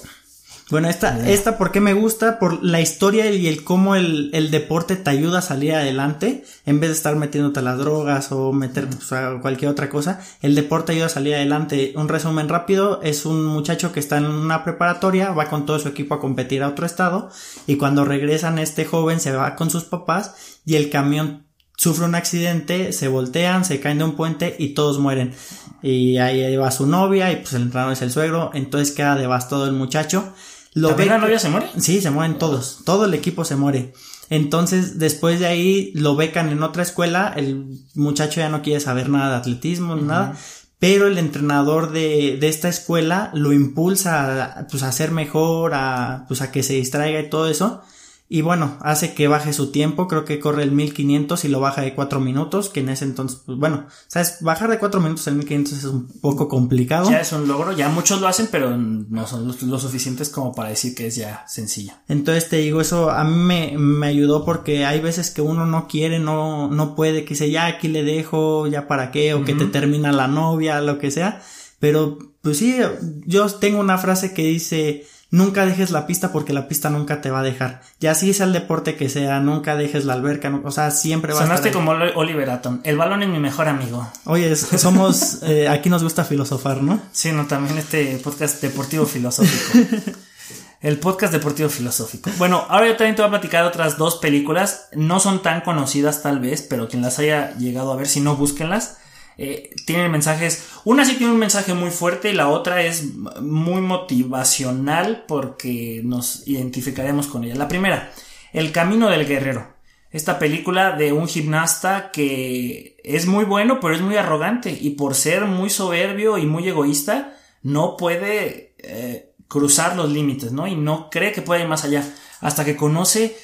Bueno, 0.69 0.89
esta, 0.89 1.31
esta, 1.31 1.59
¿por 1.59 1.71
qué 1.71 1.81
me 1.81 1.93
gusta? 1.93 2.41
Por 2.41 2.65
la 2.65 2.81
historia 2.81 3.31
y 3.31 3.47
el 3.47 3.63
cómo 3.63 3.95
el, 3.95 4.31
el, 4.35 4.51
deporte 4.51 4.97
te 4.97 5.11
ayuda 5.11 5.39
a 5.39 5.43
salir 5.43 5.73
adelante, 5.73 6.45
en 6.65 6.81
vez 6.81 6.91
de 6.91 6.97
estar 6.97 7.15
metiéndote 7.15 7.61
a 7.61 7.63
las 7.63 7.79
drogas 7.79 8.33
o 8.33 8.53
meterte 8.53 8.97
pues, 8.97 9.13
a 9.13 9.39
cualquier 9.41 9.71
otra 9.71 9.89
cosa, 9.89 10.21
el 10.43 10.57
deporte 10.57 10.91
ayuda 10.91 11.07
a 11.07 11.11
salir 11.11 11.37
adelante. 11.37 11.93
Un 11.95 12.09
resumen 12.09 12.49
rápido, 12.49 13.01
es 13.03 13.27
un 13.27 13.45
muchacho 13.45 13.93
que 13.93 14.01
está 14.01 14.17
en 14.17 14.25
una 14.25 14.65
preparatoria, 14.65 15.31
va 15.31 15.49
con 15.49 15.67
todo 15.67 15.79
su 15.79 15.87
equipo 15.87 16.17
a 16.17 16.21
competir 16.21 16.65
a 16.65 16.69
otro 16.69 16.85
estado, 16.85 17.31
y 17.69 17.77
cuando 17.77 18.05
regresan 18.05 18.59
este 18.59 18.85
joven 18.85 19.21
se 19.21 19.31
va 19.31 19.55
con 19.55 19.71
sus 19.71 19.85
papás, 19.85 20.59
y 20.65 20.75
el 20.75 20.91
camión 20.91 21.47
sufre 21.77 22.07
un 22.07 22.17
accidente, 22.17 22.93
se 22.93 23.07
voltean, 23.07 23.65
se 23.65 23.79
caen 23.79 23.99
de 23.99 24.05
un 24.05 24.17
puente 24.17 24.57
y 24.59 24.71
todos 24.71 24.99
mueren. 24.99 25.33
Y 25.81 26.19
ahí 26.19 26.57
va 26.57 26.73
su 26.73 26.89
novia 26.89 27.31
y 27.31 27.37
pues 27.37 27.53
el 27.53 27.63
entrenador 27.63 27.93
es 27.93 28.03
el 28.03 28.11
suegro, 28.11 28.51
entonces 28.53 28.93
queda 28.93 29.15
devastado 29.15 29.67
el 29.67 29.73
muchacho 29.73 30.33
lo 30.77 30.95
¿La 30.95 31.17
novia 31.17 31.39
se 31.39 31.49
muere? 31.49 31.71
Sí, 31.79 32.03
se 32.03 32.11
mueren 32.11 32.37
todos. 32.37 32.83
Todo 32.85 33.07
el 33.07 33.15
equipo 33.15 33.47
se 33.47 33.57
muere. 33.57 33.95
Entonces, 34.29 34.99
después 34.99 35.41
de 35.41 35.47
ahí 35.47 35.91
lo 35.95 36.17
becan 36.17 36.51
en 36.51 36.63
otra 36.63 36.83
escuela. 36.83 37.33
El 37.35 37.81
muchacho 37.95 38.41
ya 38.41 38.51
no 38.51 38.61
quiere 38.61 38.81
saber 38.81 39.09
nada 39.09 39.31
de 39.31 39.37
atletismo, 39.37 39.97
nada. 39.97 40.37
Pero 40.79 41.07
el 41.07 41.17
entrenador 41.17 41.93
de, 41.93 42.37
de 42.39 42.49
esta 42.49 42.69
escuela 42.69 43.31
lo 43.33 43.55
impulsa 43.55 44.59
a, 44.59 44.67
pues, 44.67 44.83
a 44.83 44.93
ser 44.93 45.13
mejor, 45.13 45.73
a, 45.73 46.27
pues, 46.29 46.43
a 46.43 46.53
que 46.53 46.63
se 46.63 46.75
distraiga 46.75 47.21
y 47.21 47.31
todo 47.31 47.49
eso. 47.49 47.81
Y 48.29 48.41
bueno, 48.41 48.77
hace 48.81 49.15
que 49.15 49.29
baje 49.29 49.53
su 49.53 49.71
tiempo, 49.71 50.09
creo 50.09 50.25
que 50.25 50.41
corre 50.41 50.65
el 50.65 50.73
1500 50.73 51.45
y 51.45 51.49
lo 51.49 51.61
baja 51.61 51.83
de 51.83 51.95
4 51.95 52.19
minutos, 52.19 52.69
que 52.69 52.81
en 52.81 52.89
ese 52.89 53.05
entonces, 53.05 53.41
pues 53.47 53.57
bueno, 53.57 53.87
sabes, 54.09 54.39
bajar 54.41 54.69
de 54.69 54.81
4 54.81 55.01
minutos 55.01 55.29
en 55.29 55.39
1500 55.39 55.79
es 55.79 55.85
un 55.85 56.09
poco 56.21 56.49
complicado. 56.49 57.09
Ya 57.09 57.21
es 57.21 57.31
un 57.33 57.47
logro, 57.47 57.71
ya 57.71 57.89
muchos 57.89 58.21
lo 58.21 58.27
hacen, 58.27 58.49
pero 58.51 58.77
no 58.77 59.27
son 59.29 59.47
lo, 59.47 59.79
suficientes 59.79 60.29
como 60.29 60.53
para 60.53 60.71
decir 60.71 60.97
que 60.97 61.07
es 61.07 61.15
ya 61.15 61.45
sencillo. 61.47 61.93
Entonces 62.09 62.49
te 62.49 62.57
digo, 62.57 62.81
eso 62.81 63.11
a 63.11 63.23
mí 63.23 63.37
me, 63.37 63.79
me 63.79 64.09
ayudó 64.09 64.45
porque 64.45 64.85
hay 64.85 65.01
veces 65.01 65.31
que 65.31 65.43
uno 65.43 65.65
no 65.65 65.87
quiere, 65.87 66.19
no, 66.19 66.69
no 66.69 66.97
puede, 66.97 67.25
que 67.25 67.35
dice, 67.35 67.53
ya 67.53 67.67
aquí 67.67 67.87
le 67.87 68.03
dejo, 68.03 68.67
ya 68.67 68.89
para 68.89 69.13
qué, 69.13 69.35
o 69.35 69.45
que 69.45 69.55
te 69.55 69.67
termina 69.67 70.11
la 70.11 70.27
novia, 70.27 70.81
lo 70.81 70.99
que 70.99 71.13
sea. 71.13 71.43
Pero, 71.79 72.19
pues 72.43 72.59
sí, 72.59 72.77
yo 73.25 73.47
tengo 73.51 73.79
una 73.79 73.99
frase 73.99 74.35
que 74.35 74.43
dice, 74.43 75.07
Nunca 75.31 75.67
dejes 75.67 75.91
la 75.91 76.07
pista 76.07 76.31
porque 76.31 76.53
la 76.53 76.69
pista 76.69 76.89
nunca 76.89 77.21
te 77.21 77.31
va 77.31 77.41
a 77.41 77.43
dejar. 77.43 77.83
Ya 77.99 78.13
así 78.13 78.33
sea 78.33 78.47
el 78.47 78.53
deporte 78.53 78.95
que 78.95 79.09
sea, 79.09 79.41
nunca 79.41 79.75
dejes 79.77 80.05
la 80.05 80.13
alberca, 80.13 80.61
o 80.63 80.71
sea, 80.71 80.93
siempre 80.93 81.33
va 81.35 81.41
a 81.41 81.55
estar. 81.55 81.73
como 81.73 81.91
Oliver 81.91 82.49
Atom. 82.49 82.81
El 82.85 82.97
balón 82.97 83.25
es 83.25 83.29
mi 83.29 83.41
mejor 83.41 83.67
amigo. 83.69 84.09
Oye, 84.25 84.55
somos, 84.55 85.41
eh, 85.43 85.69
aquí 85.69 85.91
nos 85.91 86.05
gusta 86.05 86.25
filosofar, 86.25 86.81
¿no? 86.81 87.01
Sí, 87.11 87.33
no, 87.33 87.47
también 87.47 87.77
este 87.77 88.21
podcast 88.23 88.63
deportivo 88.63 89.05
filosófico. 89.05 90.13
el 90.81 90.99
podcast 90.99 91.33
deportivo 91.33 91.69
filosófico. 91.71 92.31
Bueno, 92.39 92.65
ahora 92.69 92.87
yo 92.87 92.97
también 92.97 93.17
te 93.17 93.23
voy 93.23 93.29
a 93.29 93.31
platicar 93.31 93.65
otras 93.65 93.99
dos 93.99 94.17
películas. 94.19 94.89
No 94.93 95.19
son 95.19 95.43
tan 95.43 95.63
conocidas 95.63 96.23
tal 96.23 96.39
vez, 96.39 96.63
pero 96.63 96.87
quien 96.89 97.03
las 97.03 97.19
haya 97.19 97.57
llegado 97.57 97.93
a 97.93 97.97
ver, 97.97 98.07
si 98.07 98.21
no, 98.21 98.37
búsquenlas. 98.37 98.99
Eh, 99.39 99.75
tienen 99.85 100.11
mensajes, 100.11 100.67
una 100.85 101.05
sí 101.05 101.17
tiene 101.17 101.33
un 101.33 101.39
mensaje 101.39 101.75
muy 101.75 101.91
fuerte 101.91 102.31
y 102.31 102.35
la 102.35 102.49
otra 102.49 102.83
es 102.83 103.15
muy 103.41 103.83
motivacional 103.83 105.25
porque 105.29 106.01
nos 106.05 106.47
identificaremos 106.49 107.27
con 107.27 107.45
ella. 107.45 107.55
La 107.55 107.69
primera, 107.69 108.13
El 108.53 108.73
Camino 108.73 109.11
del 109.11 109.27
Guerrero. 109.27 109.75
Esta 110.11 110.39
película 110.39 110.93
de 110.93 111.13
un 111.13 111.29
gimnasta 111.29 112.11
que 112.11 112.97
es 113.05 113.27
muy 113.27 113.45
bueno 113.45 113.81
pero 113.81 113.95
es 113.95 114.01
muy 114.01 114.17
arrogante 114.17 114.71
y 114.81 114.91
por 114.91 115.15
ser 115.15 115.45
muy 115.45 115.69
soberbio 115.69 116.39
y 116.39 116.47
muy 116.47 116.67
egoísta 116.67 117.37
no 117.63 117.97
puede 117.97 118.75
eh, 118.79 119.33
cruzar 119.49 119.97
los 119.97 120.11
límites, 120.11 120.53
¿no? 120.53 120.67
Y 120.67 120.77
no 120.77 121.11
cree 121.11 121.33
que 121.33 121.43
puede 121.43 121.63
ir 121.63 121.69
más 121.69 121.85
allá 121.85 122.05
hasta 122.41 122.65
que 122.65 122.77
conoce 122.77 123.37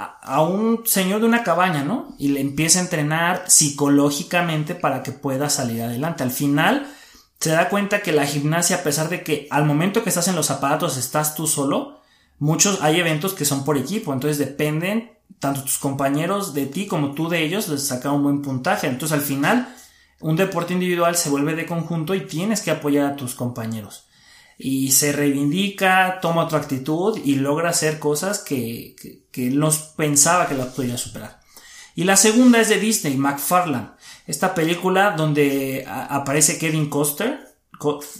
a, 0.00 0.42
un 0.42 0.82
señor 0.86 1.20
de 1.20 1.26
una 1.26 1.42
cabaña, 1.42 1.84
¿no? 1.84 2.14
Y 2.18 2.28
le 2.28 2.40
empieza 2.40 2.78
a 2.78 2.82
entrenar 2.82 3.44
psicológicamente 3.48 4.74
para 4.74 5.02
que 5.02 5.12
pueda 5.12 5.50
salir 5.50 5.82
adelante. 5.82 6.22
Al 6.22 6.30
final 6.30 6.86
se 7.38 7.50
da 7.50 7.68
cuenta 7.68 8.02
que 8.02 8.12
la 8.12 8.26
gimnasia, 8.26 8.76
a 8.76 8.82
pesar 8.82 9.08
de 9.08 9.22
que 9.22 9.46
al 9.50 9.64
momento 9.64 10.02
que 10.02 10.08
estás 10.08 10.28
en 10.28 10.36
los 10.36 10.50
aparatos 10.50 10.96
estás 10.96 11.34
tú 11.34 11.46
solo, 11.46 12.00
muchos 12.38 12.80
hay 12.82 13.00
eventos 13.00 13.34
que 13.34 13.44
son 13.44 13.64
por 13.64 13.76
equipo, 13.76 14.12
entonces 14.12 14.38
dependen 14.38 15.12
tanto 15.38 15.62
tus 15.62 15.78
compañeros 15.78 16.54
de 16.54 16.66
ti 16.66 16.86
como 16.86 17.12
tú 17.12 17.28
de 17.28 17.42
ellos 17.44 17.68
les 17.68 17.86
saca 17.86 18.12
un 18.12 18.22
buen 18.22 18.42
puntaje. 18.42 18.86
Entonces 18.86 19.16
al 19.16 19.24
final 19.24 19.74
un 20.20 20.36
deporte 20.36 20.72
individual 20.72 21.16
se 21.16 21.30
vuelve 21.30 21.54
de 21.54 21.66
conjunto 21.66 22.14
y 22.14 22.26
tienes 22.26 22.60
que 22.60 22.70
apoyar 22.70 23.06
a 23.06 23.16
tus 23.16 23.34
compañeros 23.34 24.09
y 24.62 24.90
se 24.90 25.12
reivindica, 25.12 26.18
toma 26.20 26.44
otra 26.44 26.58
actitud 26.58 27.18
y 27.24 27.36
logra 27.36 27.70
hacer 27.70 27.98
cosas 27.98 28.40
que, 28.40 28.94
que, 29.32 29.50
no 29.50 29.70
pensaba 29.96 30.46
que 30.48 30.54
las 30.54 30.68
podía 30.68 30.98
superar. 30.98 31.40
Y 31.94 32.04
la 32.04 32.16
segunda 32.16 32.60
es 32.60 32.68
de 32.68 32.78
Disney, 32.78 33.16
McFarlane. 33.16 33.90
Esta 34.26 34.54
película 34.54 35.12
donde 35.16 35.86
aparece 35.88 36.58
Kevin 36.58 36.90
Costner, 36.90 37.40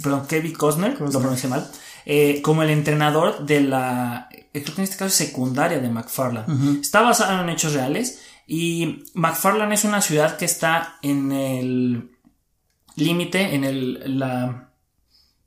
perdón, 0.02 0.26
Kevin 0.26 0.54
Costner, 0.54 0.98
lo 0.98 1.10
pronuncié 1.10 1.50
mal, 1.50 1.70
eh, 2.06 2.40
como 2.42 2.62
el 2.62 2.70
entrenador 2.70 3.44
de 3.44 3.60
la, 3.60 4.28
creo 4.52 4.64
que 4.64 4.72
en 4.78 4.84
este 4.84 4.96
caso 4.96 5.06
es 5.06 5.14
secundaria 5.14 5.78
de 5.78 5.90
McFarlane. 5.90 6.80
Está 6.80 7.02
basada 7.02 7.42
en 7.42 7.50
hechos 7.50 7.74
reales 7.74 8.22
y 8.46 9.04
McFarlane 9.12 9.74
es 9.74 9.84
una 9.84 10.00
ciudad 10.00 10.38
que 10.38 10.46
está 10.46 10.96
en 11.02 11.32
el 11.32 12.10
límite, 12.96 13.54
en 13.54 13.64
el, 13.64 14.18
la, 14.18 14.69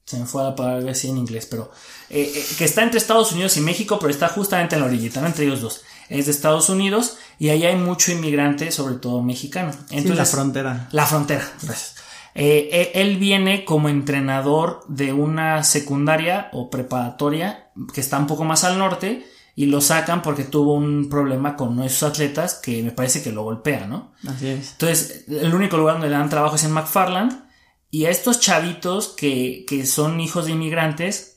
se 0.06 0.20
me 0.20 0.26
fue 0.26 0.44
la 0.44 0.56
palabra 0.56 0.92
así 0.92 1.10
en 1.10 1.18
inglés, 1.18 1.48
pero 1.50 1.72
eh, 2.10 2.32
eh, 2.36 2.46
que 2.58 2.66
está 2.66 2.84
entre 2.84 2.98
Estados 2.98 3.32
Unidos 3.32 3.56
y 3.58 3.62
México, 3.62 3.98
pero 4.00 4.12
está 4.12 4.28
justamente 4.28 4.76
en 4.76 4.82
la 4.82 4.88
orillita, 4.88 5.22
¿no? 5.22 5.28
entre 5.28 5.46
ellos 5.46 5.62
dos. 5.62 5.82
Es 6.10 6.26
de 6.26 6.32
Estados 6.32 6.70
Unidos 6.70 7.18
y 7.40 7.50
ahí 7.50 7.66
hay 7.66 7.76
mucho 7.78 8.12
inmigrante, 8.12 8.72
sobre 8.72 8.96
todo 8.96 9.22
mexicano. 9.22 9.72
Entonces, 9.90 10.18
la 10.18 10.26
frontera. 10.26 10.90
La 10.92 11.06
frontera, 11.06 11.50
gracias. 11.62 11.96
Eh, 12.36 12.92
él 12.96 13.18
viene 13.18 13.64
como 13.64 13.90
entrenador 13.90 14.84
de 14.88 15.14
una 15.14 15.64
secundaria 15.64 16.50
o 16.52 16.70
preparatoria 16.70 17.70
que 17.94 18.02
está 18.02 18.18
un 18.18 18.28
poco 18.28 18.44
más 18.44 18.64
al 18.64 18.80
norte 18.80 19.26
y 19.56 19.68
lo 19.68 19.82
sacan 19.82 20.22
porque 20.24 20.44
tuvo 20.44 20.74
un 20.74 21.10
problema 21.10 21.56
con 21.56 21.70
uno 21.70 21.84
de 21.84 21.90
sus 21.90 22.04
atletas 22.04 22.56
que 22.56 22.82
me 22.82 22.92
parece 22.92 23.22
que 23.22 23.32
lo 23.32 23.44
golpea, 23.44 23.86
¿no? 23.86 24.12
Así 24.28 24.48
es. 24.48 24.72
Entonces, 24.72 25.26
el 25.28 25.54
único 25.54 25.78
lugar 25.78 25.96
donde 25.96 26.10
le 26.10 26.18
dan 26.18 26.30
trabajo 26.30 26.56
es 26.56 26.64
en 26.64 26.72
McFarland 26.72 27.44
y 27.94 28.06
a 28.06 28.10
estos 28.10 28.40
chavitos 28.40 29.10
que, 29.10 29.66
que 29.68 29.86
son 29.86 30.20
hijos 30.20 30.46
de 30.48 30.54
inmigrantes 30.54 31.36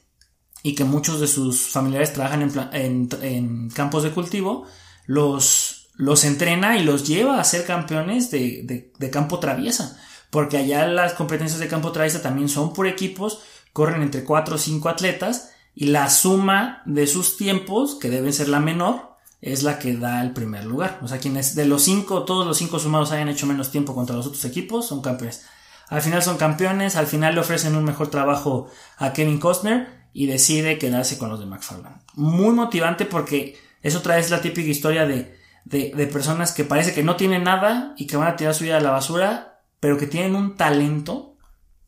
y 0.63 0.75
que 0.75 0.85
muchos 0.85 1.21
de 1.21 1.27
sus 1.27 1.69
familiares 1.69 2.15
trabajan 2.15 2.51
en, 2.73 3.11
en, 3.21 3.69
campos 3.69 4.05
de 4.05 4.13
cultivo, 4.13 4.65
los, 5.05 5.91
los 5.97 6.25
entrena 6.25 6.79
y 6.79 6.83
los 6.83 7.07
lleva 7.07 7.39
a 7.39 7.45
ser 7.45 7.67
campeones 7.67 8.31
de, 8.31 8.91
de, 8.99 9.11
campo 9.11 9.39
traviesa 9.39 9.99
porque 10.31 10.57
allá 10.57 10.87
las 10.87 11.13
competencias 11.13 11.61
de 11.61 11.69
campo 11.69 11.93
traviesa 11.93 12.23
también 12.23 12.49
son 12.49 12.73
por 12.73 12.87
equipos, 12.87 13.41
corren 13.75 14.01
entre 14.01 14.25
4 14.25 14.55
o 14.55 14.59
5 14.59 14.89
atletas 14.89 15.51
y 15.75 15.89
la 15.89 16.09
suma 16.09 16.81
de 16.87 17.07
sus 17.07 17.37
tiempos, 17.37 17.97
que 17.97 18.09
deben 18.09 18.33
ser 18.33 18.49
la 18.49 18.61
menor, 18.61 19.19
es 19.43 19.63
la 19.63 19.79
que 19.79 19.95
da 19.95 20.23
el 20.23 20.33
primer 20.33 20.65
lugar. 20.65 21.01
O 21.03 21.09
sea, 21.09 21.19
quienes 21.19 21.55
de 21.55 21.67
los 21.67 21.83
5, 21.83 22.25
todos 22.25 22.47
los 22.47 22.57
5 22.57 22.79
sumados 22.79 23.13
hayan 23.13 23.29
hecho 23.29 23.47
menos 23.47 23.71
tiempo 23.71 23.95
contra 23.95 24.17
los 24.17 24.27
otros 24.27 24.47
equipos, 24.47 24.87
son 24.87 25.03
campeones. 25.03 25.45
Al 25.89 26.03
final 26.03 26.23
son 26.23 26.37
campeones, 26.37 26.97
al 26.97 27.07
final 27.07 27.35
le 27.35 27.41
ofrecen 27.41 27.77
un 27.77 27.85
mejor 27.85 28.09
trabajo 28.09 28.69
a 28.99 29.13
Kevin 29.13 29.39
Costner 29.39 30.09
y 30.13 30.27
decide 30.27 30.79
quedarse 30.79 31.19
con 31.19 31.29
los 31.29 31.41
de 31.41 31.47
McFarland. 31.47 32.03
Muy 32.15 32.55
motivante 32.55 33.05
porque 33.05 33.57
eso 33.83 34.03
trae 34.03 34.29
la 34.29 34.41
típica 34.41 34.69
historia 34.69 35.07
de, 35.07 35.37
de, 35.65 35.93
de 35.95 36.07
personas 36.07 36.53
que 36.53 36.65
parece 36.65 36.95
que 36.95 37.05
no 37.05 37.17
tienen 37.17 37.45
nada 37.45 37.95
y 37.97 38.07
que 38.07 38.17
van 38.17 38.29
a 38.29 38.37
tirar 38.37 38.55
su 38.55 38.65
vida 38.65 38.79
a 38.79 38.81
la 38.81 38.91
basura 38.91 39.53
pero 39.81 39.99
que 39.99 40.07
tienen 40.07 40.35
un 40.35 40.57
talento 40.57 41.37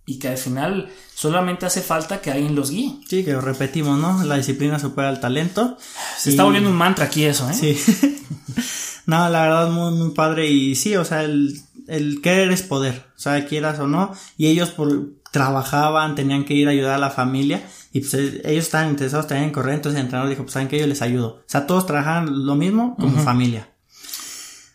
y 0.07 0.19
que 0.19 0.29
al 0.29 0.39
final 0.39 0.91
solamente 1.15 1.67
hace 1.67 1.83
falta 1.83 2.21
que 2.21 2.31
alguien 2.31 2.55
los 2.55 2.71
guíe. 2.71 3.01
Sí, 3.09 3.25
que 3.25 3.33
lo 3.33 3.41
repetimos, 3.41 3.99
¿no? 3.99 4.25
La 4.25 4.37
disciplina 4.37 4.79
supera 4.79 5.11
el 5.11 5.21
talento. 5.21 5.77
Se 6.17 6.31
está 6.31 6.45
volviendo 6.45 6.71
un 6.71 6.77
mantra 6.77 7.07
aquí 7.07 7.25
eso, 7.25 7.49
¿eh? 7.51 7.55
Sí. 7.55 7.77
no, 9.07 9.29
la 9.29 9.43
verdad 9.43 9.71
muy, 9.71 9.93
muy 9.99 10.11
padre 10.15 10.47
y 10.47 10.75
sí, 10.77 10.97
o 10.97 11.05
sea, 11.05 11.25
el, 11.25 11.61
el 11.89 12.21
querer 12.23 12.51
es 12.53 12.63
poder, 12.63 13.07
o 13.17 13.19
sea, 13.19 13.47
quieras 13.47 13.79
o 13.81 13.87
no, 13.87 14.13
y 14.37 14.47
ellos 14.47 14.71
por, 14.71 15.19
trabajaban, 15.31 16.15
tenían 16.15 16.45
que 16.45 16.55
ir 16.55 16.69
a 16.69 16.71
ayudar 16.71 16.95
a 16.95 16.99
la 16.99 17.11
familia 17.11 17.63
y 17.93 18.01
pues 18.01 18.15
eh, 18.15 18.43
ellos 18.45 18.65
estaban 18.65 18.91
interesados 18.91 19.27
también 19.27 19.49
en 19.49 19.55
correr, 19.55 19.75
entonces 19.75 19.99
el 19.99 20.05
entrenador 20.05 20.31
dijo, 20.31 20.43
pues 20.43 20.53
saben 20.53 20.69
que 20.69 20.79
yo 20.79 20.87
les 20.87 21.03
ayudo. 21.03 21.29
O 21.29 21.45
sea, 21.47 21.67
todos 21.67 21.87
trabajaban 21.87 22.47
lo 22.47 22.55
mismo 22.55 22.97
como 22.97 23.23
familia. 23.23 23.69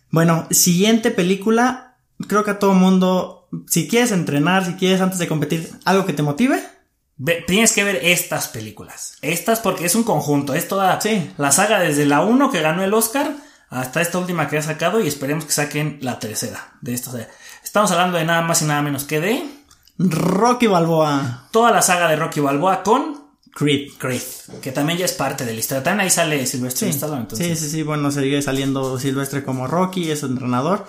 Bueno, 0.10 0.48
siguiente 0.52 1.12
película, 1.12 1.98
creo 2.28 2.44
que 2.44 2.52
a 2.52 2.60
todo 2.60 2.74
mundo, 2.74 3.50
si 3.68 3.88
quieres 3.88 4.12
entrenar, 4.12 4.66
si 4.66 4.74
quieres 4.74 5.02
antes 5.02 5.20
de 5.20 5.28
competir, 5.28 5.70
algo 5.86 6.06
que 6.06 6.14
te 6.14 6.24
motive. 6.24 6.64
tienes 7.48 7.74
que 7.74 7.84
ver 7.84 8.00
estas 8.04 8.48
películas. 8.48 9.18
Estas 9.22 9.60
porque 9.60 9.86
es 9.86 9.96
un 9.96 10.04
conjunto. 10.04 10.54
Es 10.54 10.68
toda 10.68 11.00
la 11.38 11.52
saga 11.52 11.80
desde 11.80 12.06
la 12.06 12.22
1 12.22 12.52
que 12.52 12.62
ganó 12.62 12.84
el 12.84 12.94
Oscar 12.94 13.36
hasta 13.74 14.02
esta 14.02 14.20
última 14.20 14.48
que 14.48 14.58
ha 14.58 14.62
sacado 14.62 15.00
y 15.00 15.08
esperemos 15.08 15.46
que 15.46 15.52
saquen 15.52 15.98
la 16.02 16.20
tercera 16.20 16.74
de 16.82 16.94
esto. 16.94 17.12
estamos 17.64 17.92
hablando 17.92 18.18
de 18.18 18.26
nada 18.26 18.42
más 18.42 18.62
y 18.62 18.66
nada 18.66 18.82
menos 18.82 19.04
que 19.04 19.20
de... 19.20 19.46
Rocky 19.98 20.68
Balboa. 20.68 21.48
Toda 21.52 21.72
la 21.72 21.82
saga 21.82 22.08
de 22.08 22.16
Rocky 22.16 22.40
Balboa 22.40 22.84
con 22.84 23.24
Creed. 23.54 23.92
Creed, 23.98 24.22
que 24.62 24.72
también 24.72 24.98
ya 24.98 25.06
es 25.06 25.14
parte 25.14 25.46
de 25.46 25.54
la 25.54 25.60
historia. 25.60 25.84
También 25.84 26.02
ahí 26.02 26.10
sale 26.10 26.46
Silvestre 26.46 26.92
sí. 26.92 27.00
Sí, 27.36 27.56
sí, 27.56 27.70
sí, 27.70 27.84
bueno, 27.84 28.12
sigue 28.12 28.42
saliendo 28.42 29.00
Silvestre 29.00 29.44
como 29.44 29.68
Rocky, 29.68 30.10
es 30.10 30.24
entrenador. 30.24 30.88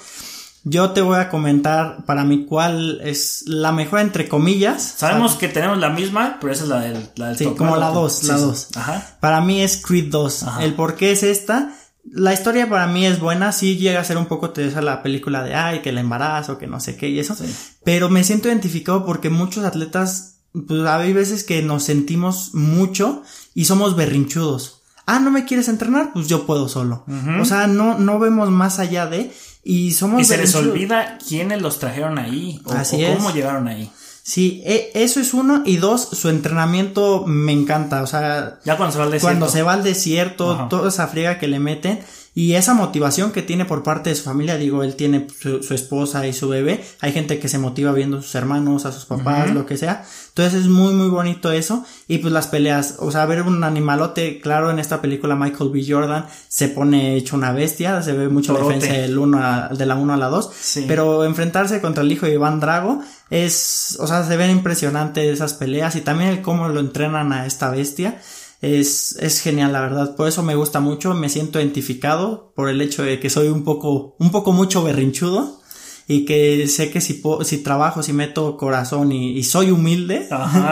Yo 0.67 0.93
te 0.93 1.03
voy 1.03 1.19
a 1.19 1.29
comentar 1.29 2.07
para 2.07 2.25
mí 2.25 2.47
cuál 2.47 3.03
es 3.05 3.45
la 3.47 3.71
mejor 3.71 4.01
entre 4.01 4.29
comillas. 4.29 4.83
Sabemos 4.97 5.35
que 5.35 5.49
tenemos 5.49 5.77
la 5.77 5.91
misma, 5.91 6.39
pero 6.41 6.55
esa 6.55 6.63
es 6.63 6.71
la 6.71 6.81
del, 6.81 7.11
la 7.17 7.29
del 7.29 7.37
Sí, 7.37 7.45
como 7.57 7.77
la 7.77 7.91
2, 7.91 8.25
la 8.25 8.39
2. 8.39 8.69
Ajá. 8.77 9.17
Para 9.21 9.43
mí 9.43 9.61
es 9.61 9.77
Creed 9.77 10.11
2. 10.11 10.47
El 10.63 10.73
por 10.73 10.97
qué 10.97 11.13
es 11.13 11.23
esta. 11.23 11.71
La 12.11 12.33
historia 12.33 12.69
para 12.69 12.87
mí 12.87 13.07
es 13.07 13.19
buena, 13.19 13.51
sí 13.53 13.77
llega 13.77 14.01
a 14.01 14.05
ser 14.05 14.19
un 14.19 14.27
poco 14.27 14.53
esa 14.57 14.83
la 14.83 15.03
película 15.03 15.43
de 15.43 15.55
ay, 15.55 15.81
que 15.81 15.89
el 15.91 15.99
embarazo, 15.99 16.59
que 16.59 16.67
no 16.67 16.79
sé 16.81 16.97
qué 16.97 17.09
y 17.09 17.19
eso. 17.19 17.37
Pero 17.83 18.09
me 18.09 18.25
siento 18.25 18.49
identificado 18.49 19.07
porque 19.07 19.31
muchos 19.31 19.65
atletas, 19.65 20.37
pues 20.53 20.87
hay 20.87 21.13
veces 21.13 21.45
que 21.45 21.63
nos 21.63 21.85
sentimos 21.85 22.55
mucho 22.55 23.23
y 23.55 23.65
somos 23.65 23.97
berrinchudos. 23.97 24.83
Ah, 25.07 25.19
¿no 25.19 25.31
me 25.31 25.45
quieres 25.45 25.69
entrenar? 25.69 26.13
Pues 26.13 26.29
yo 26.29 26.47
puedo 26.47 26.69
solo. 26.69 27.05
O 27.41 27.45
sea, 27.45 27.67
no, 27.67 27.99
no 27.99 28.19
vemos 28.19 28.51
más 28.51 28.79
allá 28.79 29.07
de, 29.07 29.33
y 29.65 29.93
somos 29.93 30.21
Y 30.21 30.25
se 30.25 30.37
les 30.37 30.55
olvida 30.55 31.19
quiénes 31.27 31.63
los 31.63 31.79
trajeron 31.79 32.19
ahí 32.19 32.61
o, 32.65 32.75
cómo 33.17 33.33
llegaron 33.33 33.67
ahí. 33.67 33.91
Sí, 34.27 34.63
e, 34.65 34.91
eso 34.95 35.21
es 35.21 35.35
uno. 35.35 35.63
Y 35.67 35.77
dos, 35.77 36.01
su 36.01 36.31
entrenamiento 36.31 37.25
me 37.27 37.53
encanta. 37.53 38.03
O 38.03 38.07
sea, 38.07 38.59
ya 38.65 38.79
cuando 38.79 38.93
se 38.93 38.99
va 38.99 39.05
al 39.05 39.11
desierto. 39.11 39.27
Cuando 39.27 39.49
se 39.49 39.63
va 39.63 39.73
al 39.75 39.85
desierto, 39.85 40.67
toda 40.71 40.89
esa 40.89 41.07
friega 41.09 41.39
que 41.39 41.47
le 41.47 41.59
meten. 41.59 42.01
Y 42.37 42.55
esa 42.55 42.75
motivación 42.75 43.31
que 43.31 43.43
tiene 43.43 43.65
por 43.65 43.85
parte 43.85 44.11
de 44.11 44.17
su 44.17 44.25
familia, 44.25 44.57
digo, 44.57 44.83
él 44.83 44.97
tiene 44.97 45.29
su, 45.41 45.73
esposa 45.73 46.27
y 46.27 46.33
su 46.33 46.49
bebé, 46.49 46.85
hay 47.01 47.13
gente 47.13 47.39
que 47.39 47.49
se 47.49 47.59
motiva 47.59 47.93
viendo 47.93 48.19
a 48.19 48.23
sus 48.23 48.35
hermanos, 48.35 48.87
a 48.87 48.93
sus 48.93 49.05
papás, 49.05 49.53
lo 49.53 49.67
que 49.67 49.77
sea. 49.77 50.05
Entonces 50.29 50.63
es 50.63 50.67
muy, 50.67 50.95
muy 50.95 51.09
bonito 51.09 51.53
eso. 51.53 51.85
Y 52.09 52.19
pues 52.19 52.33
las 52.33 52.49
peleas, 52.49 52.97
o 52.99 53.13
sea, 53.13 53.25
ver 53.27 53.43
un 53.43 53.63
animalote, 53.63 54.41
claro, 54.41 54.73
en 54.73 54.81
esta 54.81 55.01
película 55.01 55.37
Michael 55.37 55.71
B. 55.71 55.85
Jordan 55.89 56.27
se 56.49 56.67
pone 56.69 57.15
hecho 57.15 57.37
una 57.37 57.53
bestia, 57.53 58.03
se 58.03 58.15
ve 58.15 58.29
mucho 58.29 58.53
defensa 58.55 58.93
del 58.93 59.17
uno 59.17 59.69
de 59.71 59.87
la 59.87 59.95
1 59.95 60.13
a 60.13 60.17
la 60.17 60.27
2. 60.27 60.51
Pero 60.89 61.25
enfrentarse 61.25 61.81
contra 61.81 62.03
el 62.03 62.11
hijo 62.11 62.27
de 62.27 62.35
Iván 62.35 62.59
Drago 62.59 63.01
es, 63.31 63.97
o 64.01 64.09
sea, 64.09 64.25
se 64.25 64.37
ven 64.37 64.51
impresionantes 64.51 65.33
esas 65.33 65.55
peleas 65.55 65.95
y 65.95 66.01
también 66.01 66.31
el 66.31 66.43
cómo 66.43 66.69
lo 66.69 66.81
entrenan 66.81 67.33
a 67.33 67.47
esta 67.47 67.71
bestia 67.71 68.21
es, 68.65 69.17
es 69.21 69.41
genial, 69.41 69.73
la 69.73 69.81
verdad. 69.81 70.17
Por 70.17 70.29
eso 70.29 70.43
me 70.43 70.55
gusta 70.55 70.81
mucho, 70.81 71.15
me 71.15 71.29
siento 71.29 71.61
identificado 71.61 72.53
por 72.57 72.69
el 72.69 72.81
hecho 72.81 73.03
de 73.03 73.21
que 73.21 73.31
soy 73.31 73.49
un 73.49 73.65
poco, 73.65 74.17
un 74.19 74.31
poco 74.31 74.53
mucho 74.53 74.83
berrinchudo 74.83 75.61
y 76.09 76.25
que 76.25 76.67
sé 76.69 76.91
que 76.91 77.01
si, 77.01 77.23
si 77.43 77.59
trabajo, 77.63 78.03
si 78.03 78.13
meto 78.13 78.57
corazón 78.57 79.13
y, 79.13 79.43
soy 79.43 79.71
humilde, 79.71 80.29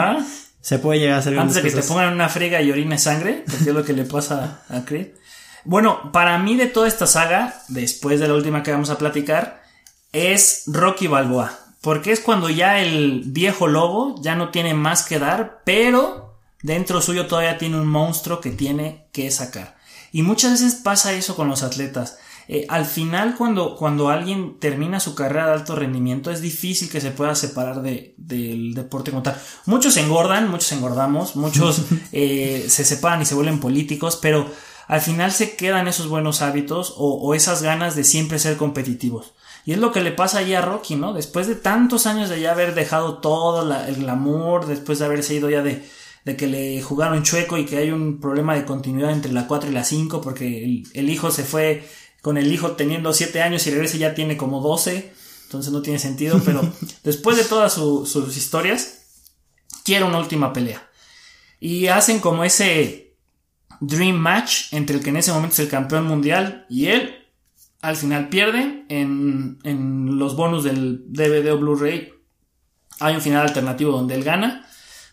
se 0.61 0.79
puede 0.79 0.99
llegar 0.99 1.19
a 1.19 1.21
ser 1.21 1.37
Antes 1.37 1.55
de 1.55 1.61
que 1.61 1.71
te 1.71 1.83
pongan 1.83 2.13
una 2.13 2.29
frega 2.29 2.61
y 2.61 2.71
orines 2.71 3.03
sangre, 3.03 3.43
porque 3.49 3.69
es 3.69 3.75
lo 3.75 3.83
que 3.83 3.93
le 3.93 4.05
pasa 4.05 4.63
a 4.69 4.85
Creed. 4.85 5.09
Bueno, 5.65 6.11
para 6.11 6.37
mí 6.39 6.55
de 6.55 6.67
toda 6.67 6.87
esta 6.87 7.07
saga, 7.07 7.61
después 7.69 8.19
de 8.19 8.27
la 8.27 8.33
última 8.33 8.63
que 8.63 8.71
vamos 8.71 8.89
a 8.89 8.97
platicar, 8.97 9.63
es 10.11 10.63
Rocky 10.67 11.07
Balboa. 11.07 11.59
Porque 11.81 12.11
es 12.11 12.21
cuando 12.21 12.49
ya 12.49 12.79
el 12.79 13.23
viejo 13.25 13.67
lobo 13.67 14.15
ya 14.21 14.35
no 14.35 14.49
tiene 14.49 14.73
más 14.73 15.03
que 15.03 15.19
dar, 15.19 15.61
pero 15.65 16.32
dentro 16.63 17.01
suyo 17.01 17.27
todavía 17.27 17.59
tiene 17.59 17.79
un 17.79 17.87
monstruo 17.87 18.41
que 18.41 18.49
tiene 18.49 19.07
que 19.11 19.29
sacar. 19.29 19.77
Y 20.11 20.23
muchas 20.23 20.51
veces 20.53 20.75
pasa 20.75 21.13
eso 21.13 21.35
con 21.35 21.47
los 21.47 21.61
atletas. 21.61 22.17
Eh, 22.47 22.65
al 22.69 22.85
final, 22.85 23.35
cuando, 23.37 23.75
cuando 23.75 24.09
alguien 24.09 24.59
termina 24.59 24.99
su 24.99 25.15
carrera 25.15 25.47
de 25.47 25.53
alto 25.53 25.75
rendimiento, 25.75 26.29
es 26.29 26.41
difícil 26.41 26.89
que 26.89 27.01
se 27.01 27.11
pueda 27.11 27.35
separar 27.35 27.81
de, 27.81 28.15
del 28.17 28.73
deporte 28.73 29.11
como 29.11 29.23
tal. 29.23 29.39
Muchos 29.65 29.95
engordan, 29.97 30.49
muchos 30.49 30.71
engordamos, 30.71 31.35
muchos 31.35 31.83
eh, 32.11 32.65
se 32.67 32.83
separan 32.83 33.21
y 33.21 33.25
se 33.25 33.35
vuelven 33.35 33.59
políticos, 33.59 34.19
pero 34.21 34.49
al 34.87 35.01
final 35.01 35.31
se 35.31 35.55
quedan 35.55 35.87
esos 35.87 36.07
buenos 36.07 36.41
hábitos 36.41 36.93
o, 36.97 37.13
o, 37.13 37.33
esas 37.33 37.61
ganas 37.61 37.95
de 37.95 38.03
siempre 38.03 38.39
ser 38.39 38.57
competitivos. 38.57 39.33
Y 39.65 39.71
es 39.71 39.79
lo 39.79 39.93
que 39.93 40.01
le 40.01 40.11
pasa 40.11 40.39
ahí 40.39 40.53
a 40.53 40.61
Rocky, 40.61 40.95
¿no? 40.95 41.13
Después 41.13 41.47
de 41.47 41.55
tantos 41.55 42.05
años 42.05 42.29
de 42.29 42.41
ya 42.41 42.51
haber 42.51 42.75
dejado 42.75 43.19
todo 43.19 43.73
el 43.87 43.95
glamour, 43.95 44.65
después 44.65 44.99
de 44.99 45.05
haberse 45.05 45.35
ido 45.35 45.49
ya 45.49 45.63
de, 45.63 45.87
de 46.25 46.37
que 46.37 46.47
le 46.47 46.81
jugaron 46.81 47.23
chueco 47.23 47.57
y 47.57 47.65
que 47.65 47.77
hay 47.77 47.91
un 47.91 48.19
problema 48.19 48.55
de 48.55 48.65
continuidad 48.65 49.11
entre 49.11 49.33
la 49.33 49.47
4 49.47 49.69
y 49.69 49.73
la 49.73 49.83
5 49.83 50.21
porque 50.21 50.83
el, 50.93 51.09
hijo 51.09 51.31
se 51.31 51.43
fue 51.43 51.87
con 52.21 52.37
el 52.37 52.51
hijo 52.51 52.71
teniendo 52.71 53.13
7 53.13 53.41
años 53.41 53.67
y 53.67 53.71
regresa 53.71 53.97
ya 53.97 54.15
tiene 54.15 54.37
como 54.37 54.61
12, 54.61 55.13
entonces 55.43 55.73
no 55.73 55.81
tiene 55.81 55.99
sentido, 55.99 56.41
pero 56.45 56.61
después 57.03 57.37
de 57.37 57.43
todas 57.43 57.73
sus 57.73 58.37
historias, 58.37 59.03
quiere 59.83 60.05
una 60.05 60.19
última 60.19 60.53
pelea. 60.53 60.87
Y 61.59 61.87
hacen 61.87 62.19
como 62.19 62.43
ese 62.43 63.15
Dream 63.79 64.15
Match 64.15 64.71
entre 64.71 64.97
el 64.97 65.03
que 65.03 65.09
en 65.09 65.17
ese 65.17 65.31
momento 65.31 65.53
es 65.53 65.59
el 65.59 65.69
campeón 65.69 66.07
mundial 66.07 66.65
y 66.69 66.87
él. 66.87 67.19
Al 67.81 67.97
final 67.97 68.29
pierde 68.29 68.85
en, 68.87 69.59
en 69.63 70.17
los 70.17 70.37
bonus 70.37 70.63
del 70.63 71.03
DVD 71.11 71.51
o 71.51 71.57
Blu-ray. 71.57 72.13
Hay 73.01 73.15
un 73.15 73.21
final 73.21 73.45
alternativo 73.45 73.91
donde 73.91 74.15
él 74.15 74.23
gana. 74.23 74.65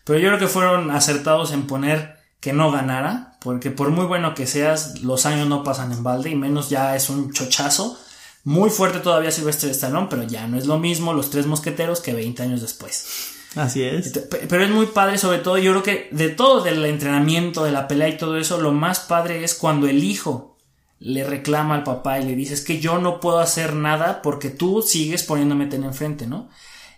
Pero 0.03 0.19
yo 0.19 0.27
creo 0.29 0.39
que 0.39 0.47
fueron 0.47 0.91
acertados 0.91 1.51
en 1.51 1.67
poner 1.67 2.17
que 2.39 2.53
no 2.53 2.71
ganara, 2.71 3.37
porque 3.39 3.71
por 3.71 3.89
muy 3.91 4.05
bueno 4.05 4.33
que 4.33 4.47
seas, 4.47 5.01
los 5.01 5.25
años 5.25 5.47
no 5.47 5.63
pasan 5.63 5.91
en 5.91 6.03
balde 6.03 6.31
y 6.31 6.35
menos 6.35 6.69
ya 6.69 6.95
es 6.95 7.09
un 7.09 7.31
chochazo. 7.31 7.99
Muy 8.43 8.71
fuerte 8.71 8.99
todavía 8.99 9.31
Silvestre 9.31 9.69
Stallone, 9.69 10.07
pero 10.09 10.23
ya 10.23 10.47
no 10.47 10.57
es 10.57 10.65
lo 10.65 10.79
mismo 10.79 11.13
los 11.13 11.29
tres 11.29 11.45
mosqueteros 11.45 12.01
que 12.01 12.13
20 12.13 12.41
años 12.41 12.61
después. 12.61 13.37
Así 13.55 13.83
es. 13.83 14.11
Pero 14.49 14.63
es 14.63 14.69
muy 14.69 14.87
padre, 14.87 15.17
sobre 15.17 15.39
todo, 15.39 15.57
yo 15.57 15.71
creo 15.71 15.83
que 15.83 16.09
de 16.11 16.29
todo 16.29 16.61
del 16.61 16.83
entrenamiento, 16.85 17.63
de 17.63 17.71
la 17.71 17.87
pelea 17.87 18.09
y 18.09 18.17
todo 18.17 18.37
eso, 18.37 18.59
lo 18.59 18.71
más 18.71 19.01
padre 19.01 19.43
es 19.43 19.53
cuando 19.53 19.87
el 19.87 20.03
hijo 20.03 20.57
le 20.99 21.23
reclama 21.23 21.75
al 21.75 21.83
papá 21.83 22.19
y 22.19 22.25
le 22.25 22.35
dice 22.35 22.53
es 22.53 22.61
que 22.61 22.79
yo 22.79 22.99
no 22.99 23.19
puedo 23.19 23.39
hacer 23.39 23.73
nada 23.73 24.21
porque 24.21 24.49
tú 24.49 24.83
sigues 24.83 25.23
poniéndome 25.23 25.65
ten 25.65 25.83
enfrente, 25.83 26.27
¿no? 26.27 26.47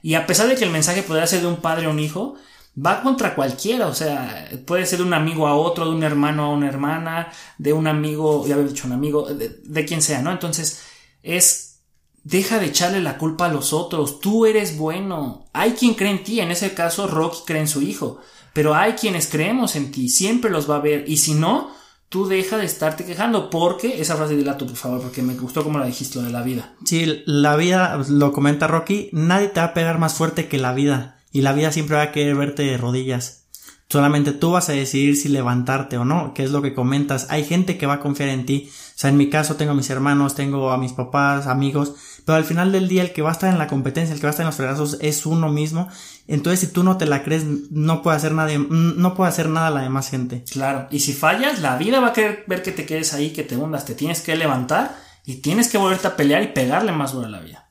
Y 0.01 0.15
a 0.15 0.27
pesar 0.27 0.47
de 0.47 0.55
que 0.55 0.65
el 0.65 0.71
mensaje 0.71 1.03
podría 1.03 1.25
ser 1.25 1.41
de 1.41 1.47
un 1.47 1.61
padre 1.61 1.85
a 1.85 1.89
un 1.89 1.99
hijo, 1.99 2.35
va 2.75 3.01
contra 3.01 3.35
cualquiera, 3.35 3.87
o 3.87 3.93
sea, 3.93 4.49
puede 4.65 4.85
ser 4.85 4.99
de 4.99 5.05
un 5.05 5.13
amigo 5.13 5.47
a 5.47 5.55
otro, 5.55 5.85
de 5.85 5.91
un 5.91 6.03
hermano 6.03 6.45
a 6.45 6.49
una 6.49 6.67
hermana, 6.67 7.31
de 7.57 7.73
un 7.73 7.87
amigo, 7.87 8.47
ya 8.47 8.55
había 8.55 8.67
dicho 8.67 8.87
un 8.87 8.93
amigo, 8.93 9.27
de, 9.27 9.85
quien 9.85 10.01
sea, 10.01 10.21
¿no? 10.21 10.31
Entonces, 10.31 10.81
es, 11.21 11.81
deja 12.23 12.59
de 12.59 12.67
echarle 12.67 13.01
la 13.01 13.17
culpa 13.17 13.45
a 13.45 13.53
los 13.53 13.73
otros, 13.73 14.19
tú 14.19 14.45
eres 14.45 14.77
bueno, 14.77 15.45
hay 15.53 15.73
quien 15.73 15.93
cree 15.93 16.11
en 16.11 16.23
ti, 16.23 16.39
en 16.39 16.51
ese 16.51 16.73
caso 16.73 17.07
Rocky 17.07 17.39
cree 17.45 17.61
en 17.61 17.67
su 17.67 17.81
hijo, 17.81 18.19
pero 18.53 18.73
hay 18.73 18.93
quienes 18.93 19.27
creemos 19.27 19.75
en 19.75 19.91
ti, 19.91 20.09
siempre 20.09 20.49
los 20.49 20.69
va 20.69 20.77
a 20.77 20.81
ver, 20.81 21.05
y 21.07 21.17
si 21.17 21.35
no, 21.35 21.71
tú 22.09 22.27
deja 22.27 22.57
de 22.57 22.65
estarte 22.65 23.05
quejando, 23.05 23.51
porque, 23.51 24.01
esa 24.01 24.15
frase 24.15 24.35
de 24.35 24.51
tú, 24.55 24.65
por 24.65 24.75
favor, 24.75 25.01
porque 25.01 25.21
me 25.21 25.35
gustó 25.35 25.63
como 25.63 25.77
la 25.77 25.85
dijiste, 25.85 26.17
lo 26.17 26.25
de 26.25 26.31
la 26.31 26.41
vida. 26.41 26.73
Sí, 26.85 27.21
la 27.27 27.55
vida, 27.55 28.01
lo 28.09 28.33
comenta 28.33 28.65
Rocky, 28.65 29.09
nadie 29.11 29.49
te 29.49 29.59
va 29.59 29.67
a 29.67 29.73
pegar 29.75 29.99
más 29.99 30.15
fuerte 30.15 30.47
que 30.47 30.57
la 30.57 30.73
vida 30.73 31.19
y 31.33 31.41
la 31.41 31.51
vida 31.51 31.73
siempre 31.73 31.97
va 31.97 32.03
a 32.03 32.11
querer 32.13 32.35
verte 32.35 32.63
de 32.63 32.77
rodillas. 32.77 33.43
Solamente 33.89 34.31
tú 34.31 34.51
vas 34.51 34.69
a 34.69 34.73
decidir 34.73 35.17
si 35.17 35.29
levantarte 35.29 35.97
o 35.97 36.05
no, 36.05 36.33
que 36.33 36.43
es 36.43 36.51
lo 36.51 36.61
que 36.61 36.73
comentas. 36.73 37.27
Hay 37.29 37.43
gente 37.43 37.77
que 37.77 37.85
va 37.85 37.95
a 37.95 37.99
confiar 37.99 38.29
en 38.29 38.45
ti. 38.45 38.69
O 38.69 38.73
sea, 38.95 39.09
en 39.09 39.17
mi 39.17 39.29
caso 39.29 39.55
tengo 39.55 39.73
a 39.73 39.75
mis 39.75 39.89
hermanos, 39.89 40.35
tengo 40.35 40.71
a 40.71 40.77
mis 40.77 40.93
papás, 40.93 41.45
amigos, 41.45 41.93
pero 42.25 42.37
al 42.37 42.43
final 42.43 42.71
del 42.71 42.87
día 42.87 43.01
el 43.01 43.11
que 43.11 43.21
va 43.21 43.29
a 43.29 43.33
estar 43.33 43.51
en 43.51 43.59
la 43.59 43.67
competencia, 43.67 44.13
el 44.13 44.19
que 44.19 44.25
va 44.25 44.29
a 44.29 44.31
estar 44.31 44.45
en 44.45 44.47
los 44.47 44.55
fregazos 44.55 44.97
es 45.01 45.25
uno 45.25 45.49
mismo. 45.49 45.89
Entonces, 46.27 46.61
si 46.61 46.67
tú 46.67 46.83
no 46.83 46.97
te 46.97 47.05
la 47.05 47.23
crees, 47.23 47.45
no 47.69 48.01
puede 48.01 48.17
hacer 48.17 48.31
nadie, 48.31 48.57
no 48.57 49.13
puede 49.13 49.29
hacer 49.29 49.49
nada 49.49 49.69
la 49.69 49.81
demás 49.81 50.09
gente. 50.09 50.43
Claro, 50.49 50.87
y 50.89 50.99
si 50.99 51.13
fallas, 51.13 51.59
la 51.59 51.77
vida 51.77 51.99
va 51.99 52.09
a 52.09 52.13
querer 52.13 52.45
ver 52.47 52.63
que 52.63 52.71
te 52.71 52.85
quedes 52.85 53.13
ahí, 53.13 53.31
que 53.31 53.43
te 53.43 53.57
hundas, 53.57 53.85
te 53.85 53.95
tienes 53.95 54.21
que 54.21 54.35
levantar 54.35 54.95
y 55.25 55.35
tienes 55.35 55.69
que 55.69 55.77
volverte 55.77 56.07
a 56.07 56.15
pelear 56.15 56.41
y 56.43 56.47
pegarle 56.47 56.91
más 56.91 57.13
duro 57.13 57.27
a 57.27 57.29
la 57.29 57.41
vida. 57.41 57.69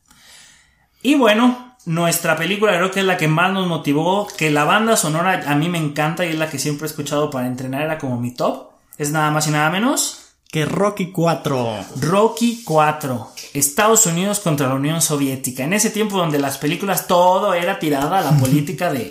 Y 1.03 1.15
bueno, 1.15 1.62
nuestra 1.85 2.37
película 2.37 2.77
creo 2.77 2.91
que 2.91 3.01
es 3.01 3.07
la 3.07 3.17
que 3.17 3.29
más 3.29 3.53
nos 3.53 3.67
motivó, 3.67 4.27
que 4.37 4.51
la 4.51 4.65
banda 4.65 4.97
sonora 4.97 5.43
a 5.47 5.55
mí 5.55 5.69
me 5.69 5.79
encanta 5.79 6.25
y 6.25 6.31
es 6.31 6.39
la 6.39 6.49
que 6.49 6.59
siempre 6.59 6.87
he 6.87 6.91
escuchado 6.91 7.31
para 7.31 7.47
entrenar, 7.47 7.83
era 7.83 7.99
como 7.99 8.19
mi 8.19 8.33
top. 8.33 8.71
Es 8.99 9.11
nada 9.11 9.31
más 9.31 9.47
y 9.47 9.51
nada 9.51 9.71
menos 9.71 10.23
que 10.53 10.67
Rocky 10.67 11.11
4. 11.11 11.85
Rocky 12.03 12.63
4. 12.63 13.29
Estados 13.55 14.05
Unidos 14.05 14.39
contra 14.41 14.69
la 14.69 14.75
Unión 14.75 15.01
Soviética. 15.01 15.65
En 15.65 15.73
ese 15.73 15.89
tiempo 15.89 16.19
donde 16.19 16.39
las 16.39 16.59
películas 16.59 17.07
todo 17.07 17.55
era 17.55 17.79
tirada 17.79 18.19
a 18.19 18.21
la 18.21 18.33
política 18.39 18.93
de, 18.93 19.09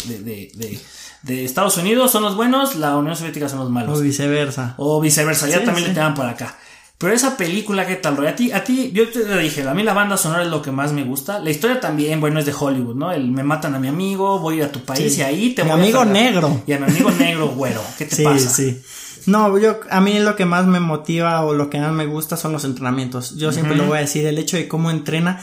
de, 1.24 1.44
Estados 1.44 1.78
Unidos 1.78 2.12
son 2.12 2.22
los 2.22 2.36
buenos, 2.36 2.76
la 2.76 2.96
Unión 2.96 3.16
Soviética 3.16 3.50
son 3.50 3.58
los 3.58 3.72
malos. 3.72 3.98
O 3.98 4.02
viceversa. 4.04 4.76
O 4.78 5.02
viceversa, 5.02 5.48
ya 5.48 5.64
también 5.64 5.88
le 5.88 5.94
tiran 5.96 6.14
por 6.14 6.28
acá. 6.28 6.60
Pero 7.02 7.14
esa 7.16 7.36
película, 7.36 7.88
¿qué 7.88 7.96
tal, 7.96 8.16
Roy? 8.16 8.28
A 8.28 8.36
ti, 8.36 8.52
a 8.52 8.64
ti, 8.64 8.92
yo 8.94 9.10
te 9.10 9.38
dije, 9.40 9.68
a 9.68 9.74
mí 9.74 9.82
la 9.82 9.94
banda 9.94 10.18
sonora 10.18 10.44
es 10.44 10.50
lo 10.50 10.62
que 10.62 10.72
más 10.72 10.94
me 10.94 11.04
gusta. 11.04 11.40
La 11.40 11.50
historia 11.50 11.80
también, 11.80 12.22
bueno, 12.22 12.40
es 12.40 12.46
de 12.46 12.54
Hollywood, 12.58 12.96
¿no? 12.96 13.12
El 13.12 13.32
me 13.32 13.42
matan 13.42 13.74
a 13.74 13.80
mi 13.80 13.88
amigo, 13.88 14.38
voy 14.38 14.62
a 14.62 14.72
tu 14.72 14.82
país 14.82 15.18
y 15.18 15.24
ahí 15.24 15.56
te 15.56 15.64
mi 15.64 15.72
voy 15.72 15.82
amigo 15.82 16.06
negro. 16.06 16.62
Y 16.68 16.74
a 16.74 16.78
mi 16.78 16.86
amigo 16.86 17.10
negro, 17.10 17.48
güero. 17.56 17.82
¿Qué 17.98 18.06
te 18.06 18.24
pasa? 18.24 18.50
Sí, 18.50 18.72
sí. 18.72 18.82
No, 19.26 19.58
yo, 19.58 19.80
a 19.90 20.00
mí 20.00 20.20
lo 20.20 20.36
que 20.36 20.46
más 20.46 20.68
me 20.68 20.80
motiva 20.80 21.44
o 21.44 21.54
lo 21.54 21.72
que 21.72 21.80
más 21.80 21.92
me 21.92 22.06
gusta 22.06 22.38
son 22.38 22.52
los 22.52 22.66
entrenamientos. 22.66 23.36
Yo 23.36 23.52
siempre 23.52 23.76
lo 23.76 23.86
voy 23.86 23.98
a 23.98 24.02
decir, 24.02 24.26
el 24.28 24.38
hecho 24.38 24.58
de 24.58 24.68
cómo 24.68 24.92
entrena 24.92 25.42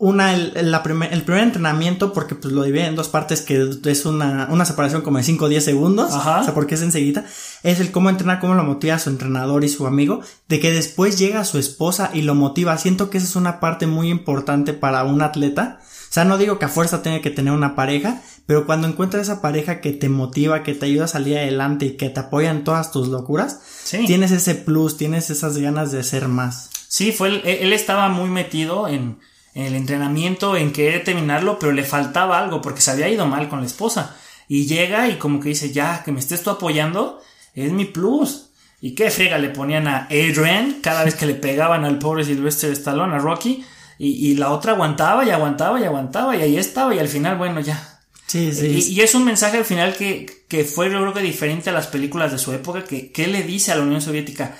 una, 0.00 0.32
el, 0.32 0.56
el 0.56 1.22
primer 1.22 1.42
entrenamiento, 1.42 2.14
porque 2.14 2.34
pues 2.34 2.54
lo 2.54 2.62
divide 2.62 2.86
en 2.86 2.96
dos 2.96 3.08
partes, 3.08 3.42
que 3.42 3.68
es 3.84 4.06
una, 4.06 4.48
una 4.50 4.64
separación 4.64 5.02
como 5.02 5.18
de 5.18 5.24
5 5.24 5.44
o 5.44 5.48
10 5.50 5.62
segundos, 5.62 6.14
Ajá. 6.14 6.40
o 6.40 6.44
sea, 6.44 6.54
porque 6.54 6.76
es 6.76 6.80
enseguida, 6.80 7.26
es 7.62 7.80
el 7.80 7.92
cómo 7.92 8.08
entrenar, 8.08 8.40
cómo 8.40 8.54
lo 8.54 8.64
motiva 8.64 8.94
a 8.94 8.98
su 8.98 9.10
entrenador 9.10 9.62
y 9.62 9.68
su 9.68 9.86
amigo, 9.86 10.22
de 10.48 10.58
que 10.58 10.72
después 10.72 11.18
llega 11.18 11.44
su 11.44 11.58
esposa 11.58 12.10
y 12.14 12.22
lo 12.22 12.34
motiva. 12.34 12.78
Siento 12.78 13.10
que 13.10 13.18
esa 13.18 13.26
es 13.26 13.36
una 13.36 13.60
parte 13.60 13.86
muy 13.86 14.08
importante 14.08 14.72
para 14.72 15.04
un 15.04 15.20
atleta. 15.20 15.80
O 15.82 16.12
sea, 16.12 16.24
no 16.24 16.38
digo 16.38 16.58
que 16.58 16.64
a 16.64 16.68
fuerza 16.68 17.02
tenga 17.02 17.20
que 17.20 17.30
tener 17.30 17.52
una 17.52 17.74
pareja, 17.74 18.22
pero 18.46 18.64
cuando 18.64 18.88
encuentras 18.88 19.24
esa 19.24 19.42
pareja 19.42 19.82
que 19.82 19.92
te 19.92 20.08
motiva, 20.08 20.62
que 20.62 20.72
te 20.72 20.86
ayuda 20.86 21.04
a 21.04 21.08
salir 21.08 21.36
adelante 21.36 21.84
y 21.84 21.96
que 21.98 22.08
te 22.08 22.20
apoya 22.20 22.50
en 22.50 22.64
todas 22.64 22.90
tus 22.90 23.08
locuras, 23.08 23.60
tienes 24.06 24.30
ese 24.30 24.54
plus, 24.54 24.96
tienes 24.96 25.28
esas 25.28 25.58
ganas 25.58 25.92
de 25.92 26.02
ser 26.04 26.26
más. 26.28 26.70
Sí, 26.88 27.12
fue 27.12 27.28
él 27.44 27.72
estaba 27.74 28.08
muy 28.08 28.30
metido 28.30 28.88
en, 28.88 29.18
en 29.54 29.66
el 29.66 29.74
entrenamiento, 29.74 30.56
en 30.56 30.72
querer 30.72 31.04
terminarlo, 31.04 31.58
pero 31.58 31.72
le 31.72 31.84
faltaba 31.84 32.38
algo 32.38 32.62
porque 32.62 32.80
se 32.80 32.92
había 32.92 33.08
ido 33.08 33.26
mal 33.26 33.48
con 33.48 33.60
la 33.60 33.66
esposa. 33.66 34.16
Y 34.48 34.66
llega 34.66 35.08
y 35.08 35.16
como 35.16 35.40
que 35.40 35.50
dice, 35.50 35.72
ya, 35.72 36.02
que 36.04 36.12
me 36.12 36.20
estés 36.20 36.42
tú 36.42 36.50
apoyando, 36.50 37.20
es 37.54 37.72
mi 37.72 37.84
plus. 37.84 38.50
Y 38.80 38.94
qué 38.94 39.10
frega 39.10 39.38
le 39.38 39.50
ponían 39.50 39.86
a 39.86 40.06
Adrian 40.06 40.78
cada 40.82 41.04
vez 41.04 41.14
que 41.14 41.26
le 41.26 41.34
pegaban 41.34 41.84
al 41.84 41.98
pobre 41.98 42.24
Sylvester 42.24 42.72
Stallone, 42.72 43.14
a 43.14 43.18
Rocky. 43.18 43.64
Y, 44.02 44.34
la 44.36 44.50
otra 44.50 44.72
aguantaba 44.72 45.26
y 45.26 45.30
aguantaba 45.30 45.78
y 45.78 45.84
aguantaba 45.84 46.34
y 46.34 46.40
ahí 46.40 46.56
estaba 46.56 46.94
y 46.94 46.98
al 46.98 47.08
final, 47.08 47.36
bueno, 47.36 47.60
ya. 47.60 48.00
Sí, 48.26 48.50
sí. 48.50 48.94
Y, 48.94 49.00
es 49.02 49.14
un 49.14 49.26
mensaje 49.26 49.58
al 49.58 49.66
final 49.66 49.94
que, 49.94 50.44
que 50.48 50.64
fue 50.64 50.90
yo 50.90 50.98
creo 51.00 51.12
que 51.12 51.20
diferente 51.20 51.68
a 51.68 51.74
las 51.74 51.86
películas 51.86 52.32
de 52.32 52.38
su 52.38 52.50
época, 52.54 52.82
que, 52.84 53.12
que 53.12 53.26
le 53.26 53.42
dice 53.42 53.72
a 53.72 53.76
la 53.76 53.82
Unión 53.82 54.00
Soviética, 54.00 54.56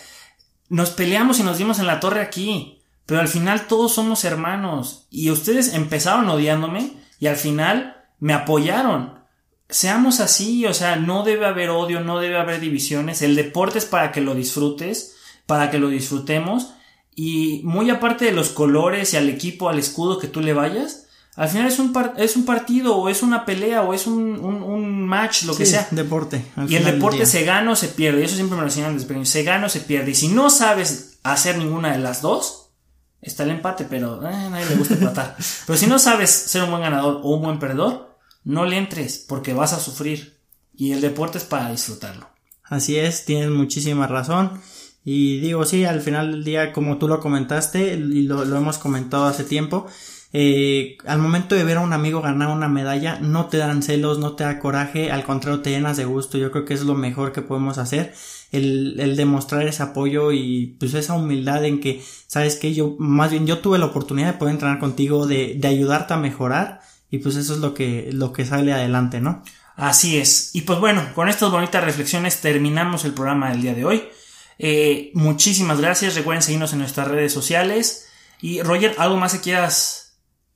nos 0.69 0.91
peleamos 0.91 1.41
y 1.41 1.43
nos 1.43 1.57
dimos 1.57 1.79
en 1.79 1.87
la 1.87 2.01
torre 2.01 2.21
aquí 2.21 2.80
pero 3.11 3.23
al 3.23 3.29
final 3.29 3.67
todos 3.67 3.93
somos 3.93 4.25
hermanos. 4.25 5.09
Y 5.11 5.33
ustedes 5.33 5.75
empezaron 5.75 6.29
odiándome 6.29 6.93
y 7.19 7.27
al 7.27 7.35
final 7.35 7.97
me 8.21 8.35
apoyaron. 8.35 9.15
Seamos 9.69 10.21
así, 10.21 10.65
o 10.65 10.73
sea, 10.75 10.95
no 10.95 11.25
debe 11.25 11.45
haber 11.47 11.71
odio, 11.71 12.03
no 12.03 12.21
debe 12.21 12.39
haber 12.39 12.61
divisiones. 12.61 13.23
El 13.23 13.35
deporte 13.35 13.79
es 13.79 13.85
para 13.85 14.13
que 14.13 14.21
lo 14.21 14.37
disfrutes, 14.37 15.17
para 15.47 15.73
que 15.73 15.81
lo 15.81 15.89
disfrutemos. 15.89 16.69
Y 17.17 17.63
muy 17.65 17.91
aparte 17.91 18.27
de 18.27 18.31
los 18.31 18.51
colores 18.51 19.13
y 19.13 19.17
al 19.17 19.29
equipo, 19.29 19.69
al 19.69 19.81
escudo 19.81 20.21
que 20.21 20.29
tú 20.29 20.41
le 20.41 20.53
vayas, 20.53 21.09
al 21.35 21.49
final 21.49 21.67
es 21.67 21.81
un, 21.81 21.93
es 22.17 22.37
un 22.37 22.45
partido 22.45 22.95
o 22.95 23.09
es 23.09 23.25
una 23.25 23.45
pelea 23.45 23.83
o 23.83 23.93
es 23.93 24.07
un, 24.07 24.39
un, 24.39 25.05
match, 25.05 25.43
lo 25.43 25.57
que 25.57 25.67
sea. 25.67 25.89
deporte. 25.91 26.45
Y 26.69 26.77
el 26.77 26.85
deporte 26.85 27.27
se 27.27 27.43
gana 27.43 27.73
o 27.73 27.77
se 27.77 27.89
pierde. 27.89 28.21
Y 28.21 28.25
eso 28.27 28.37
siempre 28.37 28.55
me 28.55 28.63
lo 28.63 28.69
enseñan 28.69 28.97
desde 28.97 29.27
Se 29.27 29.43
gana 29.43 29.67
o 29.67 29.69
se 29.69 29.81
pierde. 29.81 30.13
Y 30.13 30.15
si 30.15 30.29
no 30.29 30.49
sabes 30.49 31.19
hacer 31.25 31.59
ninguna 31.59 31.91
de 31.91 31.99
las 31.99 32.23
dos, 32.23 32.70
está 33.23 33.45
el 33.45 33.51
empate, 33.51 33.87
pero 33.89 34.23
eh, 34.27 34.35
a 34.35 34.51
nadie 34.51 34.67
le 34.67 34.77
gusta 34.77 34.95
empatar. 34.95 35.37
pero 35.67 35.79
si 35.79 35.87
no 35.87 35.99
sabes 35.99 36.31
ser 36.31 36.63
un 36.63 36.71
buen 36.71 36.83
ganador 36.83 37.21
o 37.23 37.37
un 37.37 37.43
buen 37.43 37.59
perdedor, 37.59 38.19
no 38.45 38.65
le 38.65 38.79
entres 38.79 39.25
porque 39.29 39.55
vas 39.55 39.73
a 39.73 39.81
sufrir. 39.81 40.39
Y 40.75 40.93
el 40.93 41.01
deporte 41.01 41.39
es 41.39 41.45
para 41.45 41.71
disfrutarlo. 41.71 42.29
Así 42.65 42.97
es, 42.97 43.25
tienes 43.25 43.51
muchísima 43.51 44.07
razón. 44.07 44.61
Y 45.05 45.41
digo, 45.41 45.65
sí, 45.65 45.85
al 45.85 46.01
final 46.01 46.31
del 46.31 46.45
día, 46.45 46.73
como 46.73 46.99
tú 46.99 47.09
lo 47.09 47.21
comentaste, 47.21 47.95
y 47.95 48.23
lo, 48.23 48.45
lo 48.45 48.57
hemos 48.57 48.79
comentado 48.79 49.25
hace 49.25 49.45
tiempo, 49.45 49.87
eh, 50.33 50.97
al 51.07 51.19
momento 51.19 51.55
de 51.55 51.65
ver 51.65 51.79
a 51.79 51.81
un 51.81 51.93
amigo 51.93 52.23
ganar 52.23 52.49
una 52.49 52.69
medalla, 52.69 53.19
no 53.21 53.47
te 53.47 53.57
dan 53.59 53.83
celos, 53.83 54.19
no 54.19 54.35
te 54.35 54.45
da 54.45 54.59
coraje, 54.59 55.11
al 55.11 55.25
contrario, 55.25 55.61
te 55.61 55.71
llenas 55.71 55.97
de 55.97 56.05
gusto. 56.05 56.39
Yo 56.39 56.53
creo 56.53 56.65
que 56.65 56.75
es 56.75 56.83
lo 56.83 56.95
mejor 56.95 57.33
que 57.33 57.43
podemos 57.43 57.79
hacer 57.79 58.15
el, 58.53 58.99
el 59.01 59.17
demostrar 59.17 59.67
ese 59.67 59.83
apoyo 59.83 60.33
y 60.33 60.77
pues 60.79 60.95
esa 60.95 61.15
humildad 61.15 61.65
en 61.65 61.81
que, 61.81 62.03
sabes 62.27 62.57
que 62.57 62.75
yo, 62.75 62.95
más 62.99 63.31
bien 63.31 63.47
yo 63.47 63.59
tuve 63.59 63.79
la 63.79 63.87
oportunidad 63.87 64.33
de 64.33 64.39
poder 64.39 64.55
entrenar 64.55 64.79
contigo, 64.79 65.27
de, 65.27 65.55
de 65.59 65.69
ayudarte 65.69 66.15
a 66.15 66.19
mejorar 66.19 66.81
y 67.11 67.19
pues 67.19 67.37
eso 67.37 67.55
es 67.55 67.61
lo 67.61 67.75
que, 67.75 68.11
lo 68.13 68.33
que 68.33 68.45
sale 68.45 68.73
adelante, 68.73 69.21
¿no? 69.21 69.43
Así 69.77 70.19
es. 70.19 70.55
Y 70.55 70.63
pues 70.63 70.79
bueno, 70.79 71.03
con 71.15 71.29
estas 71.29 71.51
bonitas 71.51 71.83
reflexiones 71.83 72.41
terminamos 72.41 73.05
el 73.05 73.15
programa 73.15 73.51
del 73.51 73.63
día 73.63 73.75
de 73.75 73.85
hoy. 73.85 74.05
Eh, 74.59 75.11
muchísimas 75.15 75.81
gracias. 75.81 76.15
Recuerden 76.15 76.43
seguirnos 76.43 76.73
en 76.73 76.81
nuestras 76.81 77.09
redes 77.09 77.33
sociales. 77.33 78.07
Y 78.43 78.63
Roger, 78.63 78.95
¿algo 78.99 79.17
más 79.17 79.33
que 79.33 79.41
quieras, 79.41 80.00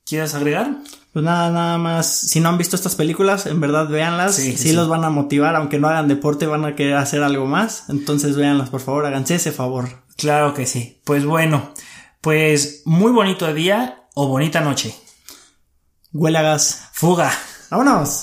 quieras 0.05 0.35
agregar? 0.35 0.77
Pues 1.11 1.23
nada, 1.23 1.49
nada 1.49 1.77
más. 1.77 2.07
Si 2.07 2.39
no 2.39 2.49
han 2.49 2.57
visto 2.57 2.75
estas 2.75 2.95
películas, 2.95 3.45
en 3.45 3.59
verdad 3.59 3.87
véanlas. 3.87 4.35
Sí, 4.35 4.57
sí, 4.57 4.73
los 4.73 4.87
van 4.87 5.03
a 5.03 5.09
motivar, 5.09 5.55
aunque 5.55 5.79
no 5.79 5.87
hagan 5.87 6.07
deporte, 6.07 6.45
van 6.45 6.65
a 6.65 6.75
querer 6.75 6.95
hacer 6.95 7.23
algo 7.23 7.45
más. 7.45 7.85
Entonces 7.89 8.35
véanlas, 8.35 8.69
por 8.69 8.81
favor, 8.81 9.05
háganse 9.05 9.35
ese 9.35 9.51
favor. 9.51 10.03
Claro 10.17 10.53
que 10.53 10.65
sí. 10.65 11.01
Pues 11.03 11.25
bueno, 11.25 11.71
pues 12.21 12.83
muy 12.85 13.11
bonito 13.11 13.51
día 13.53 14.03
o 14.13 14.27
bonita 14.27 14.61
noche. 14.61 14.95
Huele 16.13 16.37
a 16.37 16.41
gas. 16.41 16.89
Fuga. 16.93 17.31
Vámonos. 17.69 18.21